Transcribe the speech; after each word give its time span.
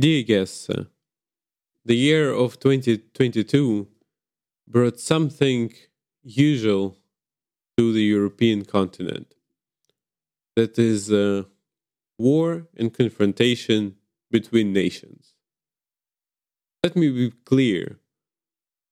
Dear 0.00 0.22
guests, 0.22 0.70
uh, 0.70 0.84
the 1.84 1.94
year 1.94 2.32
of 2.32 2.58
2022 2.58 3.86
brought 4.66 4.98
something 4.98 5.74
usual 6.22 6.96
to 7.76 7.92
the 7.92 8.02
European 8.02 8.64
continent. 8.64 9.34
That 10.56 10.78
is 10.78 11.12
uh, 11.12 11.42
war 12.18 12.66
and 12.78 12.94
confrontation 12.94 13.96
between 14.30 14.72
nations. 14.72 15.34
Let 16.82 16.96
me 16.96 17.10
be 17.10 17.32
clear 17.44 17.98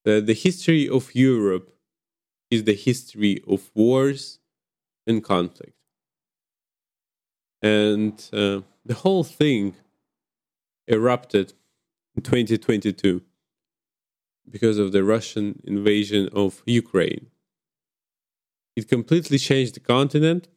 that 0.05 0.27
the 0.27 0.35
history 0.35 0.87
of 0.91 1.15
Europe 1.15 1.75
is 2.51 2.65
the 2.65 2.75
history 2.75 3.43
of 3.49 3.71
wars 3.75 4.41
and 5.07 5.25
conflict. 5.25 5.79
And 7.63 8.13
uh, 8.31 8.61
the 8.85 8.99
whole 9.03 9.25
thing 9.25 9.75
erupted 10.89 11.53
in 12.17 12.23
2022 12.23 13.23
because 14.51 14.79
of 14.79 14.93
the 14.93 15.05
Russian 15.05 15.61
invasion 15.65 16.29
of 16.33 16.63
Ukraine. 16.67 17.27
It 18.75 18.89
completely 18.89 19.39
changed 19.39 19.75
the 19.75 19.81
continent, 19.81 20.49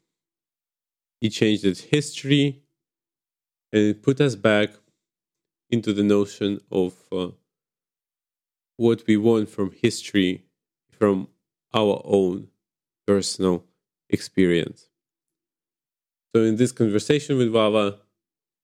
it 1.22 1.30
changed 1.30 1.66
its 1.66 1.81
history, 1.81 2.63
and 3.72 3.81
it 3.84 4.03
put 4.03 4.22
us 4.22 4.36
back 4.36 4.70
into 5.70 5.94
the 5.94 6.03
notion 6.03 6.59
of 6.72 6.94
uh, 7.11 7.30
what 8.77 9.03
we 9.08 9.17
want 9.17 9.50
from 9.50 9.72
history, 9.72 10.44
from 10.89 11.27
our 11.73 12.02
own 12.05 12.48
personal 13.08 13.66
experience. 14.09 14.89
So, 16.36 16.44
in 16.44 16.55
this 16.55 16.72
conversation 16.72 17.38
with 17.38 17.52
Vava, 17.52 18.00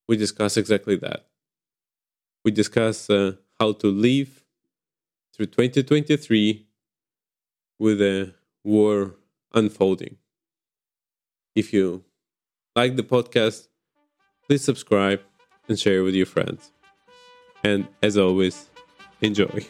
we 0.08 0.18
discuss 0.18 0.58
exactly 0.58 0.96
that. 0.98 1.28
We 2.44 2.52
discuss 2.52 3.10
uh, 3.10 3.34
how 3.60 3.74
to 3.74 3.88
live 3.88 4.44
through 5.34 5.48
2023 5.48 6.68
with 7.80 8.02
a 8.02 8.34
war 8.64 9.16
unfolding. 9.54 10.18
If 11.56 11.74
you 11.74 12.04
like 12.76 12.96
the 12.96 13.04
podcast, 13.04 13.68
please 14.46 14.64
subscribe 14.64 15.22
and 15.68 15.80
share 15.80 16.04
with 16.04 16.16
your 16.16 16.26
friends. 16.26 16.72
And 17.64 17.88
as 18.02 18.18
always, 18.18 18.70
enjoy. 19.22 19.66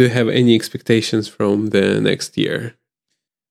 Do 0.00 0.04
you 0.04 0.12
have 0.12 0.30
any 0.30 0.54
expectations 0.54 1.28
from 1.28 1.66
the 1.66 2.00
next 2.00 2.38
year? 2.38 2.74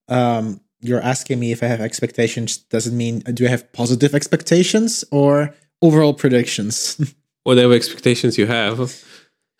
Um, 0.08 0.62
you're 0.82 1.00
asking 1.00 1.40
me 1.40 1.52
if 1.52 1.62
I 1.62 1.68
have 1.68 1.80
expectations. 1.80 2.58
Does 2.58 2.88
it 2.88 2.94
mean 2.94 3.20
do 3.20 3.46
I 3.46 3.50
have 3.50 3.72
positive 3.72 4.16
expectations 4.16 5.06
or 5.12 5.54
overall 5.84 6.16
predictions? 6.16 7.00
Whatever 7.44 7.74
expectations 7.74 8.40
you 8.40 8.48
have, 8.48 8.80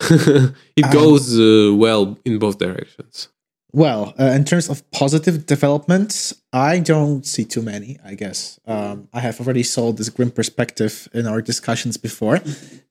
it 0.00 0.84
um, 0.84 0.90
goes 0.90 1.38
uh, 1.38 1.72
well 1.76 2.18
in 2.24 2.40
both 2.40 2.58
directions. 2.58 3.28
Well, 3.72 4.12
uh, 4.18 4.24
in 4.24 4.44
terms 4.44 4.68
of 4.68 4.82
positive 4.90 5.46
developments, 5.46 6.34
I 6.52 6.80
don't 6.80 7.24
see 7.24 7.44
too 7.44 7.62
many. 7.62 7.98
I 8.04 8.16
guess 8.16 8.58
um, 8.66 9.06
I 9.12 9.20
have 9.20 9.38
already 9.38 9.62
sold 9.62 9.98
this 9.98 10.08
grim 10.08 10.32
perspective 10.32 11.06
in 11.14 11.28
our 11.28 11.40
discussions 11.40 11.96
before. 11.96 12.40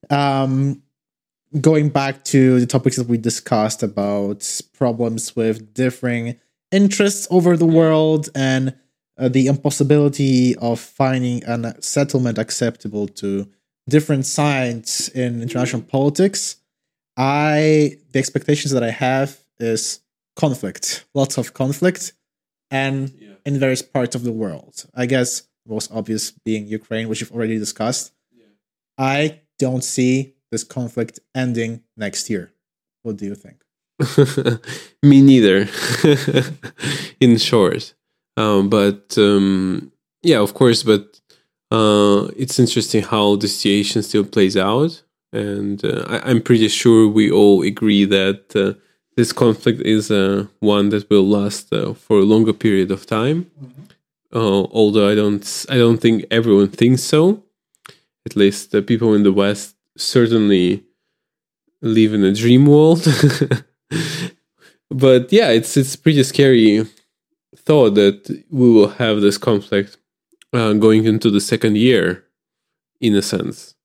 Um, 0.10 0.84
going 1.60 1.90
back 1.90 2.24
to 2.26 2.60
the 2.60 2.66
topics 2.66 2.98
that 2.98 3.08
we 3.08 3.18
discussed 3.18 3.82
about 3.82 4.62
problems 4.74 5.36
with 5.36 5.74
differing 5.74 6.40
interests 6.72 7.28
over 7.32 7.58
the 7.58 7.66
world 7.66 8.30
and 8.36 8.76
uh, 9.18 9.28
the 9.28 9.48
impossibility 9.48 10.56
of 10.58 10.80
finding 10.80 11.44
a 11.46 11.82
settlement 11.82 12.38
acceptable 12.38 13.08
to 13.08 13.50
different 13.90 14.26
sides 14.26 15.10
in 15.10 15.42
international 15.42 15.82
politics 15.82 16.58
i 17.18 17.98
the 18.12 18.20
expectations 18.20 18.72
that 18.72 18.84
i 18.84 18.92
have 18.92 19.40
is 19.60 20.02
conflict 20.36 21.06
lots 21.16 21.38
of 21.40 21.54
conflict 21.56 22.14
and 22.70 23.12
yeah. 23.20 23.34
in 23.46 23.60
various 23.60 23.82
parts 23.82 24.16
of 24.16 24.24
the 24.24 24.32
world 24.32 24.86
i 24.94 25.08
guess 25.08 25.48
most 25.66 25.92
obvious 25.92 26.32
being 26.46 26.68
ukraine 26.68 27.10
which 27.10 27.20
you've 27.20 27.32
already 27.32 27.58
discussed 27.58 28.14
yeah. 28.32 28.46
i 29.00 29.40
don't 29.58 29.84
see 29.84 30.36
this 30.52 30.64
conflict 30.64 31.20
ending 31.36 31.84
next 31.98 32.30
year. 32.30 32.52
What 33.04 33.18
do 33.18 33.26
you 33.26 33.36
think? 33.36 33.62
Me 35.04 35.22
neither, 35.22 35.68
in 37.20 37.38
short. 37.38 37.94
Um, 38.38 38.70
but 38.70 39.18
um, 39.18 39.92
yeah, 40.22 40.40
of 40.40 40.54
course. 40.54 40.84
But 40.84 41.20
uh, 41.72 42.30
it's 42.38 42.60
interesting 42.60 43.04
how 43.04 43.36
the 43.36 43.48
situation 43.48 44.04
still 44.04 44.26
plays 44.26 44.56
out, 44.56 45.04
and 45.34 45.84
uh, 45.84 46.06
I, 46.08 46.32
am 46.32 46.42
pretty 46.42 46.68
sure 46.70 47.08
we 47.08 47.30
all 47.30 47.62
agree 47.62 48.06
that 48.06 48.56
uh, 48.56 48.80
this 49.18 49.34
conflict 49.34 49.82
is 49.82 50.10
uh, 50.10 50.46
one 50.60 50.90
that 50.90 51.10
will 51.10 51.28
last 51.28 51.74
uh, 51.74 51.94
for 51.94 52.20
a 52.20 52.24
longer 52.24 52.54
period 52.54 52.92
of 52.92 53.06
time. 53.06 53.52
Mm-hmm. 53.62 53.84
Uh, 54.32 54.64
although 54.72 55.10
I 55.10 55.16
don't, 55.16 55.66
I 55.70 55.78
don't 55.78 55.98
think 55.98 56.26
everyone 56.32 56.70
thinks 56.70 57.04
so. 57.04 57.44
At 58.26 58.36
least 58.36 58.72
the 58.72 58.82
people 58.82 59.14
in 59.14 59.24
the 59.24 59.34
West 59.34 59.76
certainly 60.00 60.84
live 61.82 62.14
in 62.14 62.24
a 62.24 62.34
dream 62.34 62.66
world. 62.66 63.04
but 64.90 65.32
yeah, 65.32 65.50
it's 65.50 65.78
it's 65.78 65.96
pretty 65.96 66.24
scary 66.24 66.86
thought 67.56 67.96
that 67.96 68.44
we 68.50 68.72
will 68.72 68.90
have 68.90 69.22
this 69.22 69.38
conflict 69.38 69.98
uh, 70.54 70.74
going 70.74 71.06
into 71.06 71.30
the 71.30 71.42
second 71.42 71.78
year, 71.78 72.26
in 73.00 73.16
a 73.16 73.22
sense. 73.22 73.76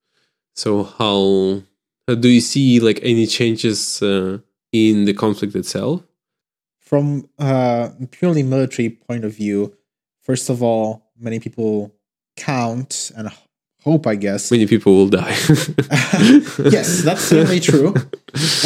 So 0.54 0.84
how, 0.84 1.62
how 2.06 2.14
do 2.14 2.28
you 2.28 2.40
see 2.40 2.80
like 2.80 3.00
any 3.02 3.26
changes 3.26 4.02
uh, 4.02 4.38
in 4.72 5.04
the 5.04 5.14
conflict 5.14 5.54
itself? 5.54 6.02
From 6.80 7.28
a 7.38 7.90
purely 8.10 8.42
military 8.42 8.90
point 8.90 9.24
of 9.24 9.34
view, 9.34 9.74
first 10.22 10.48
of 10.48 10.62
all, 10.62 11.10
many 11.18 11.40
people 11.40 11.94
count 12.36 13.10
and 13.16 13.30
hope, 13.84 14.06
I 14.06 14.16
guess. 14.16 14.50
Many 14.50 14.66
people 14.66 14.94
will 14.94 15.08
die. 15.08 15.30
yes, 16.58 17.02
that's 17.02 17.20
certainly 17.20 17.60
true. 17.60 17.94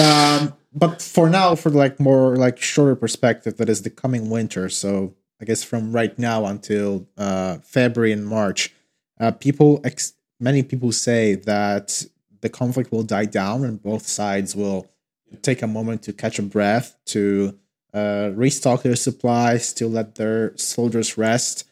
Um, 0.01 0.55
but 0.73 1.03
for 1.03 1.29
now, 1.29 1.57
for 1.57 1.71
like 1.71 1.99
more 1.99 2.37
like 2.37 2.59
shorter 2.59 2.95
perspective, 2.95 3.57
that 3.57 3.69
is 3.69 3.83
the 3.83 3.91
coming 3.91 4.31
winter. 4.31 4.69
So 4.69 5.15
I 5.41 5.45
guess 5.45 5.65
from 5.65 5.93
right 5.93 6.17
now 6.19 6.47
until 6.47 7.07
uh, 7.17 7.59
February 7.59 8.13
and 8.13 8.27
March, 8.27 8.73
uh, 9.21 9.33
people 9.33 9.81
ex- 9.85 10.15
many 10.39 10.63
people 10.63 10.93
say 10.93 11.35
that 11.35 12.05
the 12.41 12.49
conflict 12.49 12.93
will 12.93 13.03
die 13.03 13.25
down 13.25 13.65
and 13.65 13.83
both 13.83 14.07
sides 14.07 14.55
will 14.55 14.87
take 15.43 15.63
a 15.63 15.67
moment 15.67 16.03
to 16.05 16.13
catch 16.13 16.39
a 16.39 16.43
breath, 16.43 16.97
to 17.07 17.59
uh, 17.93 18.31
restock 18.35 18.83
their 18.83 18.97
supplies, 18.97 19.73
to 19.75 19.89
let 19.89 20.15
their 20.15 20.57
soldiers 20.57 21.19
rest. 21.19 21.65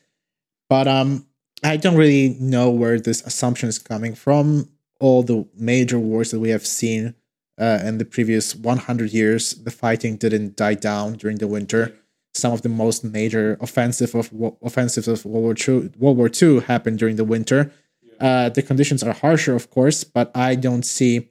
But 0.68 0.88
um, 0.88 1.26
I 1.62 1.76
don't 1.76 1.96
really 1.96 2.36
know 2.40 2.70
where 2.70 3.00
this 3.00 3.22
assumption 3.22 3.68
is 3.68 3.78
coming 3.78 4.14
from. 4.14 4.68
All 5.00 5.22
the 5.22 5.46
major 5.56 5.98
wars 5.98 6.30
that 6.30 6.40
we 6.40 6.50
have 6.50 6.66
seen 6.66 7.14
uh, 7.58 7.80
in 7.82 7.98
the 7.98 8.04
previous 8.04 8.54
100 8.54 9.12
years, 9.12 9.54
the 9.54 9.70
fighting 9.70 10.16
didn't 10.16 10.56
die 10.56 10.74
down 10.74 11.14
during 11.14 11.38
the 11.38 11.46
winter. 11.46 11.94
Some 12.34 12.52
of 12.52 12.62
the 12.62 12.68
most 12.68 13.02
major 13.02 13.56
offensive 13.60 14.14
of 14.14 14.30
offensives 14.62 15.08
of 15.08 15.24
World 15.24 15.44
War 15.44 15.54
II, 15.56 15.90
World 15.98 16.16
War 16.18 16.30
II 16.30 16.60
happened 16.60 16.98
during 16.98 17.16
the 17.16 17.24
winter. 17.24 17.72
Uh, 18.20 18.48
the 18.50 18.62
conditions 18.62 19.02
are 19.02 19.12
harsher, 19.12 19.54
of 19.54 19.70
course, 19.70 20.04
but 20.04 20.30
I 20.34 20.54
don't 20.54 20.84
see 20.84 21.30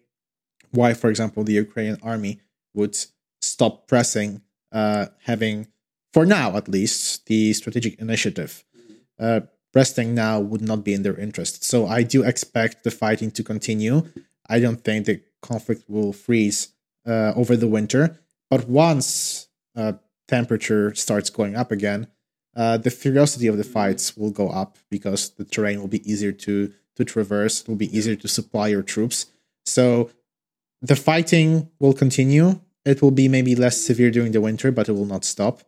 why, 0.71 0.93
for 0.93 1.09
example, 1.09 1.43
the 1.43 1.53
Ukrainian 1.53 1.99
army 2.01 2.39
would 2.73 2.97
stop 3.41 3.87
pressing, 3.87 4.41
uh, 4.71 5.07
having, 5.23 5.67
for 6.11 6.25
now 6.25 6.57
at 6.57 6.67
least, 6.67 7.25
the 7.27 7.53
strategic 7.53 7.99
initiative. 7.99 8.65
Uh, 9.19 9.41
resting 9.75 10.15
now 10.15 10.39
would 10.39 10.61
not 10.61 10.83
be 10.83 10.93
in 10.93 11.03
their 11.03 11.19
interest. 11.19 11.63
So 11.63 11.85
I 11.85 12.01
do 12.03 12.23
expect 12.23 12.83
the 12.83 12.91
fighting 12.91 13.29
to 13.31 13.43
continue. 13.43 14.03
I 14.49 14.59
don't 14.59 14.81
think 14.83 15.05
the 15.05 15.21
conflict 15.41 15.83
will 15.89 16.13
freeze 16.13 16.69
uh, 17.05 17.33
over 17.35 17.55
the 17.57 17.67
winter. 17.67 18.17
But 18.49 18.67
once 18.69 19.49
uh, 19.75 19.93
temperature 20.27 20.95
starts 20.95 21.29
going 21.29 21.55
up 21.55 21.71
again, 21.71 22.07
uh, 22.55 22.77
the 22.77 22.89
ferocity 22.89 23.47
of 23.47 23.57
the 23.57 23.63
fights 23.65 24.15
will 24.15 24.31
go 24.31 24.49
up 24.49 24.77
because 24.89 25.31
the 25.31 25.43
terrain 25.43 25.81
will 25.81 25.89
be 25.89 26.09
easier 26.09 26.31
to 26.31 26.73
to 26.95 27.03
traverse. 27.03 27.61
It 27.61 27.67
will 27.67 27.75
be 27.75 27.95
easier 27.95 28.15
to 28.15 28.27
supply 28.29 28.69
your 28.69 28.81
troops. 28.81 29.25
So 29.65 30.09
the 30.81 30.95
fighting 30.95 31.69
will 31.79 31.93
continue. 31.93 32.61
It 32.85 33.01
will 33.01 33.11
be 33.11 33.27
maybe 33.27 33.53
less 33.53 33.81
severe 33.81 34.11
during 34.11 34.31
the 34.31 34.39
winter, 34.39 34.71
but 34.71 34.87
it 34.87 34.93
will 34.93 35.05
not 35.05 35.25
stop. 35.25 35.61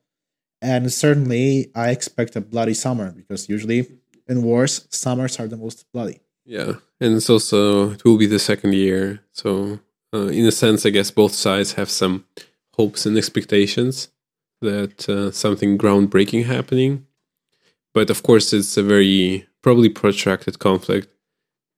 And 0.61 0.91
certainly, 0.91 1.71
I 1.75 1.89
expect 1.89 2.35
a 2.35 2.41
bloody 2.41 2.73
summer 2.73 3.11
because 3.11 3.47
usually 3.47 3.87
in 4.27 4.43
wars, 4.43 4.87
summers 4.89 5.39
are 5.39 5.47
the 5.47 5.57
most 5.57 5.85
bloody. 5.93 6.19
Yeah, 6.45 6.73
and 6.99 7.15
it's 7.15 7.29
also 7.29 7.91
it 7.91 8.05
will 8.05 8.17
be 8.17 8.25
the 8.25 8.39
second 8.39 8.73
year, 8.73 9.19
so 9.33 9.79
uh, 10.13 10.27
in 10.27 10.45
a 10.45 10.51
sense, 10.51 10.85
I 10.85 10.91
guess 10.91 11.11
both 11.11 11.33
sides 11.33 11.73
have 11.73 11.89
some 11.89 12.25
hopes 12.73 13.05
and 13.05 13.17
expectations 13.17 14.09
that 14.61 15.09
uh, 15.09 15.31
something 15.31 15.77
groundbreaking 15.77 16.45
happening. 16.45 17.05
But 17.93 18.09
of 18.09 18.23
course, 18.23 18.53
it's 18.53 18.77
a 18.77 18.83
very 18.83 19.47
probably 19.61 19.89
protracted 19.89 20.59
conflict. 20.59 21.09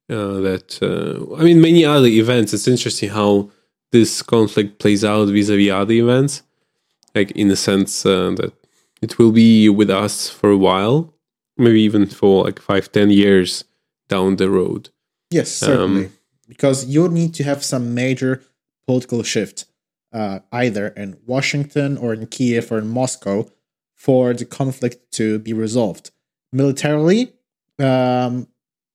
Uh, 0.09 0.39
that 0.41 0.79
uh, 0.81 1.35
I 1.35 1.43
mean, 1.43 1.61
many 1.61 1.85
other 1.85 2.07
events. 2.07 2.53
It's 2.53 2.67
interesting 2.67 3.09
how 3.09 3.51
this 3.91 4.21
conflict 4.21 4.79
plays 4.79 5.03
out 5.03 5.27
vis-a-vis 5.29 5.71
other 5.71 5.93
events, 5.93 6.43
like 7.15 7.31
in 7.31 7.47
the 7.47 7.55
sense 7.55 8.05
uh, 8.05 8.31
that 8.37 8.53
it 9.01 9.17
will 9.17 9.31
be 9.31 9.69
with 9.69 9.89
us 9.89 10.29
for 10.29 10.49
a 10.49 10.57
while, 10.57 11.13
maybe 11.57 11.81
even 11.81 12.05
for 12.05 12.45
like 12.45 12.59
five, 12.59 12.91
ten 12.91 13.09
years 13.09 13.63
down 14.07 14.35
the 14.35 14.49
road. 14.49 14.89
Yes, 15.29 15.51
certainly, 15.51 16.05
um, 16.05 16.13
because 16.47 16.85
you 16.85 17.07
need 17.07 17.33
to 17.35 17.43
have 17.43 17.63
some 17.63 17.93
major 17.93 18.41
political 18.87 19.21
shift, 19.23 19.65
uh, 20.11 20.39
either 20.51 20.87
in 20.89 21.17
Washington 21.25 21.97
or 21.97 22.13
in 22.13 22.25
Kiev 22.27 22.71
or 22.71 22.79
in 22.79 22.87
Moscow, 22.87 23.47
for 23.95 24.33
the 24.33 24.45
conflict 24.45 25.11
to 25.13 25.39
be 25.39 25.53
resolved. 25.53 26.11
Militarily, 26.51 27.33
um, 27.77 28.47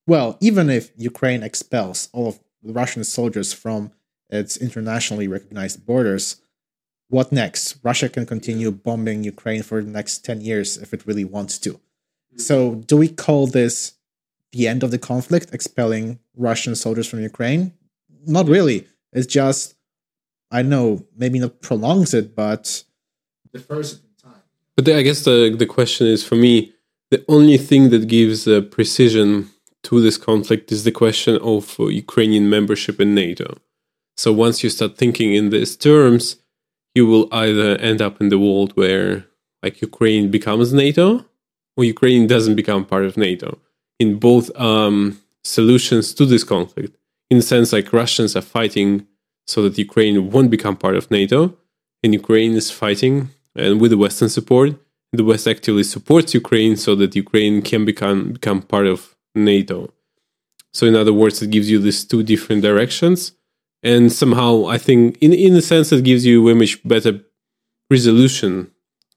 well, 0.06 0.36
even 0.40 0.68
if 0.70 0.90
Ukraine 0.96 1.42
expels 1.42 2.08
all 2.12 2.28
of 2.28 2.40
the 2.62 2.72
Russian 2.72 3.04
soldiers 3.04 3.52
from 3.52 3.92
its 4.30 4.56
internationally 4.56 5.28
recognized 5.28 5.86
borders, 5.86 6.40
what 7.14 7.30
next? 7.30 7.76
Russia 7.84 8.08
can 8.08 8.26
continue 8.26 8.70
bombing 8.72 9.22
Ukraine 9.22 9.62
for 9.62 9.80
the 9.80 9.90
next 9.98 10.24
10 10.24 10.40
years 10.40 10.76
if 10.76 10.92
it 10.92 11.06
really 11.06 11.24
wants 11.24 11.58
to. 11.60 11.80
So, 12.36 12.54
do 12.90 12.96
we 12.96 13.08
call 13.08 13.46
this 13.46 13.92
the 14.50 14.66
end 14.66 14.82
of 14.82 14.90
the 14.90 14.98
conflict, 14.98 15.54
expelling 15.54 16.18
Russian 16.36 16.74
soldiers 16.74 17.06
from 17.06 17.20
Ukraine? 17.20 17.72
Not 18.26 18.48
really. 18.48 18.88
It's 19.12 19.28
just, 19.28 19.76
I 20.50 20.62
know, 20.62 21.06
maybe 21.16 21.38
not 21.38 21.60
prolongs 21.60 22.12
it, 22.14 22.34
but 22.34 22.82
defers 23.52 23.92
it 23.94 24.00
in 24.08 24.30
time. 24.30 24.42
But 24.76 24.88
I 24.88 25.02
guess 25.02 25.24
the, 25.24 25.54
the 25.56 25.66
question 25.66 26.08
is 26.08 26.24
for 26.24 26.34
me, 26.34 26.72
the 27.12 27.24
only 27.28 27.58
thing 27.58 27.90
that 27.90 28.08
gives 28.08 28.48
uh, 28.48 28.62
precision 28.62 29.50
to 29.84 30.00
this 30.00 30.18
conflict 30.18 30.72
is 30.72 30.82
the 30.82 30.90
question 31.02 31.38
of 31.42 31.78
uh, 31.78 31.86
Ukrainian 31.86 32.50
membership 32.50 33.00
in 33.00 33.14
NATO. 33.14 33.58
So 34.16 34.32
once 34.32 34.64
you 34.64 34.70
start 34.70 34.96
thinking 34.96 35.34
in 35.34 35.50
these 35.50 35.76
terms, 35.76 36.36
you 36.94 37.06
will 37.06 37.28
either 37.32 37.76
end 37.76 38.00
up 38.00 38.20
in 38.20 38.28
the 38.28 38.38
world 38.38 38.72
where 38.76 39.26
like 39.62 39.80
Ukraine 39.80 40.30
becomes 40.30 40.72
NATO 40.72 41.24
or 41.76 41.84
Ukraine 41.84 42.26
doesn't 42.26 42.54
become 42.54 42.84
part 42.84 43.04
of 43.04 43.16
NATO. 43.16 43.58
In 43.98 44.18
both 44.18 44.54
um, 44.58 45.20
solutions 45.42 46.14
to 46.14 46.24
this 46.26 46.44
conflict, 46.44 46.96
in 47.30 47.38
the 47.38 47.42
sense 47.42 47.72
like 47.72 47.92
Russians 47.92 48.36
are 48.36 48.42
fighting 48.42 49.06
so 49.46 49.62
that 49.62 49.78
Ukraine 49.78 50.30
won't 50.30 50.50
become 50.50 50.76
part 50.76 50.96
of 50.96 51.10
NATO, 51.10 51.56
and 52.02 52.12
Ukraine 52.12 52.54
is 52.54 52.70
fighting 52.70 53.30
and 53.56 53.80
with 53.80 53.90
the 53.90 53.98
Western 53.98 54.28
support, 54.28 54.70
the 55.12 55.24
West 55.24 55.46
actively 55.46 55.84
supports 55.84 56.34
Ukraine 56.34 56.76
so 56.76 56.94
that 56.96 57.14
Ukraine 57.14 57.62
can 57.62 57.84
become 57.84 58.32
become 58.32 58.62
part 58.62 58.86
of 58.86 59.14
NATO. 59.34 59.92
So 60.72 60.86
in 60.86 60.96
other 60.96 61.12
words, 61.12 61.40
it 61.40 61.50
gives 61.50 61.70
you 61.70 61.78
these 61.78 62.04
two 62.04 62.22
different 62.22 62.62
directions 62.62 63.32
and 63.84 64.10
somehow 64.10 64.66
I 64.66 64.78
think 64.78 65.18
in 65.20 65.32
in 65.32 65.54
a 65.54 65.62
sense 65.62 65.92
it 65.92 66.04
gives 66.04 66.24
you 66.26 66.48
a 66.48 66.54
much 66.54 66.82
better 66.88 67.20
resolution 67.90 68.70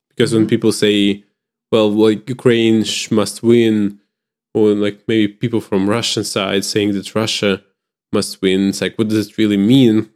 because 0.09 0.33
when 0.33 0.43
mm-hmm. 0.43 0.49
people 0.49 0.71
say, 0.71 1.23
"Well, 1.71 1.89
like 1.89 2.29
Ukraine 2.29 2.83
must 3.11 3.41
win," 3.41 3.99
or 4.53 4.75
like 4.75 4.97
maybe 5.07 5.29
people 5.29 5.61
from 5.61 5.89
Russian 5.89 6.23
side 6.23 6.65
saying 6.65 6.93
that 6.93 7.15
Russia 7.15 7.63
must 8.11 8.41
win, 8.41 8.69
it's 8.69 8.81
like 8.81 8.97
what 8.97 9.07
does 9.07 9.27
it 9.27 9.37
really 9.37 9.57
mean? 9.57 10.09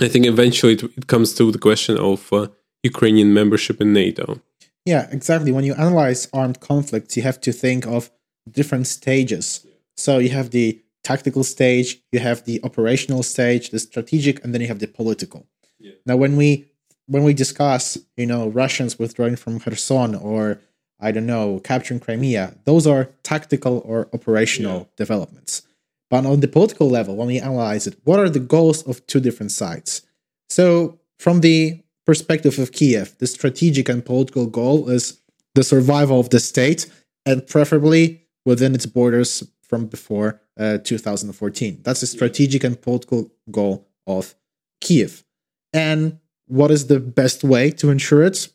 I 0.00 0.08
think 0.08 0.26
eventually 0.26 0.74
it, 0.74 0.82
it 0.98 1.06
comes 1.06 1.34
to 1.34 1.52
the 1.52 1.58
question 1.58 1.98
of 1.98 2.32
uh, 2.32 2.48
Ukrainian 2.82 3.32
membership 3.32 3.80
in 3.80 3.92
NATO. 3.92 4.40
Yeah, 4.84 5.08
exactly. 5.12 5.52
When 5.52 5.64
you 5.64 5.74
analyze 5.74 6.28
armed 6.32 6.60
conflicts, 6.60 7.16
you 7.16 7.22
have 7.22 7.40
to 7.42 7.52
think 7.52 7.86
of 7.86 8.10
different 8.50 8.86
stages. 8.86 9.64
So 9.96 10.18
you 10.18 10.30
have 10.30 10.50
the 10.50 10.82
tactical 11.04 11.44
stage, 11.44 12.00
you 12.12 12.20
have 12.20 12.44
the 12.44 12.60
operational 12.62 13.22
stage, 13.22 13.70
the 13.70 13.78
strategic, 13.78 14.44
and 14.44 14.52
then 14.52 14.60
you 14.60 14.68
have 14.68 14.78
the 14.78 14.86
political. 14.86 15.46
Yeah. 15.78 15.92
Now, 16.06 16.16
when 16.16 16.36
we 16.36 16.66
when 17.06 17.24
we 17.24 17.34
discuss, 17.34 17.98
you 18.16 18.26
know, 18.26 18.48
Russians 18.48 18.98
withdrawing 18.98 19.36
from 19.36 19.60
Kherson 19.60 20.14
or 20.14 20.60
I 21.00 21.10
don't 21.10 21.26
know, 21.26 21.60
capturing 21.64 21.98
Crimea, 21.98 22.54
those 22.64 22.86
are 22.86 23.10
tactical 23.24 23.82
or 23.84 24.08
operational 24.14 24.78
yeah. 24.78 24.86
developments. 24.96 25.62
But 26.08 26.24
on 26.26 26.40
the 26.40 26.48
political 26.48 26.88
level, 26.88 27.16
when 27.16 27.26
we 27.26 27.40
analyze 27.40 27.86
it, 27.86 27.98
what 28.04 28.20
are 28.20 28.28
the 28.28 28.38
goals 28.38 28.82
of 28.82 29.04
two 29.06 29.18
different 29.18 29.50
sides? 29.50 30.02
So, 30.48 31.00
from 31.18 31.40
the 31.40 31.82
perspective 32.06 32.58
of 32.58 32.72
Kiev, 32.72 33.16
the 33.18 33.26
strategic 33.26 33.88
and 33.88 34.04
political 34.04 34.46
goal 34.46 34.88
is 34.88 35.20
the 35.54 35.64
survival 35.64 36.20
of 36.20 36.30
the 36.30 36.40
state 36.40 36.90
and 37.26 37.46
preferably 37.46 38.26
within 38.44 38.74
its 38.74 38.86
borders 38.86 39.42
from 39.72 39.86
before 39.86 40.38
uh, 40.60 40.76
2014. 40.84 41.80
That's 41.82 42.02
a 42.02 42.06
strategic 42.06 42.62
and 42.62 42.78
political 42.78 43.32
goal 43.50 43.88
of 44.06 44.34
Kiev. 44.82 45.24
And 45.72 46.18
what 46.46 46.70
is 46.70 46.88
the 46.88 47.00
best 47.00 47.42
way 47.42 47.70
to 47.70 47.88
ensure 47.88 48.22
it? 48.22 48.48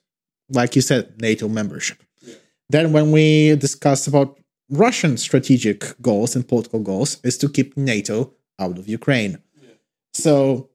Like 0.51 0.75
you 0.75 0.83
said, 0.83 1.19
NATO 1.19 1.47
membership. 1.47 2.03
Yeah. 2.21 2.35
Then, 2.69 2.93
when 2.93 3.11
we 3.11 3.55
discuss 3.55 4.05
about 4.05 4.39
Russian 4.69 5.17
strategic 5.17 5.99
goals 6.03 6.35
and 6.35 6.47
political 6.47 6.81
goals, 6.81 7.19
is 7.23 7.35
to 7.39 7.49
keep 7.49 7.75
NATO 7.75 8.33
out 8.59 8.77
of 8.77 8.87
Ukraine. 8.87 9.39
Yeah. 9.59 9.69
So 10.13 10.69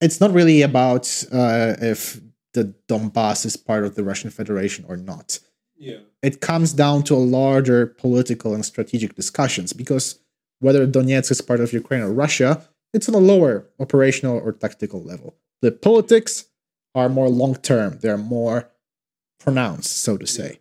it's 0.00 0.20
not 0.20 0.32
really 0.32 0.62
about 0.62 1.04
uh, 1.30 1.76
if 1.80 2.20
the 2.54 2.74
Donbass 2.88 3.46
is 3.46 3.56
part 3.56 3.84
of 3.84 3.94
the 3.94 4.02
Russian 4.02 4.30
Federation 4.30 4.84
or 4.88 4.96
not. 4.96 5.38
Yeah. 5.78 5.98
It 6.22 6.40
comes 6.40 6.72
down 6.72 7.02
to 7.04 7.14
a 7.14 7.16
larger 7.16 7.86
political 7.86 8.54
and 8.54 8.64
strategic 8.64 9.14
discussions 9.14 9.72
because 9.72 10.18
whether 10.60 10.86
Donetsk 10.86 11.30
is 11.30 11.40
part 11.40 11.60
of 11.60 11.72
Ukraine 11.72 12.02
or 12.02 12.12
Russia, 12.12 12.66
it's 12.92 13.08
on 13.08 13.14
a 13.14 13.18
lower 13.18 13.66
operational 13.78 14.38
or 14.38 14.52
tactical 14.52 15.02
level. 15.02 15.34
The 15.62 15.72
politics 15.72 16.46
are 16.94 17.08
more 17.08 17.28
long 17.28 17.56
term, 17.56 17.98
they're 18.00 18.16
more 18.16 18.70
pronounced, 19.38 20.02
so 20.02 20.16
to 20.16 20.26
say. 20.26 20.60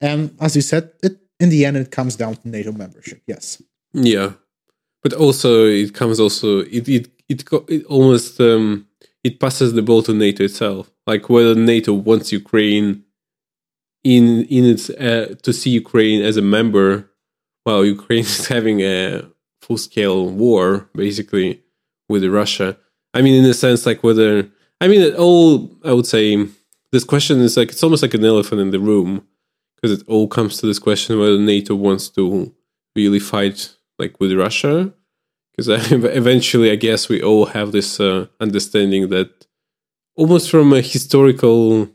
And 0.00 0.36
as 0.40 0.56
you 0.56 0.62
said, 0.62 0.92
it 1.02 1.18
in 1.38 1.48
the 1.48 1.64
end 1.64 1.76
it 1.76 1.90
comes 1.90 2.16
down 2.16 2.36
to 2.36 2.48
NATO 2.48 2.72
membership. 2.72 3.22
Yes. 3.26 3.62
Yeah. 3.92 4.32
But 5.02 5.14
also 5.14 5.64
it 5.64 5.94
comes 5.94 6.20
also 6.20 6.60
it 6.60 6.88
it 6.88 7.08
it, 7.28 7.44
it 7.68 7.84
almost 7.86 8.40
um 8.40 8.86
it 9.24 9.40
passes 9.40 9.72
the 9.72 9.82
ball 9.82 10.02
to 10.04 10.14
NATO 10.14 10.44
itself. 10.44 10.90
Like 11.06 11.28
whether 11.28 11.54
NATO 11.54 11.92
wants 11.92 12.32
Ukraine 12.32 13.04
in 14.04 14.44
in 14.44 14.64
its 14.64 14.90
uh, 14.90 15.34
to 15.42 15.52
see 15.52 15.70
Ukraine 15.70 16.22
as 16.22 16.36
a 16.36 16.42
member, 16.42 17.10
while 17.64 17.84
Ukraine 17.84 18.20
is 18.38 18.46
having 18.48 18.80
a 18.80 19.22
full 19.62 19.78
scale 19.78 20.28
war 20.28 20.88
basically 20.94 21.62
with 22.08 22.24
Russia. 22.24 22.76
I 23.14 23.22
mean, 23.22 23.42
in 23.42 23.48
a 23.50 23.54
sense, 23.54 23.86
like 23.86 24.02
whether 24.02 24.48
I 24.80 24.88
mean, 24.88 25.02
it 25.02 25.14
all 25.14 25.70
I 25.84 25.92
would 25.92 26.06
say 26.06 26.46
this 26.92 27.04
question 27.04 27.40
is 27.40 27.56
like 27.56 27.70
it's 27.70 27.82
almost 27.82 28.02
like 28.02 28.14
an 28.14 28.24
elephant 28.24 28.60
in 28.60 28.70
the 28.70 28.80
room 28.80 29.26
because 29.76 30.00
it 30.00 30.06
all 30.08 30.28
comes 30.28 30.58
to 30.58 30.66
this 30.66 30.78
question 30.78 31.18
whether 31.18 31.38
NATO 31.38 31.74
wants 31.74 32.08
to 32.10 32.52
really 32.96 33.20
fight 33.20 33.76
like 33.98 34.18
with 34.20 34.32
Russia. 34.32 34.92
Because 35.50 35.68
eventually, 35.92 36.70
I 36.70 36.76
guess 36.76 37.08
we 37.08 37.22
all 37.22 37.46
have 37.46 37.72
this 37.72 38.00
uh, 38.00 38.26
understanding 38.40 39.08
that 39.10 39.46
almost 40.16 40.50
from 40.50 40.72
a 40.72 40.80
historical 40.80 41.88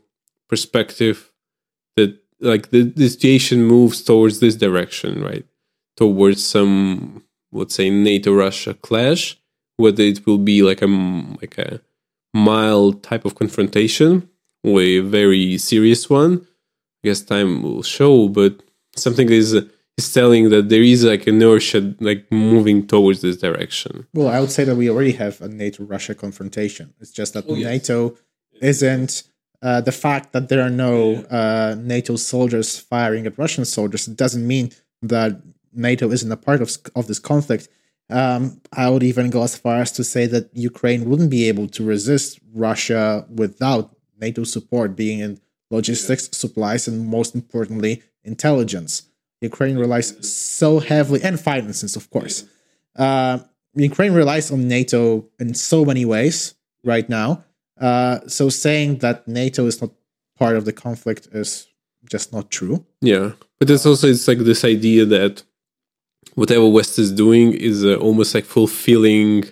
perspective, 0.48 1.25
like 2.40 2.70
the, 2.70 2.82
the 2.82 3.08
situation 3.08 3.64
moves 3.64 4.02
towards 4.02 4.40
this 4.40 4.54
direction, 4.54 5.22
right? 5.22 5.46
Towards 5.96 6.44
some, 6.44 7.24
let's 7.52 7.74
say, 7.74 7.90
NATO 7.90 8.34
Russia 8.34 8.74
clash, 8.74 9.38
whether 9.76 10.02
it 10.02 10.26
will 10.26 10.38
be 10.38 10.62
like 10.62 10.82
a 10.82 10.86
like 11.40 11.58
a 11.58 11.80
mild 12.34 13.02
type 13.02 13.24
of 13.24 13.34
confrontation 13.34 14.28
or 14.62 14.80
a 14.80 15.00
very 15.00 15.58
serious 15.58 16.10
one. 16.10 16.46
I 17.04 17.08
guess 17.08 17.20
time 17.20 17.62
will 17.62 17.82
show, 17.82 18.28
but 18.28 18.62
something 18.96 19.30
is 19.30 19.54
is 19.96 20.12
telling 20.12 20.50
that 20.50 20.68
there 20.68 20.82
is 20.82 21.04
like 21.04 21.26
inertia 21.26 21.94
like 22.00 22.30
moving 22.30 22.86
towards 22.86 23.22
this 23.22 23.36
direction. 23.36 24.06
Well, 24.12 24.28
I 24.28 24.40
would 24.40 24.50
say 24.50 24.64
that 24.64 24.76
we 24.76 24.90
already 24.90 25.12
have 25.12 25.40
a 25.40 25.48
NATO 25.48 25.84
Russia 25.84 26.14
confrontation. 26.14 26.94
It's 27.00 27.12
just 27.12 27.34
that 27.34 27.44
oh, 27.48 27.54
yes. 27.54 27.64
NATO 27.64 28.16
isn't 28.60 29.22
uh, 29.62 29.80
the 29.80 29.92
fact 29.92 30.32
that 30.32 30.48
there 30.48 30.62
are 30.62 30.70
no 30.70 31.14
uh, 31.30 31.76
NATO 31.78 32.16
soldiers 32.16 32.78
firing 32.78 33.26
at 33.26 33.38
Russian 33.38 33.64
soldiers 33.64 34.06
doesn't 34.06 34.46
mean 34.46 34.72
that 35.02 35.40
NATO 35.72 36.10
isn't 36.10 36.30
a 36.30 36.36
part 36.36 36.62
of, 36.62 36.76
of 36.94 37.06
this 37.06 37.18
conflict. 37.18 37.68
Um, 38.08 38.60
I 38.72 38.88
would 38.88 39.02
even 39.02 39.30
go 39.30 39.42
as 39.42 39.56
far 39.56 39.76
as 39.76 39.92
to 39.92 40.04
say 40.04 40.26
that 40.26 40.50
Ukraine 40.54 41.08
wouldn't 41.08 41.30
be 41.30 41.48
able 41.48 41.68
to 41.68 41.84
resist 41.84 42.38
Russia 42.54 43.26
without 43.28 43.96
NATO 44.20 44.44
support, 44.44 44.96
being 44.96 45.18
in 45.20 45.40
logistics, 45.70 46.28
supplies, 46.32 46.86
and 46.86 47.06
most 47.06 47.34
importantly, 47.34 48.02
intelligence. 48.24 49.02
Ukraine 49.40 49.76
relies 49.76 50.08
so 50.26 50.78
heavily, 50.78 51.22
and 51.22 51.38
finances, 51.38 51.96
of 51.96 52.08
course. 52.10 52.44
Uh, 52.94 53.40
Ukraine 53.74 54.12
relies 54.12 54.50
on 54.50 54.68
NATO 54.68 55.28
in 55.38 55.54
so 55.54 55.84
many 55.84 56.04
ways 56.04 56.54
right 56.82 57.08
now. 57.08 57.44
Uh, 57.80 58.20
so 58.26 58.48
saying 58.48 58.98
that 58.98 59.26
NATO 59.28 59.66
is 59.66 59.80
not 59.80 59.90
part 60.38 60.56
of 60.56 60.64
the 60.64 60.72
conflict 60.72 61.28
is 61.32 61.66
just 62.10 62.32
not 62.32 62.50
true. 62.50 62.84
Yeah, 63.00 63.32
but 63.58 63.70
it's 63.70 63.86
also 63.86 64.08
it's 64.08 64.28
like 64.28 64.38
this 64.38 64.64
idea 64.64 65.04
that 65.06 65.42
whatever 66.34 66.68
West 66.68 66.98
is 66.98 67.12
doing 67.12 67.52
is 67.52 67.84
uh, 67.84 67.96
almost 67.96 68.34
like 68.34 68.44
fulfilling 68.44 69.44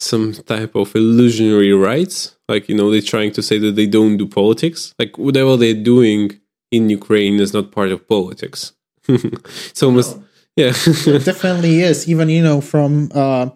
some 0.00 0.32
type 0.32 0.74
of 0.74 0.94
illusionary 0.94 1.72
rights. 1.72 2.36
Like 2.48 2.68
you 2.68 2.74
know, 2.74 2.90
they're 2.90 3.00
trying 3.00 3.32
to 3.32 3.42
say 3.42 3.58
that 3.58 3.76
they 3.76 3.86
don't 3.86 4.16
do 4.16 4.26
politics. 4.26 4.94
Like 4.98 5.16
whatever 5.18 5.56
they're 5.56 5.74
doing 5.74 6.40
in 6.70 6.90
Ukraine 6.90 7.40
is 7.40 7.52
not 7.52 7.72
part 7.72 7.90
of 7.90 8.06
politics. 8.08 8.72
it's 9.08 9.82
almost 9.82 10.16
no. 10.16 10.24
yeah, 10.56 10.72
it 10.86 11.24
definitely 11.24 11.80
is. 11.80 12.08
Even 12.08 12.28
you 12.28 12.42
know 12.42 12.60
from 12.60 13.10
uh, 13.14 13.50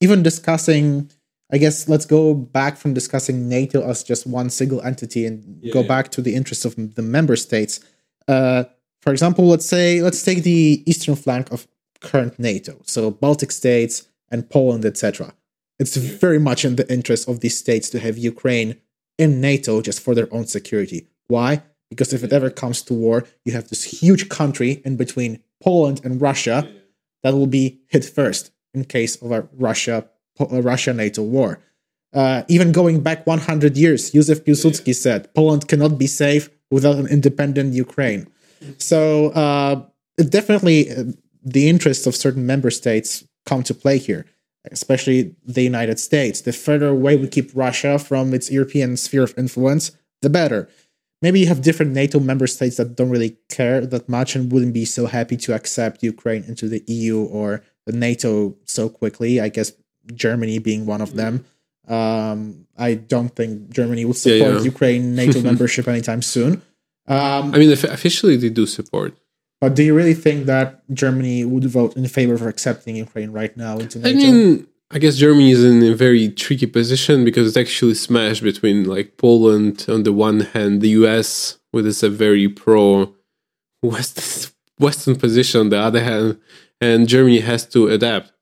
even 0.00 0.22
discussing. 0.22 1.10
I 1.50 1.58
guess 1.58 1.88
let's 1.88 2.04
go 2.04 2.34
back 2.34 2.76
from 2.76 2.94
discussing 2.94 3.48
NATO 3.48 3.82
as 3.88 4.02
just 4.02 4.26
one 4.26 4.50
single 4.50 4.82
entity 4.82 5.24
and 5.24 5.58
yeah, 5.62 5.72
go 5.72 5.80
yeah. 5.80 5.88
back 5.88 6.10
to 6.10 6.22
the 6.22 6.34
interests 6.34 6.64
of 6.64 6.94
the 6.94 7.02
member 7.02 7.36
states. 7.36 7.80
Uh, 8.26 8.64
for 9.00 9.12
example, 9.12 9.46
let's 9.46 9.66
say 9.66 10.02
let's 10.02 10.22
take 10.22 10.42
the 10.42 10.82
eastern 10.86 11.16
flank 11.16 11.50
of 11.50 11.66
current 12.00 12.38
NATO, 12.38 12.80
so 12.84 13.10
Baltic 13.10 13.50
states 13.50 14.08
and 14.30 14.48
Poland, 14.50 14.84
etc. 14.84 15.34
It's 15.78 15.96
very 15.96 16.38
much 16.38 16.64
in 16.64 16.76
the 16.76 16.90
interest 16.92 17.28
of 17.28 17.40
these 17.40 17.56
states 17.56 17.88
to 17.90 17.98
have 18.00 18.18
Ukraine 18.18 18.76
in 19.16 19.40
NATO 19.40 19.80
just 19.80 20.00
for 20.00 20.14
their 20.14 20.32
own 20.32 20.46
security. 20.46 21.08
Why? 21.28 21.62
Because 21.88 22.12
if 22.12 22.22
it 22.22 22.32
ever 22.32 22.50
comes 22.50 22.82
to 22.82 22.94
war, 22.94 23.24
you 23.44 23.52
have 23.52 23.68
this 23.68 23.84
huge 23.84 24.28
country 24.28 24.82
in 24.84 24.96
between 24.96 25.42
Poland 25.62 26.02
and 26.04 26.20
Russia 26.20 26.70
that 27.22 27.34
will 27.34 27.46
be 27.46 27.80
hit 27.88 28.04
first 28.04 28.50
in 28.74 28.84
case 28.84 29.16
of 29.16 29.32
a 29.32 29.48
Russia 29.52 30.08
Russia 30.40 30.92
NATO 30.92 31.22
war. 31.22 31.60
Uh, 32.12 32.42
even 32.48 32.72
going 32.72 33.00
back 33.02 33.26
100 33.26 33.76
years, 33.76 34.12
Józef 34.12 34.40
Piłsudski 34.40 34.94
said 34.94 35.32
Poland 35.34 35.68
cannot 35.68 35.98
be 35.98 36.06
safe 36.06 36.48
without 36.70 36.96
an 36.96 37.06
independent 37.06 37.74
Ukraine. 37.74 38.26
So 38.78 39.28
uh, 39.30 39.82
definitely 40.16 40.90
uh, 40.90 41.04
the 41.44 41.68
interests 41.68 42.06
of 42.06 42.16
certain 42.16 42.46
member 42.46 42.70
states 42.70 43.24
come 43.46 43.62
to 43.64 43.74
play 43.74 43.98
here, 43.98 44.24
especially 44.70 45.34
the 45.44 45.62
United 45.62 45.98
States. 45.98 46.40
The 46.40 46.52
further 46.52 46.88
away 46.88 47.16
we 47.16 47.28
keep 47.28 47.50
Russia 47.54 47.98
from 47.98 48.34
its 48.34 48.50
European 48.50 48.96
sphere 48.96 49.22
of 49.22 49.34
influence, 49.36 49.92
the 50.22 50.30
better. 50.30 50.68
Maybe 51.20 51.40
you 51.40 51.46
have 51.46 51.62
different 51.62 51.92
NATO 51.92 52.20
member 52.20 52.46
states 52.46 52.76
that 52.76 52.94
don't 52.94 53.10
really 53.10 53.38
care 53.50 53.84
that 53.84 54.08
much 54.08 54.36
and 54.36 54.52
wouldn't 54.52 54.74
be 54.74 54.84
so 54.84 55.06
happy 55.06 55.36
to 55.38 55.54
accept 55.54 56.02
Ukraine 56.02 56.44
into 56.44 56.68
the 56.68 56.84
EU 56.86 57.24
or 57.24 57.64
the 57.86 57.92
NATO 57.92 58.56
so 58.64 58.88
quickly. 58.88 59.40
I 59.40 59.48
guess 59.48 59.72
Germany 60.14 60.58
being 60.58 60.86
one 60.86 61.00
of 61.00 61.14
them. 61.14 61.44
Um, 61.86 62.66
I 62.76 62.94
don't 62.94 63.34
think 63.34 63.70
Germany 63.70 64.04
would 64.04 64.16
support 64.16 64.52
yeah, 64.52 64.58
yeah. 64.58 64.62
Ukraine 64.62 65.14
NATO 65.22 65.40
membership 65.40 65.88
anytime 65.88 66.22
soon. 66.22 66.62
Um, 67.06 67.54
I 67.54 67.58
mean, 67.58 67.72
officially 67.72 68.36
they 68.36 68.50
do 68.50 68.66
support. 68.66 69.16
But 69.60 69.74
do 69.74 69.82
you 69.82 69.94
really 69.94 70.14
think 70.14 70.46
that 70.46 70.82
Germany 70.92 71.44
would 71.44 71.64
vote 71.64 71.96
in 71.96 72.06
favor 72.06 72.34
of 72.34 72.42
accepting 72.42 72.96
Ukraine 72.96 73.32
right 73.32 73.56
now 73.56 73.78
into 73.78 73.98
NATO? 73.98 74.18
I 74.18 74.20
mean, 74.20 74.66
I 74.90 74.98
guess 74.98 75.16
Germany 75.16 75.50
is 75.50 75.64
in 75.64 75.82
a 75.82 75.94
very 75.94 76.28
tricky 76.30 76.66
position 76.66 77.24
because 77.24 77.46
it's 77.46 77.56
actually 77.56 77.94
smashed 77.94 78.42
between 78.42 78.84
like 78.84 79.16
Poland 79.16 79.84
on 79.88 80.04
the 80.04 80.12
one 80.12 80.40
hand, 80.40 80.80
the 80.80 80.90
US, 81.00 81.58
with 81.72 81.86
its 81.86 82.02
a 82.02 82.08
very 82.08 82.48
pro 82.48 83.14
West 83.82 84.52
Western 84.78 85.16
position 85.16 85.60
on 85.60 85.68
the 85.70 85.78
other 85.78 86.02
hand, 86.02 86.38
and 86.80 87.08
Germany 87.08 87.40
has 87.40 87.66
to 87.70 87.88
adapt. 87.88 88.32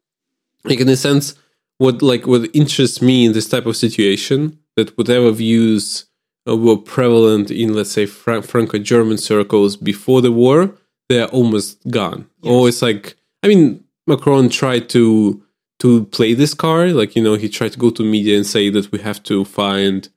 Like 0.65 0.81
in 0.81 0.89
a 0.89 0.97
sense, 0.97 1.35
what 1.79 2.03
like 2.03 2.27
what 2.27 2.49
interests 2.55 3.03
me 3.03 3.27
in 3.27 3.33
this 3.33 3.49
type 3.49 3.67
of 3.67 3.77
situation 3.77 4.59
that 4.77 4.97
whatever 4.97 5.31
views 5.31 6.07
uh, 6.49 6.57
were 6.57 6.77
prevalent 6.77 7.51
in 7.51 7.75
let's 7.75 7.93
say 7.93 8.07
Franco-German 8.07 9.19
circles 9.19 9.77
before 9.77 10.21
the 10.21 10.33
war 10.33 10.75
they're 11.09 11.29
almost 11.29 11.79
gone. 11.89 12.29
Yes. 12.43 12.53
Or 12.53 12.69
it's 12.69 12.83
like 12.83 13.17
I 13.43 13.49
mean 13.49 13.85
Macron 14.07 14.49
tried 14.49 14.89
to 14.91 15.43
to 15.79 16.07
play 16.07 16.33
this 16.33 16.55
card, 16.55 16.93
like 16.93 17.17
you 17.17 17.23
know 17.23 17.35
he 17.35 17.49
tried 17.49 17.73
to 17.73 17.79
go 17.79 17.91
to 17.91 18.03
media 18.03 18.37
and 18.37 18.47
say 18.47 18.71
that 18.71 18.91
we 18.93 18.99
have 19.01 19.23
to 19.25 19.45
find 19.45 20.09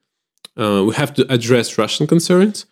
uh, 0.57 0.83
we 0.87 0.95
have 0.95 1.13
to 1.15 1.31
address 1.31 1.77
Russian 1.77 2.07
concerns. 2.07 2.65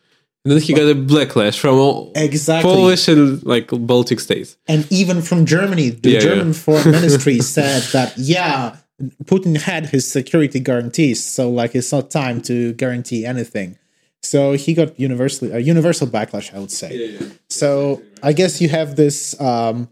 And 0.47 0.55
then 0.55 0.61
he 0.61 0.73
got 0.73 0.83
a 0.83 0.95
backlash 0.95 1.59
from 1.59 1.75
all 1.75 2.13
exactly. 2.15 2.71
Polish 2.71 3.09
and 3.09 3.43
like 3.45 3.67
Baltic 3.67 4.21
states. 4.21 4.55
And 4.65 4.89
even 4.89 5.21
from 5.21 5.45
Germany, 5.45 5.89
the 5.89 6.11
yeah, 6.11 6.19
German 6.19 6.47
yeah. 6.47 6.53
foreign 6.53 6.91
ministry 6.91 7.39
said 7.55 7.81
that 7.91 8.17
yeah, 8.17 8.77
Putin 9.25 9.59
had 9.59 9.87
his 9.87 10.09
security 10.09 10.61
guarantees, 10.61 11.21
so 11.21 11.49
like 11.49 11.75
it's 11.75 11.91
not 11.91 12.09
time 12.11 12.39
to 12.43 12.71
guarantee 12.73 13.25
anything. 13.25 13.77
So 14.23 14.53
he 14.53 14.73
got 14.73 14.97
universally 14.97 15.51
a 15.51 15.59
universal 15.59 16.07
backlash, 16.07 16.53
I 16.55 16.59
would 16.59 16.71
say. 16.71 16.95
Yeah, 16.95 17.19
yeah. 17.19 17.27
So 17.49 18.01
I 18.23 18.31
guess 18.31 18.61
you 18.61 18.69
have 18.69 18.95
this 18.95 19.39
um, 19.41 19.89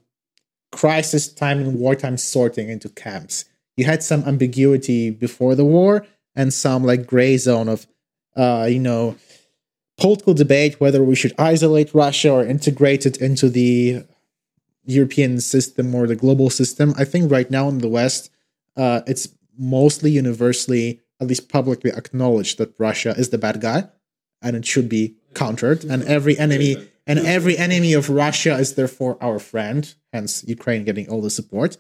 crisis 0.72 1.28
time 1.28 1.60
and 1.60 1.78
wartime 1.78 2.16
sorting 2.16 2.70
into 2.70 2.88
camps. 2.88 3.44
You 3.76 3.84
had 3.84 4.04
some 4.04 4.24
ambiguity 4.24 5.10
before 5.10 5.54
the 5.56 5.66
war 5.66 6.08
and 6.34 6.54
some 6.54 6.86
like 6.86 7.06
gray 7.06 7.36
zone 7.36 7.68
of, 7.68 7.86
uh, 8.38 8.70
you 8.72 8.80
know, 8.80 9.18
political 9.98 10.34
debate 10.34 10.80
whether 10.80 11.04
we 11.04 11.16
should 11.16 11.34
isolate 11.38 11.94
Russia 11.94 12.32
or 12.32 12.46
integrate 12.46 13.06
it 13.06 13.18
into 13.18 13.50
the 13.50 14.04
European 14.86 15.40
system 15.40 15.96
or 15.96 16.08
the 16.08 16.16
global 16.16 16.50
system. 16.50 16.94
I 16.98 17.06
think 17.06 17.32
right 17.32 17.50
now 17.50 17.68
in 17.70 17.80
the 17.80 17.88
West, 17.88 18.30
uh, 18.78 19.02
it's 19.08 19.30
mostly 19.58 20.12
universally, 20.12 21.02
at 21.20 21.28
least 21.28 21.50
publicly 21.50 21.92
acknowledged 21.92 22.58
that 22.58 22.74
Russia 22.78 23.16
is 23.18 23.30
the 23.30 23.38
bad 23.38 23.62
guy 23.62 23.90
and 24.42 24.56
it 24.56 24.66
should 24.66 24.90
be 24.90 25.16
countered. 25.34 25.84
And 25.84 26.04
every 26.04 26.38
enemy 26.38 26.90
and 27.08 27.20
every 27.20 27.58
enemy 27.58 27.94
of 27.94 28.10
Russia 28.10 28.56
is 28.58 28.76
therefore 28.76 29.18
our 29.22 29.40
friend. 29.40 29.94
Hence, 30.12 30.44
Ukraine 30.48 30.84
getting 30.84 31.08
all 31.10 31.22
the 31.22 31.30
support. 31.30 31.78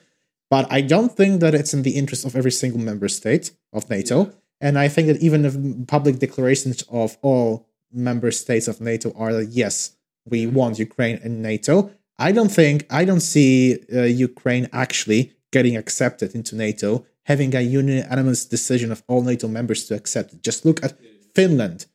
But 0.49 0.71
I 0.71 0.81
don't 0.81 1.11
think 1.11 1.41
that 1.41 1.55
it's 1.55 1.73
in 1.73 1.81
the 1.81 1.95
interest 1.95 2.25
of 2.25 2.35
every 2.35 2.51
single 2.51 2.79
member 2.79 3.07
state 3.07 3.51
of 3.73 3.89
NATO. 3.89 4.31
And 4.61 4.77
I 4.77 4.87
think 4.87 5.07
that 5.07 5.21
even 5.21 5.45
if 5.45 5.55
public 5.87 6.19
declarations 6.19 6.83
of 6.89 7.17
all 7.21 7.67
member 7.95 8.31
states 8.31 8.67
of 8.67 8.81
NATO 8.81 9.13
are 9.15 9.33
that 9.33 9.49
yes, 9.49 9.95
we 10.25 10.45
want 10.47 10.79
Ukraine 10.79 11.19
in 11.23 11.41
NATO, 11.41 11.91
I 12.17 12.31
don't 12.31 12.49
think 12.49 12.85
I 12.89 13.05
don't 13.05 13.21
see 13.21 13.79
uh, 13.93 14.03
Ukraine 14.03 14.67
actually 14.71 15.33
getting 15.51 15.75
accepted 15.77 16.35
into 16.35 16.55
NATO, 16.55 17.05
having 17.23 17.55
a 17.55 17.61
unanimous 17.61 18.45
decision 18.45 18.91
of 18.91 19.03
all 19.07 19.21
NATO 19.21 19.47
members 19.47 19.85
to 19.87 19.95
accept 19.95 20.33
it. 20.33 20.43
Just 20.43 20.65
look 20.65 20.83
at 20.83 20.97
Finland 21.33 21.85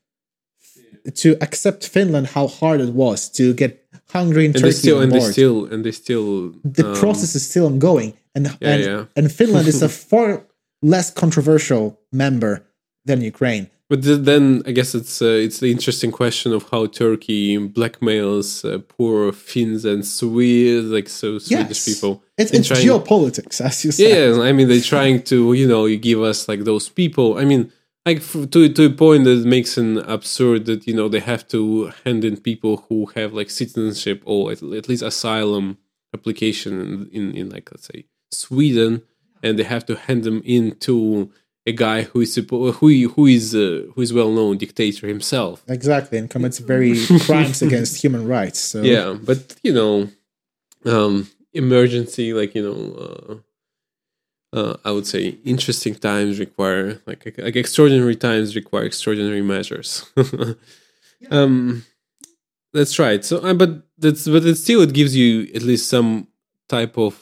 to 1.15 1.37
accept 1.41 1.87
Finland 1.87 2.29
how 2.29 2.47
hard 2.47 2.81
it 2.81 2.93
was 2.93 3.29
to 3.31 3.55
get 3.55 3.87
Hungary 4.11 4.47
and, 4.47 4.55
and 4.55 4.65
Turkey 4.65 4.77
still, 4.77 4.99
on 4.99 5.05
and 5.05 5.13
they 5.13 5.21
still 5.21 5.67
and 5.67 5.85
they 5.85 5.93
still 5.93 6.53
the 6.65 6.87
um, 6.87 6.97
process 6.97 7.35
is 7.35 7.49
still 7.49 7.67
ongoing 7.67 8.13
and 8.35 8.47
yeah, 8.47 8.71
and, 8.71 8.85
yeah. 8.85 9.05
and 9.17 9.33
Finland 9.33 9.67
is 9.69 9.83
a 9.83 9.89
far 10.11 10.47
less 10.83 11.11
controversial 11.11 11.99
member 12.13 12.67
than 13.05 13.21
Ukraine. 13.21 13.71
But 13.91 14.03
then 14.03 14.63
I 14.67 14.71
guess 14.71 14.95
it's 14.95 15.21
uh, 15.21 15.41
it's 15.47 15.59
the 15.59 15.73
interesting 15.73 16.13
question 16.13 16.53
of 16.53 16.71
how 16.71 16.87
Turkey 16.87 17.59
blackmails 17.59 18.65
uh, 18.65 18.79
poor 18.79 19.33
Finns 19.33 19.85
and 19.85 20.07
Swedes, 20.07 20.87
like 20.87 21.09
so 21.09 21.39
Swedish 21.39 21.89
yes. 21.89 21.95
people. 21.95 22.23
It's, 22.39 22.53
it's 22.53 22.69
trying, 22.69 22.87
geopolitics, 22.87 23.61
as 23.61 23.85
you 23.85 23.91
said. 23.91 24.37
Yeah, 24.37 24.43
I 24.43 24.53
mean 24.53 24.69
they're 24.69 24.81
trying 24.81 25.25
to 25.25 25.55
you 25.55 25.67
know 25.67 25.87
you 25.87 25.97
give 25.97 26.23
us 26.23 26.49
like 26.49 26.61
those 26.61 26.89
people. 26.89 27.37
I 27.37 27.45
mean 27.45 27.73
like 28.07 28.23
to 28.53 28.69
to 28.69 28.87
a 28.87 28.91
point 28.91 29.25
that 29.25 29.45
makes 29.45 29.77
an 29.77 29.99
absurd 29.99 30.67
that 30.67 30.87
you 30.87 30.95
know 30.95 31.09
they 31.09 31.19
have 31.19 31.49
to 31.49 31.93
hand 32.05 32.25
in 32.25 32.37
people 32.37 32.87
who 32.89 33.07
have 33.17 33.33
like 33.33 33.51
citizenship 33.51 34.23
or 34.25 34.53
at, 34.53 34.63
at 34.63 34.89
least 34.89 35.03
asylum 35.03 35.79
application 36.15 36.81
in, 36.81 37.09
in, 37.11 37.37
in 37.37 37.51
like 37.51 37.69
let's 37.73 37.87
say 37.87 38.05
Sweden, 38.31 39.03
and 39.43 39.59
they 39.59 39.65
have 39.65 39.85
to 39.87 39.97
hand 39.97 40.23
them 40.23 40.43
in 40.45 40.77
to 40.77 41.33
a 41.67 41.73
guy 41.73 42.03
who 42.03 42.21
is 42.21 42.35
who 42.37 42.73
who 42.73 43.27
is 43.27 43.55
uh, 43.55 43.87
who 43.95 44.01
is 44.01 44.13
well 44.13 44.31
known 44.31 44.59
dictator 44.59 45.07
himself. 45.07 45.63
Exactly, 45.69 46.19
and 46.19 46.31
commits 46.31 46.59
very 46.59 47.07
crimes 47.21 47.63
against 47.63 48.03
human 48.03 48.27
rights. 48.27 48.59
So 48.59 48.83
yeah, 48.83 49.17
but 49.23 49.57
you 49.63 49.73
know, 49.73 50.09
um, 50.87 51.29
emergency 51.53 52.33
like 52.33 52.55
you 52.55 52.63
know. 52.63 52.95
Uh, 52.95 53.35
uh, 54.53 54.77
I 54.85 54.91
would 54.91 55.07
say 55.07 55.39
interesting 55.45 55.95
times 55.95 56.41
require 56.41 57.01
like 57.07 57.25
like 57.39 57.55
extraordinary 57.55 58.17
times 58.17 58.57
require 58.57 58.83
extraordinary 58.83 59.43
measures. 59.43 60.05
um, 61.31 61.85
that's 62.73 62.99
right. 62.99 63.25
So, 63.25 63.39
uh, 63.39 63.55
but 63.55 63.83
that's 63.97 64.27
but 64.27 64.45
it 64.45 64.57
still 64.57 64.81
it 64.81 64.93
gives 64.93 65.15
you 65.15 65.49
at 65.55 65.63
least 65.63 65.89
some 65.89 66.27
type 66.69 66.99
of 66.99 67.15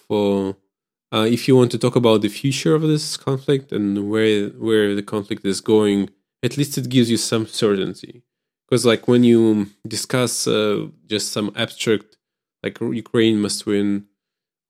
uh, 1.12 1.26
if 1.28 1.48
you 1.48 1.56
want 1.56 1.70
to 1.70 1.78
talk 1.78 1.96
about 1.96 2.22
the 2.22 2.28
future 2.28 2.74
of 2.74 2.82
this 2.82 3.16
conflict 3.16 3.72
and 3.72 4.10
where 4.10 4.48
where 4.50 4.94
the 4.94 5.02
conflict 5.02 5.44
is 5.44 5.60
going. 5.60 6.10
At 6.40 6.56
least 6.56 6.78
it 6.78 6.88
gives 6.88 7.10
you 7.10 7.16
some 7.16 7.48
certainty 7.48 8.22
because 8.68 8.86
like 8.86 9.08
when 9.08 9.24
you 9.24 9.66
discuss 9.86 10.46
uh, 10.46 10.86
just 11.06 11.32
some 11.32 11.52
abstract 11.56 12.16
like 12.62 12.80
Ukraine 12.80 13.40
must 13.40 13.66
win 13.66 14.06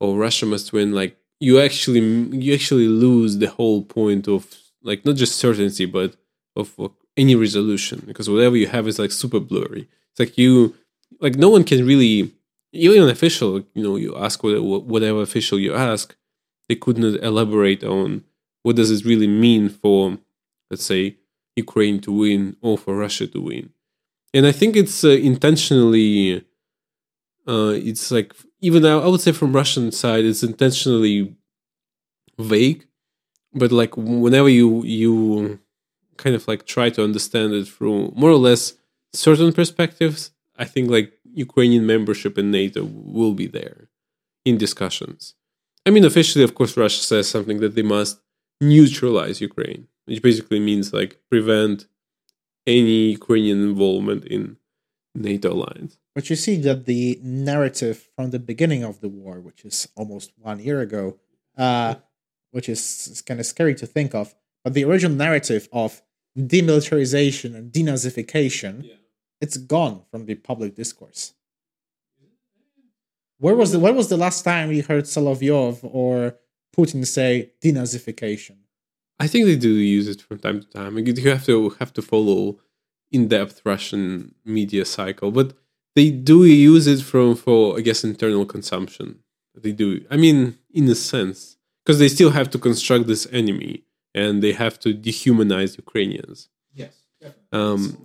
or 0.01 0.17
Russia 0.17 0.47
must 0.47 0.73
win 0.73 0.93
like 0.93 1.17
you 1.41 1.61
actually 1.61 2.01
you 2.01 2.55
actually 2.55 2.89
lose 2.89 3.39
the 3.39 3.49
whole 3.49 3.83
point 3.83 4.29
of 4.29 4.47
like 4.83 5.05
not 5.05 5.17
just 5.17 5.37
certainty 5.37 5.85
but 5.85 6.17
of, 6.57 6.73
of 6.79 6.93
any 7.17 7.35
resolution 7.35 8.03
because 8.07 8.31
whatever 8.31 8.57
you 8.57 8.67
have 8.67 8.87
is 8.87 8.99
like 8.99 9.13
super 9.13 9.41
blurry 9.41 9.89
it's 10.11 10.21
like 10.21 10.39
you 10.39 10.75
like 11.21 11.37
no 11.37 11.49
one 11.49 11.65
can 11.65 11.85
really 11.85 12.33
even 12.73 13.03
an 13.03 13.09
official 13.09 13.63
you 13.75 13.83
know 13.83 13.97
you 13.97 14.17
ask 14.17 14.43
whatever, 14.43 14.63
whatever 14.63 15.23
official 15.23 15.59
you 15.59 15.75
ask 15.75 16.17
they 16.69 16.75
couldn't 16.75 17.23
elaborate 17.23 17.83
on 17.85 18.25
what 18.63 18.77
does 18.77 18.91
it 18.91 19.05
really 19.05 19.27
mean 19.27 19.69
for 19.69 20.19
let's 20.71 20.85
say 20.85 21.17
ukraine 21.57 22.01
to 22.01 22.13
win 22.13 22.57
or 22.61 22.79
for 22.79 22.97
russia 22.97 23.27
to 23.27 23.41
win 23.41 23.71
and 24.33 24.47
i 24.47 24.53
think 24.53 24.77
it's 24.77 25.05
uh, 25.05 25.09
intentionally 25.09 26.45
uh, 27.49 27.73
it's 27.75 28.11
like 28.11 28.35
even 28.61 28.83
though 28.83 29.03
I 29.03 29.07
would 29.07 29.21
say 29.21 29.33
from 29.33 29.55
Russian 29.55 29.91
side, 29.91 30.25
it's 30.25 30.43
intentionally 30.43 31.35
vague, 32.39 32.87
but 33.55 33.73
like 33.73 33.97
whenever 33.97 34.49
you 34.49 34.85
you 34.85 35.59
kind 36.19 36.37
of 36.37 36.47
like 36.47 36.67
try 36.67 36.91
to 36.91 37.03
understand 37.03 37.55
it 37.55 37.67
through 37.67 38.13
more 38.15 38.31
or 38.31 38.37
less 38.37 38.75
certain 39.13 39.53
perspectives, 39.53 40.31
I 40.57 40.67
think 40.67 40.91
like 40.91 41.13
Ukrainian 41.33 41.87
membership 41.87 42.37
in 42.37 42.51
NATO 42.51 42.85
will 42.85 43.33
be 43.33 43.47
there 43.47 43.89
in 44.45 44.59
discussions. 44.59 45.35
I 45.89 45.91
mean, 45.91 46.05
officially, 46.05 46.45
of 46.45 46.55
course, 46.55 46.77
Russia 46.77 47.03
says 47.03 47.31
something 47.31 47.61
that 47.61 47.75
they 47.75 47.87
must 47.97 48.21
neutralize 48.61 49.41
Ukraine, 49.41 49.89
which 50.05 50.21
basically 50.21 50.61
means 50.61 50.93
like 50.93 51.19
prevent 51.31 51.87
any 52.67 53.13
Ukrainian 53.21 53.59
involvement 53.71 54.27
in 54.27 54.59
NATO 55.15 55.49
alliance. 55.55 55.97
But 56.15 56.29
you 56.29 56.37
see 56.37 56.57
that 56.67 56.85
the 56.85 57.19
narrative 57.23 58.11
from 58.15 58.33
the 58.33 58.39
beginning 58.39 58.85
of 58.85 59.01
the 59.01 59.09
war, 59.09 59.41
which 59.41 59.65
is 59.65 59.89
almost 59.97 60.33
one 60.37 60.59
year 60.61 60.81
ago, 60.83 61.05
uh, 61.57 61.95
which 62.51 62.69
is 62.69 63.23
kind 63.27 63.41
of 63.41 63.47
scary 63.47 63.75
to 63.77 63.87
think 63.87 64.15
of, 64.15 64.35
but 64.65 64.75
the 64.75 64.85
original 64.85 65.17
narrative 65.17 65.71
of 65.73 66.03
demilitarization 66.37 67.55
and 67.57 67.73
denazification, 67.73 68.75
yeah. 68.85 68.95
it's 69.41 69.57
gone 69.57 70.03
from 70.11 70.27
the 70.27 70.35
public 70.35 70.75
discourse. 70.75 71.33
Where 73.39 73.55
was 73.55 73.73
the 73.73 73.79
when 73.79 73.97
was 73.97 74.09
the 74.09 74.17
last 74.17 74.43
time 74.43 74.69
we 74.69 74.81
heard 74.81 75.05
Solovyov 75.05 75.79
or 75.83 76.35
Putin 76.77 77.07
say 77.07 77.53
denazification? 77.63 78.57
I 79.21 79.27
think 79.27 79.47
they 79.47 79.57
do 79.57 79.71
use 79.71 80.09
it 80.09 80.21
from 80.23 80.39
time 80.39 80.61
to 80.61 80.67
time. 80.69 80.99
You 80.99 81.31
have 81.31 81.47
to 81.47 81.71
have 81.81 81.93
to 81.95 82.03
follow 82.03 82.59
in-depth 83.11 83.63
Russian 83.65 84.35
media 84.45 84.85
cycle, 84.85 85.31
but 85.31 85.55
they 85.97 86.11
do 86.11 86.45
use 86.45 86.87
it 86.87 87.01
from 87.03 87.35
for 87.35 87.79
I 87.79 87.81
guess 87.81 88.05
internal 88.05 88.47
consumption. 88.47 89.21
They 89.55 89.73
do. 89.73 90.05
I 90.11 90.17
mean, 90.17 90.59
in 90.73 90.89
a 90.89 90.95
sense, 90.95 91.57
because 91.85 91.99
they 91.99 92.09
still 92.09 92.31
have 92.31 92.51
to 92.51 92.59
construct 92.59 93.07
this 93.07 93.27
enemy 93.33 93.85
and 94.15 94.43
they 94.43 94.53
have 94.53 94.79
to 94.81 94.95
dehumanize 94.95 95.77
Ukrainians. 95.77 96.49
Yes. 96.75 96.95
Um, 97.53 97.97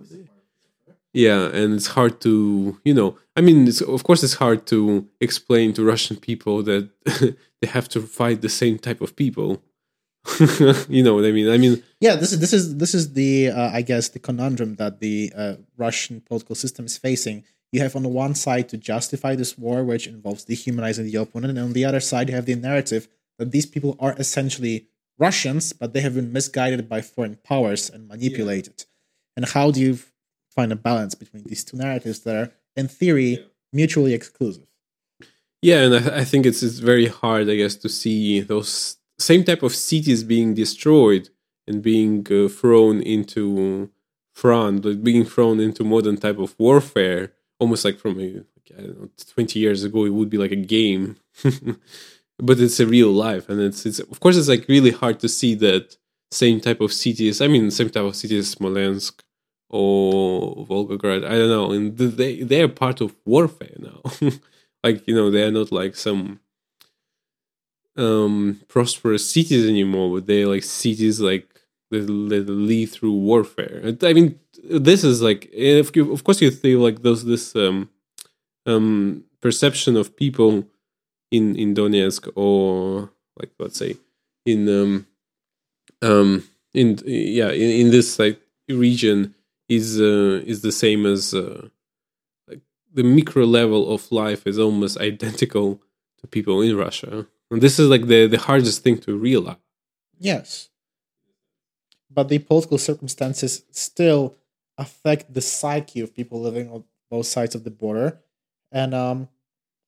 yeah, 1.14 1.46
and 1.46 1.74
it's 1.74 1.86
hard 1.86 2.20
to 2.22 2.78
you 2.84 2.92
know. 2.92 3.16
I 3.36 3.40
mean, 3.40 3.68
of 3.88 4.04
course, 4.04 4.22
it's 4.22 4.34
hard 4.34 4.66
to 4.66 5.08
explain 5.20 5.72
to 5.74 5.84
Russian 5.84 6.16
people 6.16 6.62
that 6.64 6.90
they 7.60 7.66
have 7.66 7.88
to 7.90 8.02
fight 8.02 8.42
the 8.42 8.48
same 8.48 8.78
type 8.78 9.00
of 9.00 9.16
people. 9.16 9.62
you 10.88 11.02
know 11.02 11.14
what 11.14 11.24
I 11.24 11.32
mean? 11.32 11.50
I 11.50 11.58
mean, 11.58 11.82
yeah. 12.00 12.16
This 12.16 12.32
is 12.32 12.40
this 12.40 12.52
is 12.52 12.76
this 12.76 12.94
is 12.94 13.14
the 13.14 13.50
uh, 13.50 13.70
I 13.72 13.82
guess 13.82 14.08
the 14.10 14.18
conundrum 14.18 14.76
that 14.76 15.00
the 15.00 15.32
uh, 15.36 15.54
Russian 15.76 16.20
political 16.20 16.54
system 16.54 16.84
is 16.84 16.98
facing 16.98 17.44
you 17.74 17.80
have 17.80 17.96
on 17.96 18.04
the 18.04 18.08
one 18.08 18.36
side 18.36 18.68
to 18.68 18.76
justify 18.76 19.34
this 19.34 19.58
war, 19.58 19.82
which 19.82 20.06
involves 20.06 20.44
dehumanizing 20.44 21.06
the 21.06 21.16
opponent, 21.16 21.58
and 21.58 21.66
on 21.66 21.72
the 21.72 21.84
other 21.84 21.98
side, 21.98 22.28
you 22.28 22.34
have 22.36 22.46
the 22.46 22.54
narrative 22.54 23.08
that 23.36 23.50
these 23.50 23.66
people 23.66 23.96
are 23.98 24.14
essentially 24.16 24.86
Russians, 25.18 25.72
but 25.72 25.92
they 25.92 26.00
have 26.00 26.14
been 26.14 26.32
misguided 26.32 26.88
by 26.88 27.00
foreign 27.00 27.36
powers 27.42 27.90
and 27.90 28.06
manipulated. 28.06 28.74
Yeah. 28.78 28.84
And 29.36 29.48
how 29.48 29.72
do 29.72 29.80
you 29.80 29.98
find 30.54 30.72
a 30.72 30.76
balance 30.76 31.14
between 31.14 31.44
these 31.44 31.64
two 31.64 31.76
narratives 31.76 32.20
that 32.20 32.36
are, 32.36 32.52
in 32.76 32.88
theory, 32.88 33.44
mutually 33.72 34.14
exclusive? 34.14 34.66
Yeah, 35.62 35.80
and 35.84 35.94
I, 35.94 36.18
I 36.18 36.24
think 36.24 36.46
it's 36.46 36.62
it's 36.62 36.78
very 36.78 37.06
hard, 37.06 37.48
I 37.48 37.56
guess, 37.56 37.76
to 37.76 37.88
see 37.88 38.40
those 38.40 38.96
same 39.18 39.44
type 39.44 39.62
of 39.62 39.74
cities 39.74 40.22
being 40.24 40.54
destroyed 40.54 41.30
and 41.66 41.82
being 41.82 42.26
uh, 42.30 42.48
thrown 42.48 43.00
into 43.00 43.90
front, 44.34 44.84
like 44.84 45.02
being 45.02 45.24
thrown 45.24 45.60
into 45.60 45.84
modern 45.84 46.16
type 46.16 46.38
of 46.38 46.54
warfare 46.58 47.32
almost 47.58 47.84
like 47.84 47.98
from 47.98 48.18
a 48.20 48.22
like, 48.34 48.78
I 48.78 48.82
don't 48.82 49.00
know, 49.00 49.08
20 49.34 49.58
years 49.58 49.84
ago, 49.84 50.04
it 50.04 50.10
would 50.10 50.30
be 50.30 50.38
like 50.38 50.52
a 50.52 50.56
game, 50.56 51.16
but 52.38 52.60
it's 52.60 52.80
a 52.80 52.86
real 52.86 53.10
life, 53.10 53.48
and 53.48 53.60
it's 53.60 53.86
it's 53.86 54.00
of 54.00 54.20
course 54.20 54.36
it's 54.36 54.48
like 54.48 54.66
really 54.68 54.90
hard 54.90 55.20
to 55.20 55.28
see 55.28 55.54
that 55.56 55.96
same 56.30 56.60
type 56.60 56.80
of 56.80 56.92
cities. 56.92 57.40
I 57.40 57.48
mean, 57.48 57.70
same 57.70 57.90
type 57.90 58.04
of 58.04 58.16
cities, 58.16 58.54
Smolensk 58.54 59.23
or 59.74 60.64
Volgograd. 60.66 61.24
I 61.26 61.36
don't 61.36 61.48
know, 61.48 61.72
and 61.72 61.98
they 61.98 62.42
they 62.44 62.62
are 62.62 62.68
part 62.68 63.00
of 63.00 63.16
warfare 63.24 63.76
now. 63.78 64.00
like 64.84 65.06
you 65.08 65.14
know, 65.16 65.32
they 65.32 65.42
are 65.42 65.50
not 65.50 65.72
like 65.72 65.96
some 65.96 66.38
um 67.96 68.60
prosperous 68.68 69.28
cities 69.28 69.68
anymore, 69.68 70.14
but 70.14 70.26
they're 70.26 70.46
like 70.46 70.62
cities 70.62 71.20
like 71.20 71.48
that, 71.90 72.06
that 72.06 72.48
live 72.48 72.92
through 72.92 73.14
warfare. 73.14 73.96
I 74.02 74.12
mean, 74.12 74.38
this 74.62 75.02
is 75.02 75.20
like 75.20 75.48
if 75.52 75.96
you, 75.96 76.12
of 76.12 76.22
course 76.22 76.40
you 76.40 76.52
feel 76.52 76.78
like 76.78 77.02
those 77.02 77.24
this 77.24 77.56
um, 77.56 77.90
um, 78.66 79.24
perception 79.40 79.96
of 79.96 80.14
people 80.14 80.68
in 81.32 81.56
in 81.56 81.74
Donetsk 81.74 82.30
or 82.36 83.10
like 83.40 83.50
let's 83.58 83.76
say 83.76 83.96
in 84.46 84.68
um, 84.68 85.06
um 86.00 86.44
in 86.72 86.96
yeah 87.06 87.50
in, 87.50 87.70
in 87.70 87.90
this 87.90 88.20
like 88.20 88.40
region 88.68 89.34
is 89.68 90.00
uh, 90.00 90.42
is 90.44 90.62
the 90.62 90.72
same 90.72 91.06
as 91.06 91.34
uh, 91.34 91.68
like 92.48 92.60
the 92.92 93.02
micro 93.02 93.44
level 93.44 93.92
of 93.92 94.10
life 94.12 94.46
is 94.46 94.58
almost 94.58 94.98
identical 95.10 95.80
to 96.18 96.26
people 96.26 96.60
in 96.62 96.76
Russia. 96.76 97.26
And 97.50 97.60
this 97.60 97.78
is 97.78 97.88
like 97.88 98.06
the 98.06 98.26
the 98.26 98.38
hardest 98.38 98.82
thing 98.82 98.98
to 99.00 99.16
realize. 99.16 99.56
Yes. 100.18 100.70
But 102.10 102.28
the 102.28 102.38
political 102.38 102.78
circumstances 102.78 103.64
still 103.72 104.36
affect 104.78 105.32
the 105.34 105.40
psyche 105.40 106.00
of 106.00 106.14
people 106.14 106.40
living 106.40 106.70
on 106.70 106.84
both 107.10 107.26
sides 107.26 107.54
of 107.54 107.64
the 107.64 107.70
border. 107.70 108.20
And 108.70 108.94
um, 108.94 109.28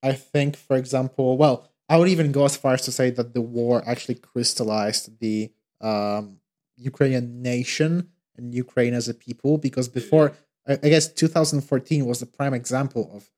I 0.02 0.12
think, 0.12 0.56
for 0.56 0.76
example, 0.76 1.36
well, 1.36 1.68
I 1.88 1.96
would 1.96 2.08
even 2.08 2.32
go 2.32 2.44
as 2.44 2.56
far 2.56 2.74
as 2.74 2.82
to 2.82 2.92
say 2.92 3.10
that 3.10 3.32
the 3.32 3.40
war 3.40 3.82
actually 3.86 4.16
crystallized 4.16 5.20
the 5.20 5.52
um, 5.80 6.38
Ukrainian 6.76 7.42
nation 7.42 8.08
and 8.38 8.55
Ukraine 8.55 8.94
as 8.94 9.09
a 9.09 9.14
people, 9.14 9.59
because 9.59 9.88
before, 9.88 10.33
I, 10.66 10.77
guess 10.77 11.12
2014 11.12 12.05
was 12.05 12.20
the 12.20 12.27
prime 12.27 12.55
example 12.55 13.11
of 13.14 13.31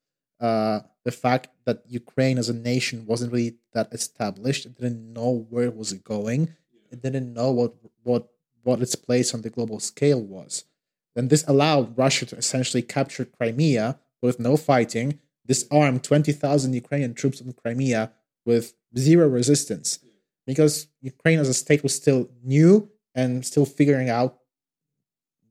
uh, 0.46 0.80
the 1.04 1.12
fact 1.12 1.48
that 1.64 1.82
Ukraine 1.86 2.38
as 2.38 2.48
a 2.48 2.54
nation 2.54 3.06
wasn't 3.06 3.32
really 3.32 3.56
that 3.72 3.92
established. 3.92 4.66
It 4.66 4.76
didn't 4.76 5.12
know 5.12 5.46
where 5.50 5.64
it 5.64 5.76
was 5.76 5.92
going. 5.92 6.54
It 6.90 7.02
didn't 7.02 7.32
know 7.34 7.50
what 7.50 7.74
what 8.02 8.28
what 8.62 8.80
its 8.80 8.94
place 8.94 9.34
on 9.34 9.42
the 9.42 9.50
global 9.50 9.80
scale 9.80 10.22
was 10.22 10.64
then 11.18 11.26
this 11.26 11.44
allowed 11.48 11.98
Russia 11.98 12.26
to 12.26 12.36
essentially 12.36 12.80
capture 12.80 13.24
Crimea 13.24 13.98
with 14.22 14.38
no 14.38 14.56
fighting, 14.56 15.18
disarm 15.44 15.98
20,000 15.98 16.72
Ukrainian 16.74 17.12
troops 17.12 17.40
in 17.40 17.52
Crimea 17.54 18.12
with 18.46 18.74
zero 18.96 19.26
resistance. 19.26 19.98
Because 20.46 20.86
Ukraine 21.00 21.40
as 21.40 21.48
a 21.48 21.54
state 21.54 21.82
was 21.82 21.92
still 21.92 22.30
new 22.44 22.88
and 23.16 23.44
still 23.44 23.66
figuring 23.66 24.08
out 24.08 24.38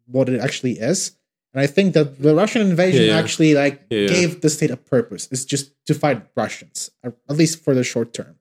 what 0.08 0.30
it 0.30 0.40
actually 0.40 0.74
is. 0.74 1.18
And 1.54 1.62
I 1.62 1.68
think 1.68 1.94
that 1.94 2.22
the 2.22 2.36
Russian 2.36 2.62
invasion 2.62 3.04
yeah, 3.04 3.14
yeah. 3.14 3.20
actually 3.20 3.54
like 3.54 3.86
yeah, 3.90 4.08
gave 4.08 4.42
the 4.42 4.50
state 4.50 4.72
a 4.72 4.78
purpose. 4.78 5.28
It's 5.32 5.46
just 5.46 5.74
to 5.86 5.94
fight 5.94 6.26
Russians, 6.36 6.90
uh, 7.04 7.12
at 7.30 7.38
least 7.38 7.64
for 7.64 7.74
the 7.74 7.84
short 7.84 8.14
term. 8.14 8.36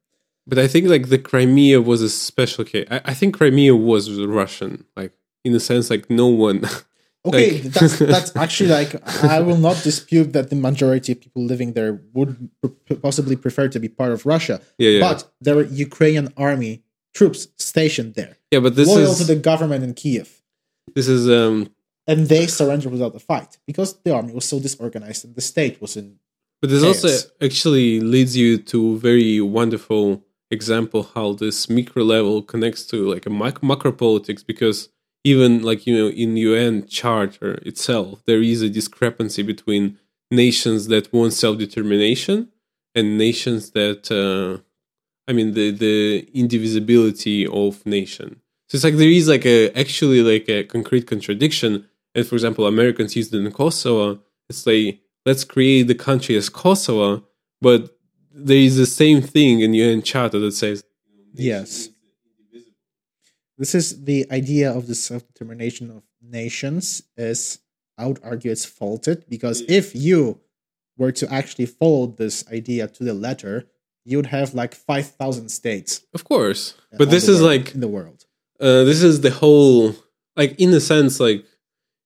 But 0.46 0.58
I 0.58 0.68
think 0.68 0.88
like 0.88 1.08
the 1.08 1.18
Crimea 1.18 1.80
was 1.80 2.02
a 2.02 2.10
special 2.10 2.64
case. 2.64 2.86
I, 2.90 3.00
I 3.06 3.14
think 3.14 3.36
Crimea 3.36 3.74
was 3.74 4.10
Russian, 4.10 4.84
like 4.96 5.12
in 5.44 5.52
the 5.52 5.60
sense 5.60 5.90
like 5.90 6.10
no 6.10 6.26
one 6.26 6.64
Okay, 7.26 7.62
like, 7.62 7.62
that's 7.72 7.98
that's 7.98 8.36
actually 8.36 8.70
like 8.70 9.24
I 9.24 9.40
will 9.40 9.56
not 9.56 9.82
dispute 9.82 10.32
that 10.32 10.50
the 10.50 10.56
majority 10.56 11.12
of 11.12 11.20
people 11.20 11.44
living 11.44 11.72
there 11.72 12.00
would 12.14 12.50
possibly 13.02 13.36
prefer 13.36 13.68
to 13.68 13.80
be 13.80 13.88
part 13.88 14.12
of 14.12 14.26
Russia. 14.26 14.60
Yeah, 14.78 14.90
yeah. 14.90 15.00
But 15.00 15.30
there 15.40 15.56
were 15.56 15.64
Ukrainian 15.64 16.32
army 16.36 16.84
troops 17.14 17.48
stationed 17.56 18.14
there. 18.14 18.36
Yeah, 18.50 18.60
but 18.60 18.76
this 18.76 18.88
loyal 18.88 19.12
is, 19.12 19.18
to 19.18 19.24
the 19.24 19.36
government 19.36 19.82
in 19.82 19.94
Kiev. 19.94 20.35
This 20.94 21.08
is 21.08 21.28
um 21.28 21.70
and 22.06 22.28
they 22.28 22.46
surrendered 22.46 22.92
without 22.92 23.14
a 23.16 23.18
fight 23.18 23.58
because 23.66 23.94
the 24.04 24.14
army 24.14 24.32
was 24.32 24.44
so 24.44 24.60
disorganized 24.60 25.24
and 25.24 25.34
the 25.34 25.40
state 25.40 25.80
was 25.80 25.96
in 25.96 26.18
But 26.60 26.70
this 26.70 26.82
chaos. 26.82 27.04
also 27.04 27.28
actually 27.42 28.00
leads 28.00 28.36
you 28.36 28.58
to 28.58 28.94
a 28.94 28.98
very 28.98 29.40
wonderful 29.40 30.22
example 30.50 31.10
how 31.14 31.32
this 31.32 31.68
micro 31.68 32.04
level 32.04 32.42
connects 32.42 32.86
to 32.86 32.96
like 33.12 33.26
a 33.26 33.30
macro 33.30 33.92
politics 33.92 34.42
because 34.44 34.88
even 35.24 35.62
like 35.62 35.86
you 35.86 35.96
know 35.96 36.08
in 36.08 36.36
UN 36.36 36.86
charter 36.86 37.54
itself, 37.66 38.22
there 38.26 38.40
is 38.40 38.62
a 38.62 38.70
discrepancy 38.70 39.42
between 39.42 39.98
nations 40.30 40.86
that 40.86 41.12
want 41.12 41.32
self 41.32 41.58
determination 41.58 42.48
and 42.94 43.18
nations 43.18 43.72
that 43.72 44.02
uh, 44.12 44.62
I 45.28 45.32
mean 45.32 45.54
the 45.54 45.72
the 45.72 46.28
indivisibility 46.32 47.44
of 47.46 47.84
nation. 47.84 48.40
So 48.68 48.76
it's 48.76 48.84
like 48.84 48.96
there 48.96 49.08
is 49.08 49.28
like 49.28 49.46
a 49.46 49.70
actually 49.78 50.22
like 50.22 50.48
a 50.48 50.64
concrete 50.64 51.06
contradiction. 51.06 51.86
And 52.14 52.26
for 52.26 52.34
example, 52.34 52.66
Americans 52.66 53.14
used 53.14 53.34
it 53.34 53.38
in 53.38 53.52
Kosovo. 53.52 54.20
It's 54.48 54.66
like 54.66 55.00
let's 55.24 55.44
create 55.44 55.84
the 55.84 55.94
country 55.94 56.36
as 56.36 56.48
Kosovo, 56.48 57.24
but 57.60 57.96
there 58.32 58.56
is 58.56 58.76
the 58.76 58.86
same 58.86 59.22
thing 59.22 59.60
in 59.60 59.74
UN 59.74 60.02
Charter 60.02 60.38
that 60.40 60.52
says 60.52 60.82
yes. 61.32 61.90
This 63.58 63.74
is 63.74 64.04
the 64.04 64.26
idea 64.30 64.70
of 64.70 64.86
the 64.86 64.94
self 64.94 65.26
determination 65.26 65.90
of 65.90 66.02
nations. 66.20 67.02
Is 67.16 67.60
I 67.96 68.06
would 68.06 68.20
argue 68.22 68.50
it's 68.50 68.64
faulted 68.64 69.24
because 69.28 69.62
if 69.68 69.94
you 69.94 70.40
were 70.98 71.12
to 71.12 71.32
actually 71.32 71.66
follow 71.66 72.06
this 72.06 72.44
idea 72.50 72.88
to 72.88 73.04
the 73.04 73.14
letter, 73.14 73.68
you 74.04 74.16
would 74.18 74.26
have 74.26 74.54
like 74.54 74.74
five 74.74 75.06
thousand 75.06 75.50
states. 75.50 76.02
Of 76.14 76.24
course, 76.24 76.74
but 76.98 77.10
this 77.10 77.28
is 77.28 77.40
like 77.40 77.74
in 77.74 77.80
the 77.80 77.88
world. 77.88 78.15
Uh, 78.58 78.84
this 78.84 79.02
is 79.02 79.20
the 79.20 79.30
whole 79.30 79.94
like 80.34 80.58
in 80.58 80.72
a 80.72 80.80
sense 80.80 81.20
like 81.20 81.44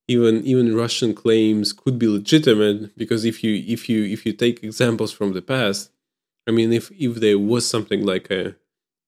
even 0.09 0.45
even 0.45 0.75
Russian 0.75 1.15
claims 1.15 1.73
could 1.73 1.99
be 1.99 2.09
legitimate 2.09 2.97
because 2.97 3.25
if 3.25 3.45
you 3.45 3.63
if 3.69 3.89
you 3.89 4.05
if 4.05 4.27
you 4.27 4.33
take 4.33 4.65
examples 4.65 5.13
from 5.13 5.33
the 5.33 5.43
past, 5.43 5.91
I 6.49 6.51
mean 6.51 6.73
if 6.73 6.91
if 6.91 7.17
there 7.17 7.39
was 7.39 7.69
something 7.69 8.05
like 8.05 8.31
a 8.31 8.57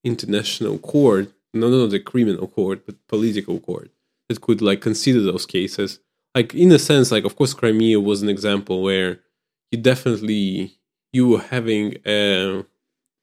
international 0.05 0.79
court, 0.79 1.33
no 1.53 1.69
not 1.69 1.91
the 1.91 1.99
criminal 1.99 2.47
court 2.47 2.87
but 2.87 3.05
political 3.09 3.59
court 3.59 3.91
that 4.29 4.41
could 4.41 4.63
like 4.63 4.81
consider 4.81 5.21
those 5.21 5.45
cases, 5.45 5.99
like 6.37 6.55
in 6.55 6.71
a 6.71 6.79
sense 6.79 7.11
like 7.11 7.25
of 7.25 7.35
course 7.35 7.55
Crimea 7.55 7.99
was 7.99 8.23
an 8.23 8.29
example 8.29 8.83
where 8.83 9.19
you 9.73 9.79
definitely 9.79 10.77
you 11.13 11.27
were 11.27 11.41
having 11.41 11.97
a 12.07 12.65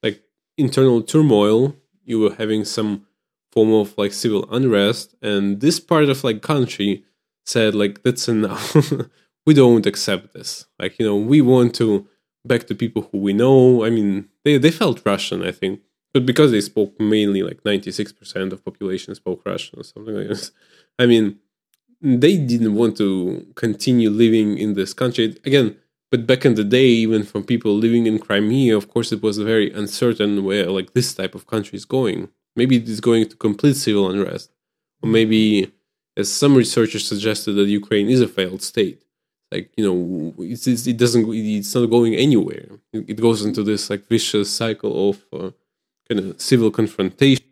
like 0.02 0.22
internal 0.58 1.00
turmoil, 1.02 1.74
you 2.04 2.20
were 2.20 2.34
having 2.34 2.66
some 2.66 3.06
form 3.52 3.72
of 3.72 3.96
like 3.98 4.12
civil 4.12 4.48
unrest 4.52 5.14
and 5.22 5.60
this 5.60 5.80
part 5.80 6.04
of 6.04 6.22
like 6.22 6.42
country 6.42 7.04
said 7.44 7.74
like 7.74 8.02
that's 8.02 8.28
enough. 8.28 8.92
We 9.46 9.54
don't 9.54 9.86
accept 9.86 10.34
this. 10.34 10.66
Like 10.78 10.98
you 10.98 11.06
know 11.06 11.16
we 11.16 11.40
want 11.40 11.74
to 11.76 12.06
back 12.44 12.66
to 12.66 12.74
people 12.74 13.08
who 13.10 13.18
we 13.18 13.32
know. 13.32 13.84
I 13.84 13.90
mean 13.90 14.28
they, 14.44 14.58
they 14.58 14.70
felt 14.70 15.02
russian 15.04 15.42
i 15.42 15.52
think. 15.52 15.80
But 16.12 16.26
because 16.26 16.50
they 16.50 16.60
spoke 16.60 16.98
mainly 17.00 17.42
like 17.42 17.62
96% 17.62 18.52
of 18.52 18.64
population 18.64 19.14
spoke 19.14 19.42
russian 19.46 19.78
or 19.78 19.84
something 19.84 20.14
like 20.14 20.28
this 20.28 20.52
i 20.98 21.06
mean 21.06 21.38
they 22.02 22.36
didn't 22.36 22.74
want 22.74 22.96
to 22.96 23.46
continue 23.54 24.10
living 24.10 24.56
in 24.58 24.74
this 24.74 24.92
country. 24.94 25.36
Again 25.44 25.76
but 26.10 26.26
back 26.26 26.44
in 26.44 26.54
the 26.54 26.64
day 26.64 26.86
even 26.86 27.22
from 27.22 27.44
people 27.44 27.74
living 27.74 28.06
in 28.06 28.18
crimea 28.18 28.76
of 28.76 28.88
course 28.88 29.12
it 29.12 29.22
was 29.22 29.38
very 29.38 29.72
uncertain 29.72 30.44
where 30.44 30.66
like 30.66 30.92
this 30.92 31.14
type 31.14 31.34
of 31.34 31.46
country 31.46 31.76
is 31.76 31.84
going 31.84 32.28
maybe 32.60 32.76
it 32.82 32.88
is 32.94 33.00
going 33.08 33.24
to 33.30 33.36
complete 33.46 33.76
civil 33.86 34.04
unrest 34.10 34.48
or 35.02 35.08
maybe 35.18 35.40
as 36.20 36.26
some 36.42 36.54
researchers 36.62 37.04
suggested 37.12 37.52
that 37.54 37.66
ukraine 37.82 38.08
is 38.14 38.20
a 38.20 38.30
failed 38.38 38.62
state. 38.72 39.00
Like 39.52 39.66
you 39.76 39.84
know 39.86 39.98
it's, 40.52 40.66
it's, 40.72 40.86
it 40.92 40.98
doesn't 41.02 41.24
it's 41.34 41.74
not 41.74 41.86
going 41.96 42.14
anywhere. 42.26 42.66
It, 42.92 43.00
it, 43.12 43.18
goes 43.26 43.40
into 43.46 43.62
this 43.70 43.82
like 43.90 44.02
vicious 44.14 44.48
cycle 44.62 44.92
of 45.08 45.16
uh, 45.32 45.50
kind 46.06 46.18
of 46.20 46.40
civil 46.50 46.70
confrontation. 46.70 47.46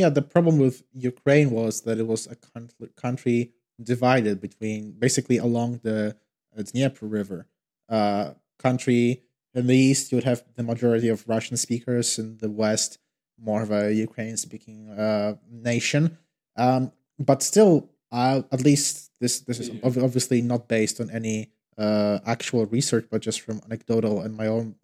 Yeah 0.00 0.10
the 0.18 0.26
problem 0.34 0.56
with 0.64 0.76
ukraine 1.10 1.50
was 1.60 1.74
that 1.86 1.96
it 2.02 2.06
was 2.12 2.22
a 2.34 2.36
country 3.04 3.38
divided 3.92 4.36
between 4.46 4.80
basically 5.04 5.38
along 5.48 5.80
the 5.88 5.98
dnieper 6.70 7.06
river 7.18 7.40
uh, 7.96 8.26
country 8.66 9.22
in 9.54 9.66
the 9.66 9.76
east 9.76 10.10
you 10.10 10.16
would 10.16 10.24
have 10.24 10.44
the 10.56 10.62
majority 10.62 11.08
of 11.08 11.28
russian 11.28 11.56
speakers. 11.56 12.18
In 12.18 12.38
the 12.38 12.50
west 12.50 12.98
more 13.42 13.62
of 13.62 13.70
a 13.70 13.92
ukrainian 13.92 14.36
speaking 14.36 14.90
uh, 14.90 15.34
nation. 15.50 16.18
Um, 16.56 16.92
but 17.18 17.42
still 17.42 17.90
uh, 18.12 18.42
at 18.52 18.62
least 18.62 19.12
this 19.20 19.40
this 19.40 19.60
is 19.60 19.70
obviously 19.82 20.42
not 20.42 20.68
based 20.68 21.00
on 21.00 21.10
any 21.10 21.50
uh, 21.78 22.18
actual 22.26 22.66
research 22.66 23.06
but 23.10 23.22
just 23.22 23.40
from 23.40 23.60
anecdotal 23.64 24.20
and 24.20 24.36
my 24.36 24.46
own 24.46 24.74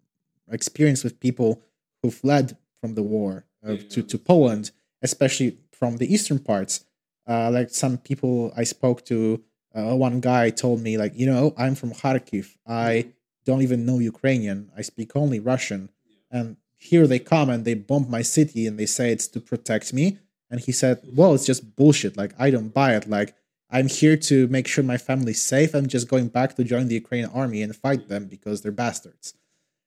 experience 0.51 1.03
with 1.03 1.19
people 1.19 1.61
who 2.01 2.09
fled 2.09 2.57
from 2.79 2.95
the 2.95 3.03
war 3.03 3.45
uh, 3.65 3.75
to, 3.89 4.01
to 4.01 4.17
poland 4.17 4.71
especially 5.01 5.57
from 5.71 5.97
the 5.97 6.11
eastern 6.11 6.39
parts. 6.39 6.83
Uh, 7.27 7.51
like 7.51 7.69
some 7.69 7.97
people 7.97 8.53
i 8.55 8.63
spoke 8.63 9.03
to 9.05 9.43
uh, 9.75 9.93
one 9.93 10.19
guy 10.21 10.49
told 10.49 10.81
me 10.81 10.97
like 10.97 11.13
you 11.15 11.25
know 11.25 11.53
i'm 11.57 11.75
from 11.75 11.91
kharkiv. 11.91 12.55
I 12.65 13.11
don't 13.47 13.63
even 13.67 13.85
know 13.87 13.99
Ukrainian. 14.13 14.59
I 14.79 14.81
speak 14.91 15.09
only 15.15 15.39
Russian. 15.53 15.81
And 16.29 16.57
here 16.89 17.05
they 17.07 17.21
come 17.33 17.49
and 17.53 17.61
they 17.65 17.75
bomb 17.89 18.05
my 18.17 18.23
city 18.37 18.61
and 18.67 18.75
they 18.79 18.89
say 18.97 19.05
it's 19.11 19.27
to 19.29 19.39
protect 19.51 19.87
me. 19.99 20.05
And 20.51 20.59
he 20.67 20.73
said, 20.81 20.95
Well, 21.17 21.33
it's 21.35 21.47
just 21.51 21.75
bullshit. 21.77 22.13
Like, 22.21 22.33
I 22.45 22.47
don't 22.55 22.73
buy 22.81 22.91
it. 22.99 23.05
Like, 23.17 23.29
I'm 23.75 23.87
here 23.87 24.17
to 24.29 24.47
make 24.47 24.67
sure 24.67 24.83
my 24.83 24.99
family's 25.09 25.41
safe. 25.53 25.73
I'm 25.73 25.89
just 25.95 26.07
going 26.13 26.27
back 26.37 26.49
to 26.55 26.63
join 26.63 26.85
the 26.87 26.99
Ukrainian 27.03 27.31
army 27.41 27.61
and 27.63 27.75
fight 27.85 28.03
them 28.07 28.23
because 28.35 28.61
they're 28.61 28.81
bastards. 28.85 29.33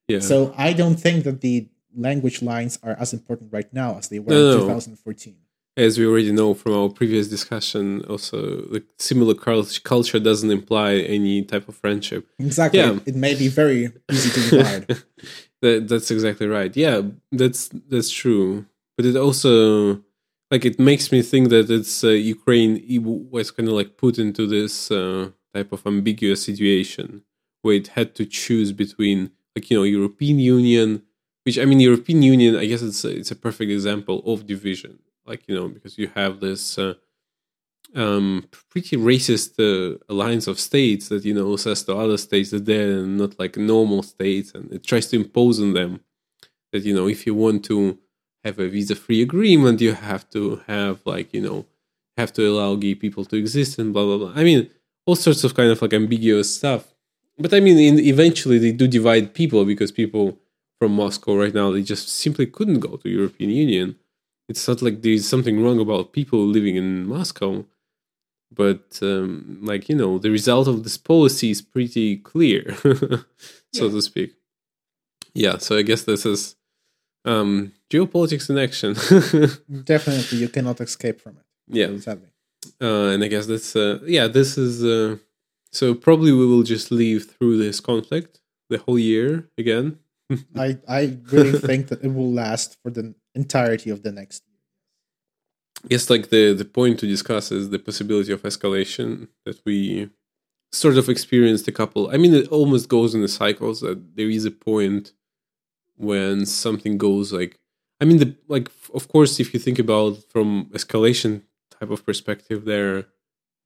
Yeah. 0.09 0.21
So 0.31 0.37
I 0.57 0.73
don't 0.81 0.99
think 1.07 1.25
that 1.25 1.41
the 1.41 1.57
language 2.09 2.39
lines 2.43 2.79
are 2.83 2.97
as 3.05 3.13
important 3.19 3.53
right 3.53 3.73
now 3.73 3.91
as 3.99 4.09
they 4.09 4.19
were 4.19 4.35
no, 4.35 4.53
in 4.53 4.61
2014 4.61 5.37
as 5.77 5.99
we 5.99 6.07
already 6.07 6.33
know 6.33 6.55
from 6.55 6.73
our 6.73 6.89
previous 6.89 7.29
discussion, 7.29 8.05
also 8.07 8.63
the 8.73 8.83
similar 8.99 9.35
culture 9.35 10.19
doesn't 10.19 10.51
imply 10.51 10.95
any 10.95 11.43
type 11.43 11.69
of 11.69 11.77
friendship. 11.77 12.29
Exactly. 12.39 12.81
Yeah. 12.81 12.99
It 13.07 13.15
may 13.15 13.35
be 13.35 13.49
very 13.49 13.93
easy 14.11 14.31
to 14.31 14.51
divide. 14.51 14.87
that, 15.63 15.89
that's 15.89 16.11
exactly 16.11 16.47
right. 16.47 16.77
Yeah, 16.77 17.03
that's 17.31 17.71
that's 17.89 18.11
true. 18.11 18.67
But 18.97 19.07
it 19.07 19.17
also 19.17 20.03
like 20.51 20.65
it 20.65 20.79
makes 20.81 21.13
me 21.13 21.23
think 21.23 21.51
that 21.51 21.71
it's 21.71 22.03
uh, 22.03 22.09
Ukraine 22.09 22.83
was 23.31 23.51
kind 23.51 23.69
of 23.69 23.75
like 23.75 23.97
put 23.97 24.19
into 24.19 24.47
this 24.47 24.91
uh, 24.91 25.31
type 25.55 25.73
of 25.73 25.87
ambiguous 25.87 26.45
situation 26.45 27.23
where 27.63 27.75
it 27.75 27.89
had 27.89 28.15
to 28.17 28.27
choose 28.27 28.73
between 28.73 29.31
like 29.55 29.71
you 29.71 29.77
know 29.79 29.85
European 29.85 30.41
Union, 30.41 31.03
which 31.45 31.59
I 31.59 31.65
mean 31.65 31.81
European 31.81 32.23
Union, 32.23 32.57
I 32.57 32.67
guess 32.67 32.83
it's 32.83 33.05
a, 33.05 33.17
it's 33.17 33.31
a 33.31 33.37
perfect 33.37 33.71
example 33.71 34.23
of 34.27 34.47
division 34.47 34.99
like 35.31 35.43
you 35.49 35.55
know 35.55 35.69
because 35.69 35.97
you 35.97 36.09
have 36.21 36.41
this 36.41 36.63
uh, 36.79 36.95
um, 37.95 38.45
pretty 38.73 38.97
racist 38.97 39.51
uh, 39.59 39.97
alliance 40.13 40.47
of 40.47 40.59
states 40.59 41.09
that 41.09 41.25
you 41.25 41.35
know 41.39 41.57
says 41.57 41.83
to 41.85 41.97
other 41.97 42.19
states 42.19 42.51
that 42.51 42.65
they're 42.65 43.07
not 43.23 43.39
like 43.39 43.57
normal 43.57 44.03
states 44.03 44.49
and 44.55 44.65
it 44.77 44.83
tries 44.91 45.07
to 45.09 45.17
impose 45.17 45.57
on 45.65 45.73
them 45.73 46.01
that 46.73 46.83
you 46.89 46.95
know 46.95 47.07
if 47.09 47.21
you 47.27 47.35
want 47.35 47.65
to 47.65 47.99
have 48.45 48.59
a 48.59 48.69
visa 48.69 48.97
free 49.05 49.23
agreement 49.23 49.81
you 49.81 49.93
have 50.11 50.29
to 50.35 50.43
have 50.67 50.97
like 51.05 51.33
you 51.37 51.43
know 51.47 51.59
have 52.17 52.33
to 52.33 52.43
allow 52.51 52.75
gay 52.75 52.95
people 52.95 53.25
to 53.25 53.37
exist 53.37 53.79
and 53.79 53.95
blah 53.95 54.05
blah 54.05 54.19
blah. 54.19 54.33
I 54.41 54.43
mean 54.45 54.69
all 55.07 55.17
sorts 55.17 55.43
of 55.45 55.55
kind 55.55 55.71
of 55.71 55.81
like 55.81 55.95
ambiguous 55.95 56.49
stuff. 56.61 56.83
But 57.39 57.55
i 57.55 57.61
mean 57.61 57.79
in, 57.79 57.99
eventually 58.15 58.59
they 58.59 58.73
do 58.73 58.87
divide 58.99 59.27
people 59.41 59.65
because 59.65 59.91
people 60.03 60.27
from 60.79 60.93
moscow 61.03 61.33
right 61.43 61.55
now 61.61 61.71
they 61.71 61.83
just 61.95 62.07
simply 62.25 62.47
couldn't 62.57 62.81
go 62.81 62.93
to 62.97 63.09
european 63.19 63.51
union 63.65 63.89
it's 64.51 64.67
not 64.67 64.83
like 64.83 65.01
there's 65.01 65.29
something 65.29 65.63
wrong 65.63 65.79
about 65.79 66.13
people 66.13 66.41
living 66.41 66.75
in 66.75 67.07
Moscow, 67.07 67.65
but 68.53 68.99
um, 69.01 69.61
like 69.63 69.89
you 69.89 69.95
know, 69.95 70.19
the 70.19 70.31
result 70.31 70.67
of 70.67 70.83
this 70.83 70.97
policy 70.97 71.51
is 71.51 71.63
pretty 71.63 72.17
clear, 72.17 72.75
so 73.73 73.85
yeah. 73.85 73.91
to 73.91 74.03
speak. 74.03 74.35
Yeah, 75.35 75.59
so 75.59 75.79
I 75.79 75.83
guess 75.83 76.03
this 76.03 76.27
is 76.27 76.57
um, 77.25 77.73
geopolitics 77.91 78.51
in 78.51 78.59
action. 78.59 78.95
Definitely, 79.85 80.39
you 80.39 80.49
cannot 80.49 80.81
escape 80.81 81.21
from 81.21 81.39
it. 81.39 81.47
Yeah, 81.69 81.97
sadly. 81.99 82.31
Uh, 82.83 83.11
and 83.13 83.23
I 83.23 83.29
guess 83.29 83.47
that's 83.47 83.77
uh, 83.77 84.01
yeah, 84.05 84.27
this 84.27 84.59
is 84.59 84.85
uh, 84.85 85.19
so 85.71 85.95
probably 85.95 86.33
we 86.33 86.45
will 86.45 86.65
just 86.65 86.91
leave 86.91 87.31
through 87.31 87.57
this 87.59 87.79
conflict 87.79 88.41
the 88.69 88.79
whole 88.79 88.99
year 88.99 89.49
again. 89.57 90.01
I 90.57 90.79
I 90.89 91.19
really 91.31 91.59
think 91.59 91.87
that 91.89 92.03
it 92.03 92.13
will 92.13 92.33
last 92.33 92.79
for 92.83 92.91
the 92.91 93.15
entirety 93.35 93.91
of 93.91 94.03
the 94.03 94.13
next 94.13 94.43
Yes, 95.89 96.11
like 96.11 96.29
the 96.29 96.53
the 96.53 96.65
point 96.65 96.99
to 96.99 97.07
discuss 97.07 97.51
is 97.51 97.71
the 97.71 97.79
possibility 97.79 98.33
of 98.33 98.43
escalation 98.43 99.29
that 99.45 99.61
we 99.65 100.11
sort 100.73 100.99
of 100.99 101.09
experienced 101.09 101.67
a 101.69 101.73
couple. 101.73 102.11
I 102.13 102.17
mean, 102.17 102.35
it 102.35 102.49
almost 102.49 102.89
goes 102.89 103.15
in 103.15 103.23
the 103.23 103.29
cycles 103.29 103.81
that 103.81 104.17
there 104.17 104.29
is 104.29 104.45
a 104.45 104.51
point 104.51 105.13
when 105.97 106.47
something 106.47 106.99
goes 106.99 107.33
like. 107.33 107.59
I 108.01 108.05
mean, 108.07 108.19
the 108.19 108.37
like 108.49 108.71
of 108.93 109.09
course, 109.09 109.41
if 109.41 109.55
you 109.55 109.61
think 109.61 109.79
about 109.79 110.19
from 110.29 110.67
escalation 110.73 111.43
type 111.79 111.91
of 111.91 112.05
perspective, 112.05 112.65
there 112.65 112.97
are 112.97 113.07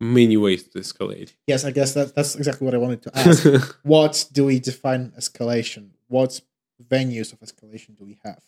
many 0.01 0.37
ways 0.37 0.63
to 0.69 0.79
escalate. 0.79 1.33
Yes, 1.47 1.65
I 1.65 1.73
guess 1.73 1.95
that 1.95 2.15
that's 2.15 2.37
exactly 2.37 2.65
what 2.65 2.75
I 2.75 2.79
wanted 2.79 3.03
to 3.03 3.19
ask. 3.19 3.77
what 3.83 4.29
do 4.33 4.45
we 4.45 4.61
define 4.61 5.13
escalation? 5.19 5.91
What 6.09 6.41
venues 6.83 7.33
of 7.33 7.41
escalation 7.41 7.97
do 7.99 8.05
we 8.05 8.19
have? 8.25 8.43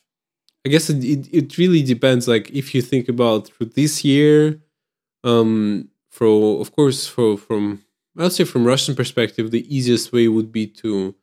I 0.66 0.68
guess 0.68 0.90
it, 0.90 1.04
it, 1.04 1.28
it 1.32 1.58
really 1.58 1.84
depends. 1.84 2.26
Like 2.26 2.50
if 2.50 2.74
you 2.74 2.82
think 2.82 3.08
about 3.08 3.52
this 3.60 4.04
year, 4.04 4.60
um, 5.22 5.90
for 6.10 6.60
of 6.60 6.72
course 6.74 7.06
for 7.06 7.38
from 7.38 7.84
I'd 8.18 8.32
say 8.32 8.42
from 8.42 8.64
Russian 8.64 8.96
perspective, 8.96 9.52
the 9.52 9.64
easiest 9.72 10.12
way 10.12 10.26
would 10.26 10.50
be 10.50 10.66
to 10.82 11.14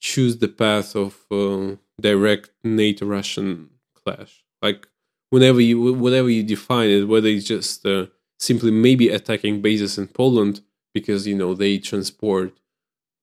choose 0.00 0.38
the 0.38 0.48
path 0.48 0.96
of 0.96 1.18
uh, 1.30 1.76
direct 2.00 2.48
NATO 2.64 3.04
Russian 3.04 3.68
clash. 3.94 4.42
Like 4.62 4.88
whenever 5.28 5.60
you 5.60 5.92
whatever 5.92 6.30
you 6.30 6.42
define 6.42 6.88
it, 6.88 7.08
whether 7.08 7.28
it's 7.28 7.44
just 7.44 7.84
uh, 7.84 8.06
simply 8.38 8.70
maybe 8.70 9.10
attacking 9.10 9.60
bases 9.60 9.98
in 9.98 10.06
Poland 10.08 10.62
because 10.94 11.26
you 11.26 11.36
know 11.36 11.52
they 11.52 11.76
transport 11.76 12.58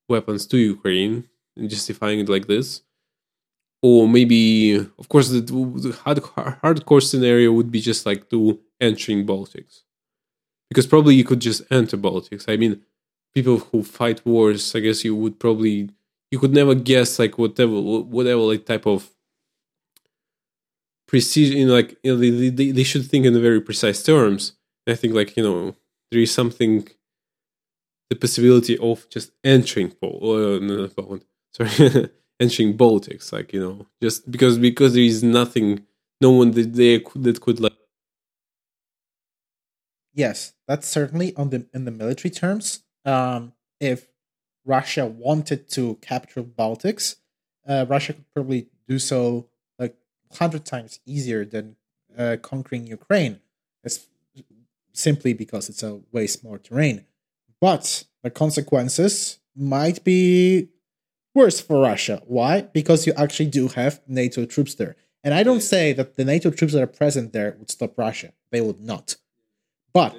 weapons 0.08 0.46
to 0.46 0.58
Ukraine 0.58 1.28
and 1.58 1.72
justifying 1.72 2.20
it 2.20 2.30
like 2.30 2.46
this, 2.46 2.82
or 3.86 4.08
maybe 4.08 4.76
of 5.02 5.08
course 5.10 5.30
the, 5.30 5.42
the 5.42 5.92
hard, 6.04 6.18
hardcore 6.64 7.04
scenario 7.04 7.52
would 7.52 7.70
be 7.70 7.80
just 7.80 8.04
like 8.04 8.30
to 8.32 8.60
entering 8.82 9.28
Baltics. 9.28 9.84
Because 10.70 10.88
probably 10.88 11.14
you 11.14 11.24
could 11.24 11.40
just 11.40 11.62
enter 11.70 11.96
Baltics. 11.96 12.46
I 12.52 12.58
mean, 12.58 12.82
people 13.36 13.60
who 13.60 13.84
fight 13.84 14.26
wars, 14.26 14.74
I 14.76 14.80
guess 14.80 15.06
you 15.06 15.16
would 15.16 15.40
probably 15.40 15.92
you 16.32 16.40
could 16.40 16.52
never 16.52 16.74
guess 16.74 17.20
like 17.20 17.38
whatever 17.38 17.80
whatever 17.80 18.42
like 18.42 18.66
type 18.66 18.88
of 18.88 19.12
precision 21.08 21.70
like 21.70 21.96
you 22.04 22.14
know, 22.14 22.18
they, 22.20 22.50
they, 22.50 22.72
they 22.72 22.84
should 22.84 23.06
think 23.06 23.28
in 23.28 23.40
very 23.40 23.62
precise 23.62 24.02
terms. 24.02 24.54
I 24.88 24.96
think 24.96 25.14
like 25.14 25.38
you 25.38 25.44
know 25.44 25.76
there 26.10 26.22
is 26.22 26.34
something 26.34 26.88
the 28.10 28.16
possibility 28.16 28.80
of 28.80 29.08
just 29.10 29.32
entering 29.44 29.92
Pol- 29.92 30.32
uh, 30.32 30.60
no, 30.60 30.90
sorry 31.54 32.10
entering 32.40 32.78
Baltics 32.78 33.32
like 33.32 33.54
you 33.54 33.60
know 33.60 33.88
just 34.02 34.30
because 34.30 34.58
because 34.58 34.94
there 34.94 35.04
is 35.04 35.24
nothing 35.24 35.86
no 36.22 36.32
one 36.32 36.52
that 36.52 36.74
they 36.74 37.04
that 37.16 37.42
could 37.42 37.60
like 37.60 37.74
yes 40.14 40.54
that's 40.68 40.88
certainly 40.88 41.36
on 41.36 41.50
the 41.50 41.66
in 41.74 41.86
the 41.86 41.92
military 41.92 42.32
terms 42.32 42.84
um 43.06 43.54
if 43.80 44.08
Russia 44.66 45.06
wanted 45.06 45.70
to 45.70 45.96
capture 46.02 46.44
Baltics, 46.44 47.18
uh, 47.68 47.86
Russia 47.88 48.14
could 48.14 48.34
probably 48.34 48.68
do 48.88 49.00
so 49.00 49.48
like 49.80 49.96
hundred 50.34 50.66
times 50.66 51.00
easier 51.06 51.46
than 51.46 51.76
uh, 52.18 52.38
conquering 52.42 52.88
Ukraine, 52.88 53.40
it's 53.84 54.08
simply 54.92 55.34
because 55.34 55.70
it's 55.70 55.84
a 55.84 56.02
way 56.12 56.28
smaller 56.28 56.58
terrain. 56.58 57.06
But 57.62 58.06
the 58.24 58.32
consequences 58.32 59.40
might 59.56 60.04
be 60.04 60.70
worse 61.36 61.60
for 61.60 61.80
Russia. 61.82 62.24
Why? 62.26 62.62
Because 62.62 63.06
you 63.06 63.14
actually 63.16 63.48
do 63.48 63.68
have 63.68 64.02
NATO 64.08 64.46
troops 64.46 64.76
there. 64.76 64.96
And 65.24 65.34
I 65.34 65.44
don't 65.44 65.62
say 65.62 65.94
that 65.94 66.16
the 66.16 66.26
NATO 66.26 66.50
troops 66.50 66.74
that 66.74 66.82
are 66.82 66.88
present 66.88 67.34
there 67.34 67.56
would 67.60 67.70
stop 67.70 67.98
Russia. 67.98 68.32
They 68.52 68.62
would 68.62 68.80
not. 68.80 69.18
But 69.94 70.16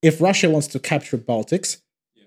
if 0.00 0.20
Russia 0.20 0.48
wants 0.48 0.68
to 0.68 0.78
capture 0.78 1.18
Baltics, 1.18 1.78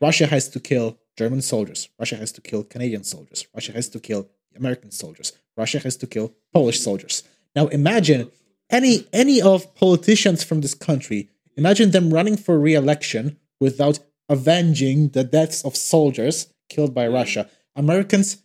Russia 0.01 0.27
has 0.27 0.49
to 0.49 0.59
kill 0.59 0.99
German 1.17 1.41
soldiers. 1.41 1.89
Russia 1.99 2.15
has 2.17 2.31
to 2.33 2.41
kill 2.41 2.63
Canadian 2.63 3.03
soldiers. 3.03 3.47
Russia 3.53 3.71
has 3.71 3.87
to 3.89 3.99
kill 3.99 4.29
American 4.55 4.91
soldiers. 4.91 5.31
Russia 5.55 5.79
has 5.79 5.95
to 5.97 6.07
kill 6.07 6.33
Polish 6.53 6.79
soldiers. 6.79 7.23
Now 7.55 7.67
imagine 7.67 8.31
any 8.69 9.07
any 9.13 9.41
of 9.41 9.73
politicians 9.75 10.43
from 10.43 10.61
this 10.61 10.73
country, 10.73 11.29
imagine 11.55 11.91
them 11.91 12.13
running 12.13 12.37
for 12.37 12.59
re-election 12.59 13.37
without 13.59 13.99
avenging 14.29 15.09
the 15.09 15.23
deaths 15.23 15.63
of 15.63 15.75
soldiers 15.75 16.47
killed 16.69 16.93
by 16.93 17.07
Russia. 17.07 17.49
Americans 17.75 18.43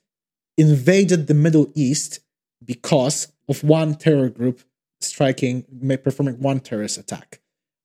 invaded 0.56 1.26
the 1.26 1.34
Middle 1.34 1.70
East 1.74 2.20
because 2.64 3.32
of 3.48 3.64
one 3.64 3.94
terror 3.94 4.28
group 4.28 4.60
striking 5.00 5.64
performing 6.02 6.40
one 6.40 6.60
terrorist 6.60 6.98
attack. 6.98 7.40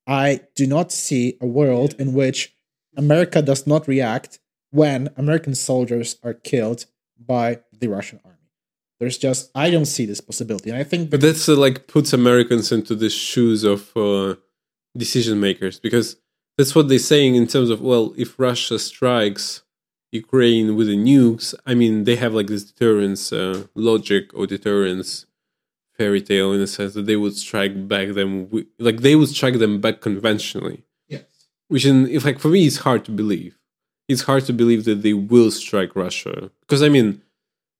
I 0.07 0.41
do 0.55 0.67
not 0.67 0.91
see 0.91 1.37
a 1.39 1.45
world 1.45 1.95
in 1.99 2.13
which 2.13 2.55
America 2.97 3.41
does 3.41 3.65
not 3.65 3.87
react 3.87 4.39
when 4.71 5.09
American 5.15 5.55
soldiers 5.55 6.17
are 6.23 6.33
killed 6.33 6.85
by 7.23 7.59
the 7.79 7.87
Russian 7.87 8.19
army. 8.25 8.37
There's 8.99 9.17
just 9.17 9.51
I 9.55 9.69
don't 9.69 9.85
see 9.85 10.05
this 10.05 10.21
possibility, 10.21 10.69
and 10.69 10.79
I 10.79 10.83
think. 10.83 11.09
But 11.09 11.21
that's 11.21 11.47
uh, 11.47 11.55
like 11.55 11.87
puts 11.87 12.13
Americans 12.13 12.71
into 12.71 12.95
the 12.95 13.09
shoes 13.09 13.63
of 13.63 13.95
uh, 13.95 14.35
decision 14.97 15.39
makers 15.39 15.79
because 15.79 16.17
that's 16.57 16.73
what 16.75 16.87
they're 16.87 16.99
saying 16.99 17.35
in 17.35 17.47
terms 17.47 17.69
of 17.69 17.81
well, 17.81 18.13
if 18.17 18.39
Russia 18.39 18.79
strikes 18.79 19.61
Ukraine 20.13 20.75
with 20.75 20.87
the 20.87 20.97
nukes, 20.97 21.53
I 21.65 21.73
mean 21.73 22.03
they 22.03 22.15
have 22.15 22.33
like 22.33 22.47
this 22.47 22.63
deterrence 22.63 23.33
uh, 23.33 23.65
logic 23.75 24.23
or 24.33 24.47
deterrence 24.47 25.25
fairy 25.97 26.21
tale 26.21 26.53
in 26.53 26.59
the 26.59 26.67
sense 26.67 26.93
that 26.95 27.05
they 27.05 27.15
would 27.15 27.35
strike 27.35 27.87
back 27.87 28.09
them 28.13 28.49
like 28.79 29.01
they 29.01 29.15
would 29.15 29.29
strike 29.29 29.59
them 29.59 29.81
back 29.81 30.01
conventionally. 30.01 30.83
Yes. 31.07 31.23
Which 31.67 31.85
in 31.85 32.07
if 32.07 32.25
like 32.25 32.39
for 32.39 32.49
me 32.49 32.65
it's 32.65 32.77
hard 32.77 33.05
to 33.05 33.11
believe 33.11 33.57
it's 34.07 34.23
hard 34.23 34.45
to 34.45 34.53
believe 34.53 34.85
that 34.85 35.01
they 35.01 35.13
will 35.13 35.51
strike 35.51 35.95
Russia 35.95 36.51
because 36.61 36.83
I 36.83 36.89
mean, 36.89 37.21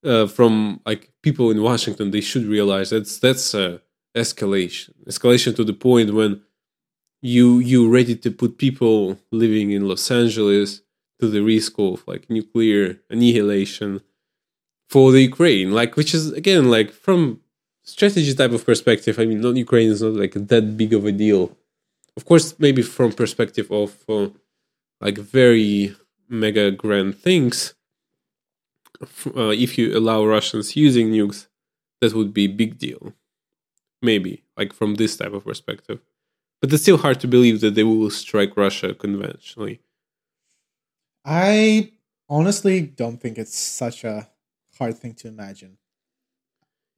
uh, 0.04 0.28
from 0.28 0.82
like 0.86 1.12
people 1.22 1.52
in 1.52 1.62
Washington, 1.62 2.12
they 2.12 2.22
should 2.22 2.46
realize 2.46 2.89
that's 2.89 3.19
that's 3.19 3.54
uh, 3.54 3.80
escalation, 4.15 4.91
escalation 5.06 5.56
to 5.56 5.63
the 5.63 5.74
point 5.74 6.13
when 6.13 6.41
you 7.22 7.60
you 7.60 7.89
ready 7.89 8.15
to 8.15 8.32
put 8.32 8.58
people 8.58 9.17
living 9.32 9.72
in 9.72 9.88
Los 9.88 10.10
Angeles 10.12 10.82
to 11.24 11.30
the 11.30 11.42
risk 11.42 11.74
of 11.80 12.04
like 12.06 12.30
nuclear 12.30 13.00
annihilation 13.10 14.02
for 14.90 15.14
the 15.14 15.22
Ukraine, 15.22 15.72
like 15.72 15.96
which 15.96 16.14
is 16.14 16.34
again 16.34 16.70
like 16.70 16.92
from 16.92 17.40
strategy 17.84 18.34
type 18.34 18.52
of 18.52 18.66
perspective. 18.66 19.18
I 19.18 19.26
mean, 19.26 19.40
not 19.40 19.56
Ukraine 19.56 19.90
is 19.90 20.02
not 20.02 20.16
like 20.24 20.34
that 20.34 20.66
big 20.82 20.92
of 20.94 21.06
a 21.06 21.14
deal. 21.14 21.44
Of 22.18 22.26
course, 22.26 22.48
maybe 22.60 22.82
from 22.82 23.14
perspective 23.14 23.72
of 23.72 23.92
uh, 24.10 24.28
like 25.00 25.18
very 25.18 25.96
mega 26.28 26.66
grand 26.72 27.12
things, 27.18 27.74
uh, 29.42 29.54
if 29.66 29.78
you 29.78 29.98
allow 29.98 30.26
Russians 30.26 30.76
using 30.76 31.08
nukes, 31.10 31.48
that 32.02 32.14
would 32.14 32.34
be 32.34 32.48
big 32.48 32.78
deal. 32.78 33.14
Maybe, 34.02 34.44
like 34.58 34.74
from 34.74 34.96
this 34.96 35.16
type 35.16 35.32
of 35.32 35.46
perspective. 35.46 36.00
But 36.60 36.74
it's 36.74 36.84
still 36.84 36.98
hard 36.98 37.22
to 37.22 37.28
believe 37.28 37.62
that 37.62 37.76
they 37.76 37.84
will 37.84 38.10
strike 38.10 38.58
Russia 38.58 38.94
conventionally. 38.94 39.80
I 41.26 41.92
honestly 42.30 42.82
don't 42.82 43.18
think 43.18 43.38
it's 43.38 43.58
such 43.58 44.04
a 44.04 44.30
hard 44.78 44.98
thing 44.98 45.14
to 45.16 45.28
imagine. 45.28 45.78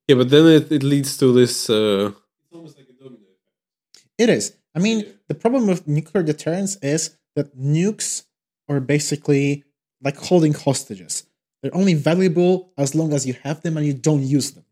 Yeah, 0.07 0.15
but 0.15 0.29
then 0.29 0.45
it, 0.47 0.71
it 0.71 0.83
leads 0.83 1.17
to 1.17 1.33
this. 1.33 1.69
Uh, 1.69 2.11
it's 2.43 2.53
almost 2.53 2.77
like 2.77 2.87
a 2.89 2.93
domino 2.93 3.21
effect. 3.21 4.09
It 4.17 4.29
is. 4.29 4.55
I 4.75 4.79
mean, 4.79 4.99
yeah. 4.99 5.11
the 5.27 5.35
problem 5.35 5.67
with 5.67 5.87
nuclear 5.87 6.23
deterrence 6.23 6.77
is 6.77 7.17
that 7.35 7.57
nukes 7.57 8.23
are 8.69 8.79
basically 8.79 9.63
like 10.01 10.17
holding 10.17 10.53
hostages. 10.53 11.25
They're 11.61 11.75
only 11.75 11.95
valuable 11.95 12.71
as 12.77 12.93
long 12.93 13.13
as 13.13 13.25
you 13.25 13.35
have 13.43 13.61
them 13.61 13.77
and 13.77 13.85
you 13.85 13.93
don't 13.93 14.21
use 14.21 14.51
them. 14.51 14.65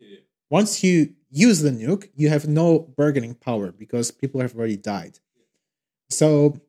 Yeah. 0.00 0.18
Once 0.50 0.82
you 0.82 1.14
use 1.30 1.60
the 1.60 1.70
nuke, 1.70 2.08
you 2.14 2.28
have 2.28 2.48
no 2.48 2.80
bargaining 2.96 3.34
power 3.34 3.70
because 3.70 4.10
people 4.10 4.40
have 4.40 4.56
already 4.56 4.76
died. 4.76 5.18
So 6.08 6.60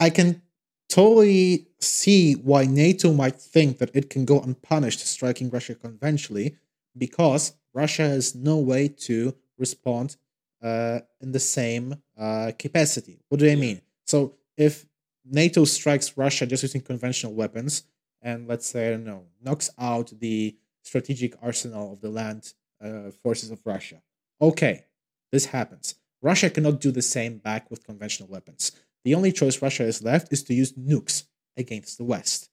I 0.00 0.08
can 0.08 0.40
totally 0.88 1.66
see 1.80 2.34
why 2.34 2.64
NATO 2.64 3.12
might 3.12 3.40
think 3.40 3.78
that 3.78 3.94
it 3.94 4.10
can 4.10 4.24
go 4.24 4.40
unpunished 4.40 5.00
striking 5.00 5.50
Russia 5.50 5.74
conventionally 5.74 6.56
because 6.96 7.52
Russia 7.74 8.02
has 8.02 8.34
no 8.34 8.56
way 8.58 8.88
to 8.88 9.34
respond 9.58 10.16
uh, 10.62 11.00
in 11.20 11.32
the 11.32 11.40
same 11.40 11.96
uh, 12.18 12.52
capacity. 12.58 13.20
What 13.28 13.40
do 13.40 13.50
I 13.50 13.56
mean? 13.56 13.82
So 14.04 14.34
if 14.56 14.86
NATO 15.24 15.64
strikes 15.64 16.16
Russia 16.16 16.46
just 16.46 16.62
using 16.62 16.80
conventional 16.80 17.34
weapons, 17.34 17.84
and 18.22 18.48
let's 18.48 18.66
say 18.66 18.88
I 18.88 18.90
don't 18.92 19.04
know, 19.04 19.24
knocks 19.42 19.70
out 19.78 20.12
the 20.18 20.56
strategic 20.82 21.34
arsenal 21.42 21.92
of 21.92 22.00
the 22.00 22.08
land 22.08 22.52
uh, 22.80 23.10
forces 23.22 23.50
of 23.50 23.60
Russia. 23.64 24.02
Okay, 24.40 24.84
this 25.32 25.46
happens. 25.46 25.96
Russia 26.22 26.48
cannot 26.48 26.80
do 26.80 26.90
the 26.90 27.02
same 27.02 27.38
back 27.38 27.70
with 27.70 27.84
conventional 27.84 28.28
weapons. 28.28 28.72
The 29.06 29.14
only 29.14 29.30
choice 29.30 29.62
Russia 29.62 29.84
has 29.84 30.02
left 30.02 30.32
is 30.32 30.42
to 30.42 30.52
use 30.52 30.72
nukes 30.72 31.28
against 31.56 31.96
the 31.96 32.02
West. 32.02 32.50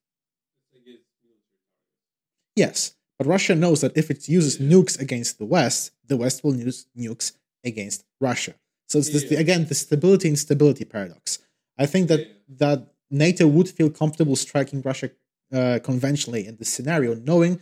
Yes, 2.55 2.93
but 3.17 3.25
Russia 3.25 3.55
knows 3.55 3.81
that 3.81 3.97
if 3.97 4.11
it 4.11 4.29
uses 4.29 4.59
nukes 4.59 4.99
against 4.99 5.39
the 5.39 5.45
West, 5.45 5.93
the 6.05 6.15
West 6.15 6.43
will 6.43 6.55
use 6.55 6.85
nukes 6.95 7.31
against 7.63 8.05
Russia. 8.21 8.53
So 8.87 8.99
it's 8.99 9.09
this, 9.09 9.31
again 9.31 9.65
the 9.65 9.73
stability-instability 9.73 10.85
paradox. 10.85 11.39
I 11.79 11.87
think 11.87 12.07
that 12.09 12.21
that 12.59 12.93
NATO 13.09 13.47
would 13.47 13.67
feel 13.67 13.89
comfortable 13.89 14.35
striking 14.35 14.83
Russia 14.83 15.09
uh, 15.51 15.79
conventionally 15.83 16.45
in 16.45 16.57
this 16.57 16.69
scenario, 16.69 17.15
knowing 17.15 17.61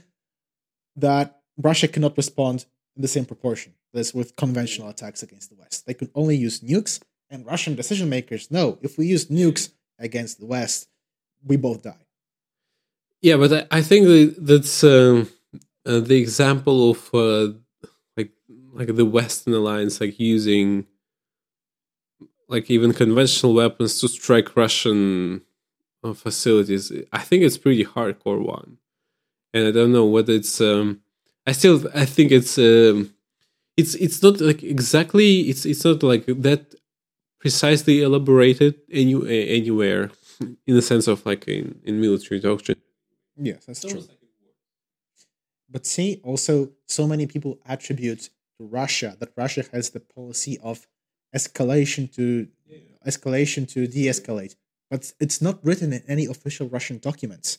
that 0.97 1.39
Russia 1.55 1.87
cannot 1.87 2.17
respond 2.17 2.65
in 2.97 3.01
the 3.03 3.07
same 3.07 3.23
proportion 3.23 3.73
as 3.93 4.13
with 4.13 4.35
conventional 4.35 4.89
attacks 4.89 5.23
against 5.23 5.49
the 5.49 5.55
West. 5.55 5.85
They 5.85 5.93
could 5.93 6.11
only 6.13 6.35
use 6.35 6.59
nukes, 6.59 6.99
and 7.31 7.45
Russian 7.45 7.73
decision 7.75 8.09
makers 8.09 8.51
know 8.51 8.77
if 8.81 8.97
we 8.97 9.07
use 9.07 9.27
nukes 9.27 9.69
against 9.97 10.39
the 10.39 10.45
West, 10.45 10.89
we 11.43 11.55
both 11.55 11.81
die. 11.81 12.05
Yeah, 13.21 13.37
but 13.37 13.67
I, 13.71 13.81
think 13.81 14.35
that's 14.37 14.83
uh, 14.83 15.25
uh, 15.85 15.99
the 15.99 16.15
example 16.15 16.91
of 16.91 17.09
uh, 17.13 17.53
like 18.17 18.31
like 18.73 18.95
the 18.95 19.05
Western 19.05 19.53
alliance, 19.53 20.01
like 20.01 20.19
using 20.19 20.87
like 22.47 22.69
even 22.69 22.93
conventional 22.93 23.53
weapons 23.53 23.99
to 23.99 24.07
strike 24.07 24.55
Russian 24.55 25.43
uh, 26.03 26.13
facilities. 26.13 26.91
I 27.13 27.19
think 27.19 27.43
it's 27.43 27.59
pretty 27.59 27.85
hardcore 27.85 28.43
one, 28.43 28.77
and 29.53 29.67
I 29.67 29.71
don't 29.71 29.91
know 29.91 30.05
whether 30.05 30.33
it's. 30.33 30.59
Um, 30.59 31.01
I 31.45 31.51
still 31.51 31.87
I 31.93 32.05
think 32.05 32.31
it's 32.31 32.57
um, 32.57 33.13
it's 33.77 33.93
it's 33.95 34.23
not 34.23 34.41
like 34.41 34.63
exactly 34.63 35.41
it's 35.41 35.65
it's 35.65 35.85
not 35.85 36.01
like 36.01 36.25
that 36.25 36.73
precisely 37.41 38.01
elaborated 38.01 38.75
any, 38.91 39.13
anywhere 39.59 40.11
in 40.39 40.75
the 40.75 40.81
sense 40.81 41.07
of 41.07 41.25
like 41.25 41.47
in, 41.47 41.81
in 41.83 41.99
military 41.99 42.39
doctrine. 42.39 42.77
Yes, 43.35 43.65
that's 43.65 43.83
true. 43.83 44.03
But 45.69 45.85
see, 45.85 46.21
also, 46.23 46.71
so 46.85 47.07
many 47.07 47.25
people 47.25 47.59
attribute 47.65 48.29
to 48.57 48.65
Russia 48.65 49.17
that 49.19 49.31
Russia 49.35 49.63
has 49.73 49.89
the 49.89 49.99
policy 49.99 50.59
of 50.61 50.87
escalation 51.35 52.13
to 52.15 52.47
escalation 53.07 53.67
to 53.73 53.87
de-escalate, 53.87 54.55
but 54.91 55.13
it's 55.19 55.41
not 55.41 55.59
written 55.63 55.91
in 55.93 56.03
any 56.07 56.25
official 56.25 56.67
Russian 56.69 56.99
documents. 56.99 57.57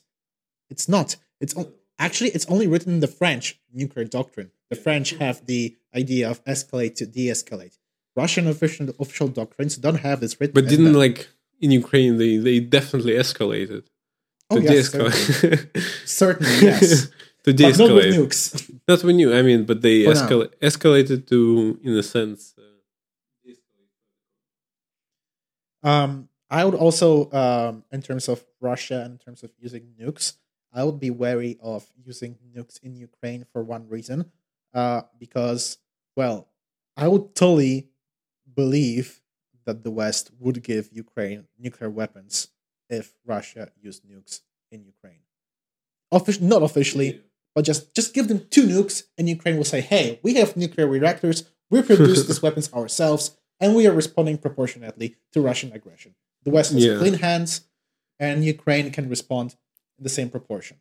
It's 0.70 0.88
not. 0.88 1.16
It's 1.40 1.56
o- 1.56 1.72
actually 1.98 2.30
it's 2.30 2.46
only 2.46 2.68
written 2.68 2.92
in 2.92 3.00
the 3.00 3.08
French 3.08 3.58
nuclear 3.72 4.04
doctrine. 4.04 4.52
The 4.70 4.76
French 4.76 5.10
have 5.14 5.46
the 5.46 5.76
idea 5.94 6.30
of 6.30 6.44
escalate 6.44 6.94
to 6.96 7.06
de-escalate. 7.06 7.78
Russian 8.16 8.46
official 8.46 8.88
official 8.98 9.28
doctrines 9.28 9.76
don't 9.76 10.00
have 10.08 10.20
this 10.20 10.38
written. 10.38 10.54
But 10.54 10.68
didn't 10.68 10.94
like 10.94 11.28
in 11.60 11.70
Ukraine 11.70 12.18
they 12.18 12.36
they 12.36 12.60
definitely 12.60 13.14
escalated 13.14 13.84
Oh, 14.50 14.56
to 14.56 14.62
yes, 14.62 14.90
de-escalate. 14.90 15.86
certainly 16.06 16.58
yes, 16.60 17.08
to 17.44 17.54
but 17.54 17.78
not 17.78 17.94
with 17.94 18.14
nukes. 18.14 18.70
Not 18.86 19.02
when 19.02 19.18
you. 19.18 19.34
I 19.34 19.40
mean, 19.42 19.64
but 19.64 19.80
they 19.80 20.00
escala- 20.04 20.52
escalated 20.60 21.26
to 21.28 21.78
in 21.82 21.92
a 21.96 22.02
sense. 22.02 22.54
Uh, 22.58 22.62
Um, 25.84 26.28
I 26.48 26.64
would 26.64 26.74
also, 26.74 27.30
um, 27.32 27.84
in 27.90 28.02
terms 28.02 28.28
of 28.28 28.44
Russia 28.60 29.02
and 29.04 29.12
in 29.14 29.18
terms 29.18 29.42
of 29.42 29.50
using 29.58 29.94
nukes, 30.00 30.34
I 30.72 30.84
would 30.84 31.00
be 31.00 31.10
wary 31.10 31.58
of 31.60 31.86
using 32.04 32.38
nukes 32.56 32.80
in 32.82 32.94
Ukraine 32.94 33.44
for 33.52 33.62
one 33.64 33.88
reason, 33.88 34.30
uh, 34.72 35.02
because, 35.18 35.78
well, 36.16 36.48
I 36.96 37.08
would 37.08 37.34
totally 37.34 37.88
believe 38.54 39.20
that 39.64 39.82
the 39.84 39.90
West 39.90 40.30
would 40.38 40.62
give 40.62 40.88
Ukraine 40.92 41.46
nuclear 41.58 41.90
weapons 41.90 42.48
if 42.90 43.14
Russia 43.24 43.70
used 43.80 44.02
nukes 44.04 44.40
in 44.70 44.84
Ukraine. 44.84 45.20
Offic- 46.12 46.40
not 46.42 46.62
officially, 46.62 47.22
but 47.54 47.64
just 47.64 47.94
just 47.94 48.12
give 48.14 48.28
them 48.28 48.46
two 48.50 48.64
nukes, 48.66 49.04
and 49.16 49.28
Ukraine 49.28 49.56
will 49.56 49.64
say, 49.74 49.80
"Hey, 49.80 50.20
we 50.22 50.34
have 50.34 50.56
nuclear 50.56 50.86
reactors. 50.86 51.44
We 51.70 51.80
produce 51.82 52.24
these 52.26 52.42
weapons 52.42 52.72
ourselves, 52.72 53.36
and 53.60 53.74
we 53.74 53.86
are 53.86 53.92
responding 53.92 54.36
proportionately 54.38 55.16
to 55.32 55.40
Russian 55.40 55.72
aggression." 55.72 56.14
The 56.44 56.50
West 56.50 56.72
has 56.72 56.84
Yeah. 56.84 56.98
clean 56.98 57.14
hands, 57.14 57.62
and 58.18 58.44
Ukraine 58.44 58.90
can 58.90 59.08
respond 59.08 59.54
in 59.98 60.04
the 60.04 60.10
same 60.18 60.28
proportion. 60.28 60.76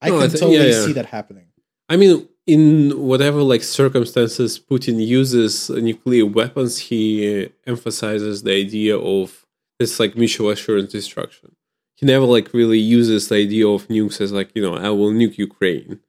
I 0.00 0.08
No, 0.08 0.18
I 0.18 0.22
can 0.28 0.30
totally 0.30 0.56
yeah, 0.56 0.62
yeah. 0.74 0.84
see 0.86 0.92
that 0.94 1.06
happening. 1.06 1.46
I 1.88 1.96
mean, 1.96 2.28
in 2.46 2.90
whatever 2.98 3.42
like 3.42 3.62
circumstances 3.62 4.58
Putin 4.58 5.04
uses 5.04 5.70
nuclear 5.70 6.26
weapons, 6.26 6.78
he 6.78 7.44
uh, 7.44 7.48
emphasizes 7.66 8.42
the 8.42 8.52
idea 8.52 8.98
of 8.98 9.46
this 9.78 9.98
like 9.98 10.16
mutual 10.16 10.50
assurance 10.50 10.92
destruction. 10.92 11.56
He 11.96 12.06
never 12.06 12.26
like 12.26 12.52
really 12.52 12.78
uses 12.78 13.28
the 13.28 13.36
idea 13.36 13.66
of 13.66 13.88
nukes 13.88 14.20
as 14.20 14.32
like 14.32 14.50
you 14.54 14.62
know 14.62 14.76
I 14.76 14.90
will 14.90 15.10
nuke 15.10 15.38
Ukraine. 15.38 16.00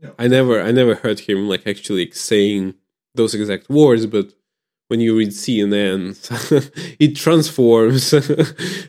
No. 0.00 0.14
I 0.18 0.28
never 0.28 0.62
I 0.62 0.72
never 0.72 0.94
heard 0.94 1.20
him 1.20 1.48
like 1.48 1.66
actually 1.66 2.10
saying 2.12 2.74
those 3.14 3.34
exact 3.34 3.68
words, 3.68 4.06
but 4.06 4.32
when 4.88 5.00
you 5.00 5.16
read 5.16 5.30
CNN, 5.30 6.16
it 6.98 7.16
transforms 7.16 8.12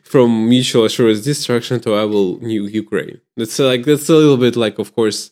from 0.03 0.49
mutual 0.49 0.85
assurance 0.85 1.21
destruction 1.21 1.79
to 1.81 1.93
I 1.95 2.05
will 2.05 2.37
nuke 2.39 2.73
Ukraine. 2.73 3.19
That's 3.35 3.59
like 3.59 3.83
that's 3.83 4.09
a 4.09 4.15
little 4.15 4.37
bit 4.37 4.55
like, 4.55 4.79
of 4.79 4.93
course, 4.95 5.31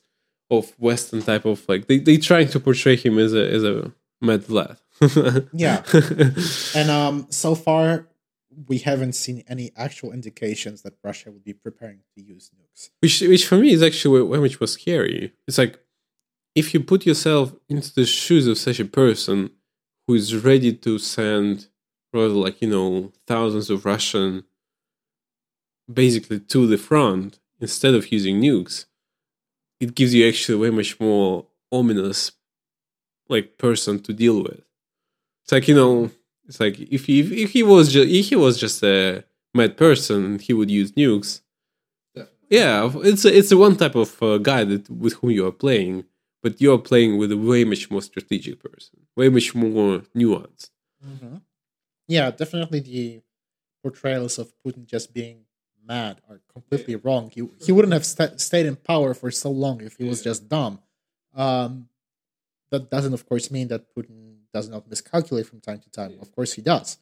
of 0.52 0.74
Western 0.78 1.22
type 1.22 1.46
of 1.46 1.68
like 1.68 1.88
they 1.88 1.98
they 1.98 2.18
trying 2.18 2.50
to 2.50 2.60
portray 2.60 2.96
him 2.96 3.18
as 3.18 3.34
a 3.34 3.50
as 3.50 3.64
a 3.64 3.92
mad 4.22 4.50
lad. 4.50 4.78
Yeah. 5.54 5.84
And 6.76 6.92
um, 6.92 7.26
so 7.30 7.56
far, 7.56 8.08
we 8.68 8.78
haven't 8.80 9.14
seen 9.14 9.44
any 9.48 9.72
actual 9.76 10.12
indications 10.12 10.84
that 10.84 10.94
Russia 11.04 11.32
would 11.32 11.44
be 11.44 11.54
preparing 11.54 12.02
to 12.16 12.22
use 12.22 12.52
nukes. 12.56 12.90
which 13.00 13.22
which 13.22 13.48
for 13.48 13.58
me 13.58 13.72
is 13.72 13.82
actually 13.82 14.28
very 14.28 14.42
much 14.42 14.60
was 14.60 14.74
scary. 14.74 15.34
It's 15.48 15.58
like 15.58 15.80
if 16.54 16.74
you 16.74 16.82
put 16.82 17.06
yourself 17.06 17.54
into 17.70 17.92
the 17.94 18.06
shoes 18.06 18.46
of 18.46 18.58
such 18.58 18.80
a 18.80 18.86
person 18.86 19.52
who 20.06 20.14
is 20.16 20.36
ready 20.36 20.74
to 20.74 21.00
send 21.00 21.68
rather 22.14 22.40
like 22.46 22.62
you 22.62 22.70
know 22.70 23.12
thousands 23.26 23.70
of 23.70 23.86
Russian 23.86 24.44
basically 25.92 26.40
to 26.40 26.68
the 26.68 26.78
front 26.78 27.40
instead 27.60 27.94
of 27.94 28.12
using 28.12 28.42
nukes, 28.42 28.86
it 29.82 29.96
gives 29.96 30.14
you 30.14 30.28
actually 30.28 30.60
way 30.60 30.70
much 30.70 31.00
more 31.00 31.48
ominous 31.72 32.32
like 33.28 33.58
person 33.58 34.00
to 34.04 34.14
deal 34.14 34.44
with. 34.44 34.62
It's 35.44 35.52
like 35.52 35.68
you 35.68 35.76
know, 35.76 36.12
it's 36.48 36.60
like 36.60 36.80
if 36.80 37.06
he 37.08 37.20
if 37.44 37.52
he 37.52 37.64
was 37.64 37.92
just 37.92 38.10
if 38.10 38.30
he 38.30 38.36
was 38.36 38.58
just 38.58 38.84
a 38.84 39.24
mad 39.54 39.76
person, 39.76 40.40
he 40.40 40.54
would 40.54 40.72
use 40.72 40.92
nukes. 40.94 41.42
Yeah, 42.50 42.92
it's 42.96 43.24
a, 43.26 43.36
it's 43.38 43.52
a 43.52 43.58
one 43.58 43.78
type 43.78 43.96
of 43.96 44.22
uh, 44.22 44.38
guy 44.38 44.66
that 44.66 44.90
with 44.90 45.14
whom 45.14 45.32
you 45.32 45.48
are 45.48 45.54
playing, 45.54 46.04
but 46.44 46.60
you 46.62 46.74
are 46.74 46.78
playing 46.78 47.18
with 47.18 47.32
a 47.32 47.38
way 47.38 47.64
much 47.64 47.90
more 47.90 48.02
strategic 48.02 48.62
person, 48.62 49.00
way 49.16 49.30
much 49.30 49.56
more 49.56 50.00
nuanced. 50.16 50.70
Yeah, 52.08 52.30
definitely 52.32 52.82
the 52.82 53.22
portrayals 53.82 54.38
of 54.38 54.54
Putin 54.64 54.86
just 54.86 55.14
being 55.14 55.46
mad 55.88 56.22
are 56.30 56.42
completely 56.52 56.96
wrong. 56.96 57.30
He 57.30 57.48
he 57.66 57.72
wouldn't 57.72 57.94
have 57.94 58.06
sta 58.06 58.38
stayed 58.38 58.66
in 58.66 58.76
power 58.76 59.14
for 59.14 59.32
so 59.32 59.52
long 59.52 59.82
if 59.82 59.98
he 59.98 60.04
was 60.04 60.22
just 60.22 60.48
dumb. 60.50 60.80
Um, 61.36 61.90
that 62.72 62.90
doesn't, 62.90 63.14
of 63.14 63.28
course, 63.28 63.52
mean 63.52 63.68
that 63.68 63.94
Putin 63.94 64.38
does 64.54 64.70
not 64.70 64.90
miscalculate 64.90 65.46
from 65.46 65.60
time 65.60 65.80
to 65.80 65.90
time. 65.90 66.18
Of 66.22 66.32
course, 66.32 66.54
he 66.54 66.62
does. 66.62 66.98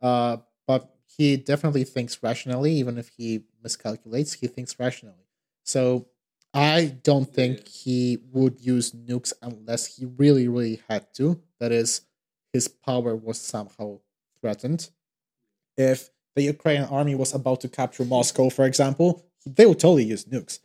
Uh, 0.00 0.38
but 0.66 0.94
he 1.16 1.36
definitely 1.36 1.84
thinks 1.84 2.22
rationally, 2.22 2.72
even 2.74 2.98
if 2.98 3.08
he 3.08 3.44
miscalculates, 3.64 4.34
he 4.34 4.46
thinks 4.46 4.78
rationally. 4.78 5.26
So 5.64 6.06
I 6.54 6.96
don't 7.02 7.32
think 7.32 7.66
he 7.66 8.18
would 8.32 8.60
use 8.60 8.92
nukes 8.92 9.32
unless 9.42 9.96
he 9.96 10.06
really, 10.06 10.48
really 10.48 10.80
had 10.88 11.12
to. 11.14 11.40
That 11.60 11.72
is, 11.72 12.02
his 12.52 12.68
power 12.68 13.16
was 13.16 13.40
somehow 13.40 14.00
threatened. 14.40 14.90
If 15.76 16.10
the 16.38 16.44
Ukrainian 16.44 16.88
army 16.98 17.14
was 17.14 17.34
about 17.34 17.60
to 17.62 17.68
capture 17.68 18.04
Moscow, 18.04 18.48
for 18.48 18.64
example, 18.64 19.08
they 19.44 19.66
would 19.66 19.80
totally 19.80 20.04
use 20.04 20.24
nukes. 20.24 20.60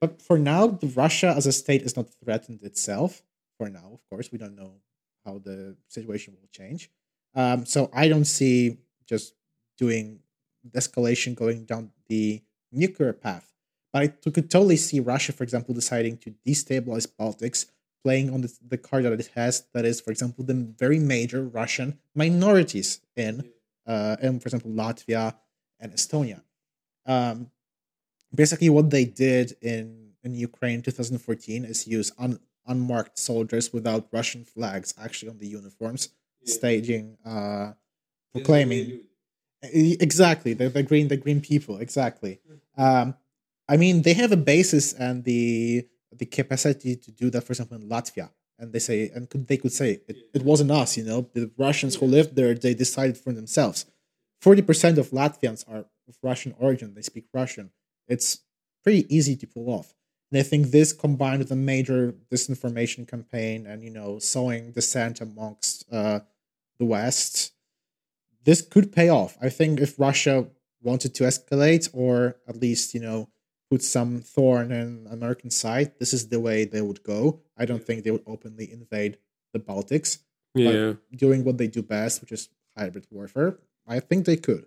But 0.00 0.20
for 0.20 0.38
now, 0.38 0.78
Russia 1.04 1.30
as 1.38 1.46
a 1.46 1.52
state 1.52 1.82
is 1.82 1.96
not 1.96 2.06
threatened 2.22 2.60
itself. 2.62 3.22
For 3.56 3.68
now, 3.68 3.88
of 3.96 4.02
course, 4.10 4.30
we 4.32 4.38
don't 4.38 4.56
know 4.56 4.72
how 5.24 5.38
the 5.38 5.76
situation 5.88 6.34
will 6.38 6.48
change. 6.60 6.90
Um, 7.34 7.64
so 7.64 7.90
I 7.92 8.08
don't 8.08 8.26
see 8.38 8.78
just 9.06 9.34
doing 9.78 10.20
escalation 10.72 11.34
going 11.34 11.64
down 11.64 11.92
the 12.08 12.42
nuclear 12.72 13.12
path. 13.12 13.46
But 13.92 14.02
I 14.02 14.06
could 14.08 14.50
totally 14.50 14.76
see 14.76 14.98
Russia, 14.98 15.32
for 15.32 15.44
example, 15.44 15.72
deciding 15.74 16.16
to 16.18 16.34
destabilize 16.46 17.06
Baltics, 17.06 17.66
playing 18.02 18.34
on 18.34 18.40
the, 18.42 18.52
the 18.68 18.78
card 18.78 19.04
that 19.04 19.12
it 19.12 19.30
has, 19.36 19.64
that 19.72 19.84
is, 19.84 20.00
for 20.00 20.10
example, 20.10 20.44
the 20.44 20.54
very 20.54 20.98
major 20.98 21.42
Russian 21.44 21.98
minorities 22.14 23.00
in, 23.16 23.48
uh, 23.86 24.16
in 24.22 24.40
for 24.40 24.48
example, 24.48 24.70
Latvia 24.70 25.34
and 25.80 25.92
Estonia. 25.92 26.42
Um, 27.06 27.50
basically, 28.34 28.70
what 28.70 28.90
they 28.90 29.04
did 29.04 29.56
in, 29.60 30.12
in 30.22 30.34
Ukraine 30.34 30.82
2014 30.82 31.64
is 31.64 31.86
use 31.86 32.12
un, 32.18 32.38
unmarked 32.66 33.18
soldiers 33.18 33.72
without 33.72 34.08
Russian 34.12 34.44
flags 34.44 34.94
actually 35.00 35.30
on 35.30 35.38
the 35.38 35.46
uniforms, 35.46 36.10
staging, 36.44 37.16
uh, 37.24 37.72
proclaiming. 38.32 39.00
Exactly, 39.62 40.52
the, 40.52 40.68
the 40.68 40.82
green, 40.82 41.08
the 41.08 41.16
green 41.16 41.40
people. 41.40 41.78
Exactly. 41.78 42.40
Um, 42.76 43.14
I 43.68 43.76
mean, 43.76 44.02
they 44.02 44.14
have 44.14 44.32
a 44.32 44.36
basis 44.36 44.92
and 44.92 45.24
the 45.24 45.86
the 46.12 46.26
capacity 46.26 46.96
to 46.96 47.10
do 47.10 47.30
that. 47.30 47.44
For 47.44 47.52
example, 47.52 47.76
in 47.76 47.88
Latvia, 47.88 48.30
and 48.58 48.72
they 48.72 48.78
say, 48.78 49.10
and 49.14 49.28
could, 49.28 49.46
they 49.46 49.56
could 49.56 49.72
say 49.72 50.00
it, 50.08 50.16
it 50.32 50.42
wasn't 50.42 50.70
us. 50.70 50.96
You 50.96 51.04
know, 51.04 51.28
the 51.32 51.50
Russians 51.58 51.96
who 51.96 52.06
lived 52.06 52.36
there, 52.36 52.54
they 52.54 52.74
decided 52.74 53.18
for 53.18 53.32
themselves. 53.32 53.86
Forty 54.40 54.62
percent 54.62 54.98
of 54.98 55.10
Latvians 55.10 55.64
are 55.68 55.84
of 56.08 56.18
Russian 56.22 56.54
origin. 56.58 56.94
They 56.94 57.02
speak 57.02 57.26
Russian. 57.32 57.70
It's 58.08 58.40
pretty 58.82 59.12
easy 59.14 59.36
to 59.36 59.46
pull 59.46 59.70
off. 59.70 59.94
And 60.30 60.38
I 60.38 60.42
think 60.42 60.68
this 60.68 60.92
combined 60.92 61.38
with 61.38 61.50
a 61.52 61.56
major 61.56 62.14
disinformation 62.30 63.08
campaign 63.08 63.66
and 63.66 63.82
you 63.82 63.90
know 63.90 64.18
sowing 64.18 64.72
dissent 64.72 65.20
amongst 65.20 65.84
uh, 65.92 66.20
the 66.78 66.84
West, 66.84 67.52
this 68.44 68.60
could 68.60 68.92
pay 68.92 69.08
off. 69.08 69.36
I 69.40 69.48
think 69.48 69.80
if 69.80 69.98
Russia 69.98 70.46
wanted 70.82 71.14
to 71.14 71.24
escalate 71.24 71.88
or 71.92 72.36
at 72.46 72.56
least 72.56 72.94
you 72.94 73.00
know 73.00 73.28
put 73.70 73.82
some 73.82 74.20
thorn 74.20 74.70
in 74.72 75.06
American 75.10 75.50
side, 75.50 75.92
this 75.98 76.12
is 76.12 76.28
the 76.28 76.40
way 76.40 76.64
they 76.64 76.80
would 76.82 77.02
go. 77.02 77.40
I 77.56 77.64
don't 77.64 77.84
think 77.84 78.04
they 78.04 78.10
would 78.10 78.24
openly 78.26 78.70
invade 78.72 79.18
the 79.52 79.60
Baltics. 79.60 80.18
Yeah, 80.54 80.92
Doing 81.16 81.44
what 81.44 81.58
they 81.58 81.66
do 81.66 81.82
best, 81.82 82.20
which 82.20 82.30
is 82.32 82.48
hybrid 82.76 83.06
warfare, 83.10 83.58
I 83.86 84.00
think 84.00 84.24
they 84.26 84.36
could. 84.36 84.66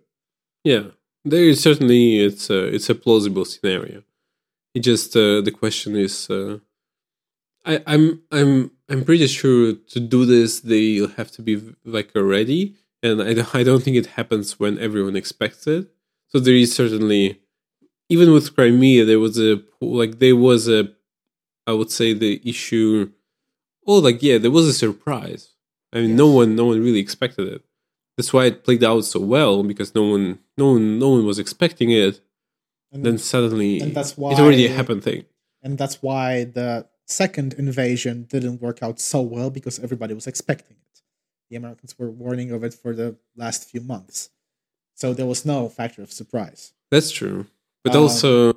yeah. 0.64 0.84
There 1.24 1.42
is 1.44 1.60
certainly 1.62 2.20
it's 2.20 2.48
a 2.48 2.60
it's 2.74 2.88
a 2.88 2.94
plausible 2.94 3.44
scenario. 3.44 4.02
It 4.72 4.80
just 4.80 5.14
uh, 5.16 5.40
the 5.42 5.50
question 5.50 5.96
is 5.96 6.30
uh, 6.30 6.58
I, 7.66 7.82
I'm 7.86 8.22
I'm 8.30 8.70
I'm 8.88 9.04
pretty 9.04 9.26
sure 9.26 9.74
to 9.74 10.00
do 10.00 10.24
this 10.24 10.60
they'll 10.60 11.08
have 11.20 11.30
to 11.32 11.42
be 11.42 11.60
like 11.84 12.12
ready, 12.14 12.76
and 13.02 13.20
I 13.20 13.30
I 13.52 13.62
don't 13.64 13.82
think 13.82 13.96
it 13.96 14.06
happens 14.18 14.58
when 14.60 14.78
everyone 14.78 15.16
expects 15.16 15.66
it. 15.66 15.90
So 16.28 16.38
there 16.40 16.54
is 16.54 16.74
certainly, 16.74 17.40
even 18.08 18.32
with 18.32 18.54
Crimea, 18.54 19.04
there 19.04 19.20
was 19.20 19.38
a 19.38 19.62
like 19.80 20.18
there 20.18 20.36
was 20.36 20.68
a, 20.68 20.88
I 21.66 21.72
would 21.72 21.90
say 21.90 22.12
the 22.12 22.40
issue. 22.48 23.10
Oh, 23.86 23.98
like 23.98 24.22
yeah, 24.22 24.38
there 24.38 24.50
was 24.50 24.66
a 24.66 24.72
surprise. 24.72 25.54
I 25.92 26.00
mean, 26.00 26.10
yes. 26.10 26.18
no 26.18 26.28
one 26.28 26.56
no 26.56 26.66
one 26.66 26.80
really 26.80 27.00
expected 27.00 27.48
it. 27.48 27.64
That's 28.16 28.32
why 28.32 28.46
it 28.46 28.64
played 28.64 28.84
out 28.84 29.04
so 29.04 29.20
well 29.20 29.62
because 29.62 29.94
no 29.94 30.04
one 30.04 30.38
no 30.56 30.72
one 30.72 30.98
no 30.98 31.10
one 31.10 31.26
was 31.26 31.38
expecting 31.38 31.90
it. 31.90 32.20
And 32.90 33.04
then 33.04 33.18
suddenly, 33.18 33.80
and 33.80 33.94
that's 33.94 34.16
why, 34.16 34.30
it's 34.30 34.40
already 34.40 34.66
a 34.66 34.70
happened 34.70 35.04
thing. 35.04 35.26
And 35.62 35.76
that's 35.76 36.02
why 36.02 36.44
the 36.44 36.86
second 37.04 37.54
invasion 37.54 38.24
didn't 38.24 38.62
work 38.62 38.82
out 38.82 38.98
so 38.98 39.20
well 39.20 39.50
because 39.50 39.78
everybody 39.78 40.14
was 40.14 40.26
expecting 40.26 40.76
it. 40.76 41.02
The 41.50 41.56
Americans 41.56 41.98
were 41.98 42.10
warning 42.10 42.50
of 42.50 42.64
it 42.64 42.72
for 42.74 42.94
the 42.94 43.16
last 43.36 43.68
few 43.68 43.80
months. 43.82 44.30
So 44.94 45.12
there 45.14 45.26
was 45.26 45.44
no 45.44 45.68
factor 45.68 46.02
of 46.02 46.12
surprise. 46.12 46.72
That's 46.90 47.10
true. 47.10 47.46
But 47.84 47.94
um, 47.94 48.02
also. 48.02 48.54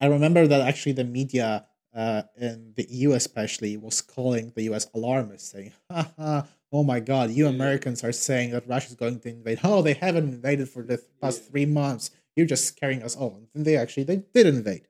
I 0.00 0.06
remember 0.06 0.46
that 0.46 0.60
actually 0.60 0.92
the 0.92 1.04
media 1.04 1.66
uh, 1.94 2.22
in 2.40 2.74
the 2.76 2.86
EU, 2.88 3.12
especially, 3.12 3.76
was 3.76 4.00
calling 4.00 4.52
the 4.54 4.62
US 4.70 4.86
alarmists, 4.94 5.50
saying, 5.50 5.72
ha 5.90 6.12
ha, 6.16 6.46
oh 6.72 6.84
my 6.84 7.00
god, 7.00 7.30
you 7.30 7.46
Americans 7.46 8.04
are 8.04 8.12
saying 8.12 8.50
that 8.50 8.68
Russia 8.68 8.88
is 8.88 8.94
going 8.94 9.18
to 9.20 9.28
invade. 9.28 9.60
Oh, 9.64 9.82
they 9.82 9.94
haven't 9.94 10.28
invaded 10.28 10.68
for 10.68 10.82
the 10.82 11.02
past 11.20 11.50
three 11.50 11.66
months. 11.66 12.10
You're 12.36 12.46
just 12.46 12.78
carrying 12.78 13.02
us 13.02 13.16
on. 13.16 13.48
And 13.54 13.64
they 13.64 13.76
actually 13.76 14.04
they 14.04 14.22
did 14.32 14.46
invade. 14.46 14.86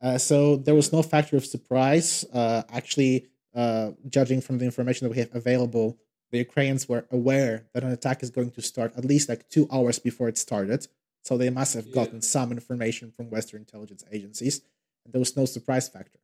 Uh, 0.00 0.18
so 0.18 0.56
there 0.56 0.74
was 0.74 0.92
no 0.92 1.02
factor 1.02 1.36
of 1.36 1.44
surprise. 1.44 2.24
Uh, 2.32 2.62
actually, 2.70 3.26
uh, 3.54 3.90
judging 4.08 4.40
from 4.40 4.58
the 4.58 4.64
information 4.64 5.06
that 5.06 5.12
we 5.12 5.18
have 5.18 5.34
available, 5.34 5.98
the 6.30 6.38
Ukrainians 6.38 6.88
were 6.88 7.06
aware 7.10 7.66
that 7.72 7.82
an 7.82 7.90
attack 7.90 8.22
is 8.22 8.30
going 8.30 8.50
to 8.52 8.62
start 8.62 8.92
at 8.96 9.04
least 9.04 9.28
like 9.28 9.48
two 9.48 9.68
hours 9.72 9.98
before 9.98 10.28
it 10.28 10.38
started. 10.38 10.86
So 11.28 11.36
they 11.36 11.50
must 11.50 11.74
have 11.74 11.92
gotten 11.92 12.20
yeah. 12.22 12.34
some 12.36 12.52
information 12.52 13.10
from 13.10 13.28
Western 13.28 13.60
intelligence 13.60 14.02
agencies. 14.10 14.62
And 15.04 15.12
there 15.12 15.18
was 15.18 15.36
no 15.36 15.44
surprise 15.44 15.86
factor. 15.86 16.20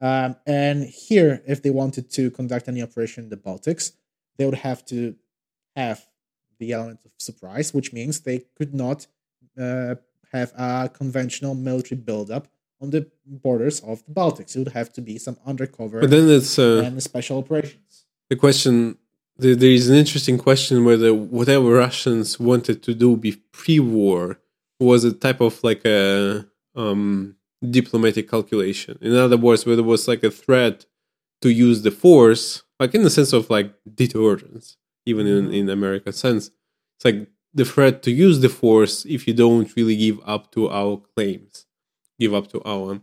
Um, 0.00 0.36
and 0.46 0.84
here, 0.84 1.42
if 1.46 1.62
they 1.62 1.68
wanted 1.68 2.10
to 2.12 2.30
conduct 2.30 2.66
any 2.66 2.82
operation 2.82 3.24
in 3.24 3.28
the 3.28 3.36
Baltics, 3.36 3.92
they 4.38 4.46
would 4.46 4.62
have 4.68 4.82
to 4.86 5.14
have 5.76 6.06
the 6.58 6.72
element 6.72 7.00
of 7.04 7.10
surprise, 7.18 7.74
which 7.74 7.92
means 7.92 8.20
they 8.20 8.46
could 8.56 8.72
not 8.72 9.06
uh, 9.60 9.96
have 10.32 10.54
a 10.56 10.88
conventional 10.88 11.54
military 11.54 12.00
buildup 12.00 12.48
on 12.80 12.88
the 12.88 13.10
borders 13.26 13.80
of 13.80 14.02
the 14.06 14.12
Baltics. 14.12 14.56
It 14.56 14.60
would 14.60 14.72
have 14.80 14.90
to 14.94 15.02
be 15.02 15.18
some 15.18 15.36
undercover 15.44 16.00
but 16.00 16.08
then 16.08 16.30
it's, 16.30 16.58
uh, 16.58 16.82
and 16.82 17.02
special 17.02 17.36
operations. 17.36 18.06
The 18.30 18.36
question 18.36 18.96
there 19.36 19.74
is 19.80 19.90
an 19.90 19.96
interesting 19.96 20.38
question 20.38 20.86
whether 20.86 21.12
whatever 21.12 21.74
Russians 21.74 22.40
wanted 22.40 22.82
to 22.84 22.94
do 22.94 23.20
pre-war 23.52 24.38
was 24.80 25.04
a 25.04 25.12
type 25.12 25.40
of 25.40 25.62
like 25.62 25.84
a 25.84 26.46
um, 26.74 27.36
diplomatic 27.68 28.30
calculation. 28.30 28.98
In 29.00 29.14
other 29.16 29.36
words, 29.36 29.66
whether 29.66 29.82
it 29.82 29.86
was 29.86 30.08
like 30.08 30.22
a 30.22 30.30
threat 30.30 30.86
to 31.42 31.50
use 31.50 31.82
the 31.82 31.90
force, 31.90 32.62
like 32.78 32.94
in 32.94 33.02
the 33.02 33.10
sense 33.10 33.32
of 33.32 33.50
like 33.50 33.74
deterrence, 33.94 34.76
even 35.06 35.26
in 35.26 35.44
mm-hmm. 35.44 35.54
in 35.54 35.70
American 35.70 36.12
sense, 36.12 36.50
it's 36.96 37.04
like 37.04 37.28
the 37.54 37.64
threat 37.64 38.02
to 38.02 38.10
use 38.10 38.40
the 38.40 38.48
force 38.48 39.06
if 39.06 39.26
you 39.26 39.34
don't 39.34 39.74
really 39.76 39.96
give 39.96 40.20
up 40.26 40.52
to 40.52 40.68
our 40.68 41.00
claims 41.14 41.66
give 42.18 42.34
up 42.34 42.48
to 42.48 42.62
our 42.64 43.00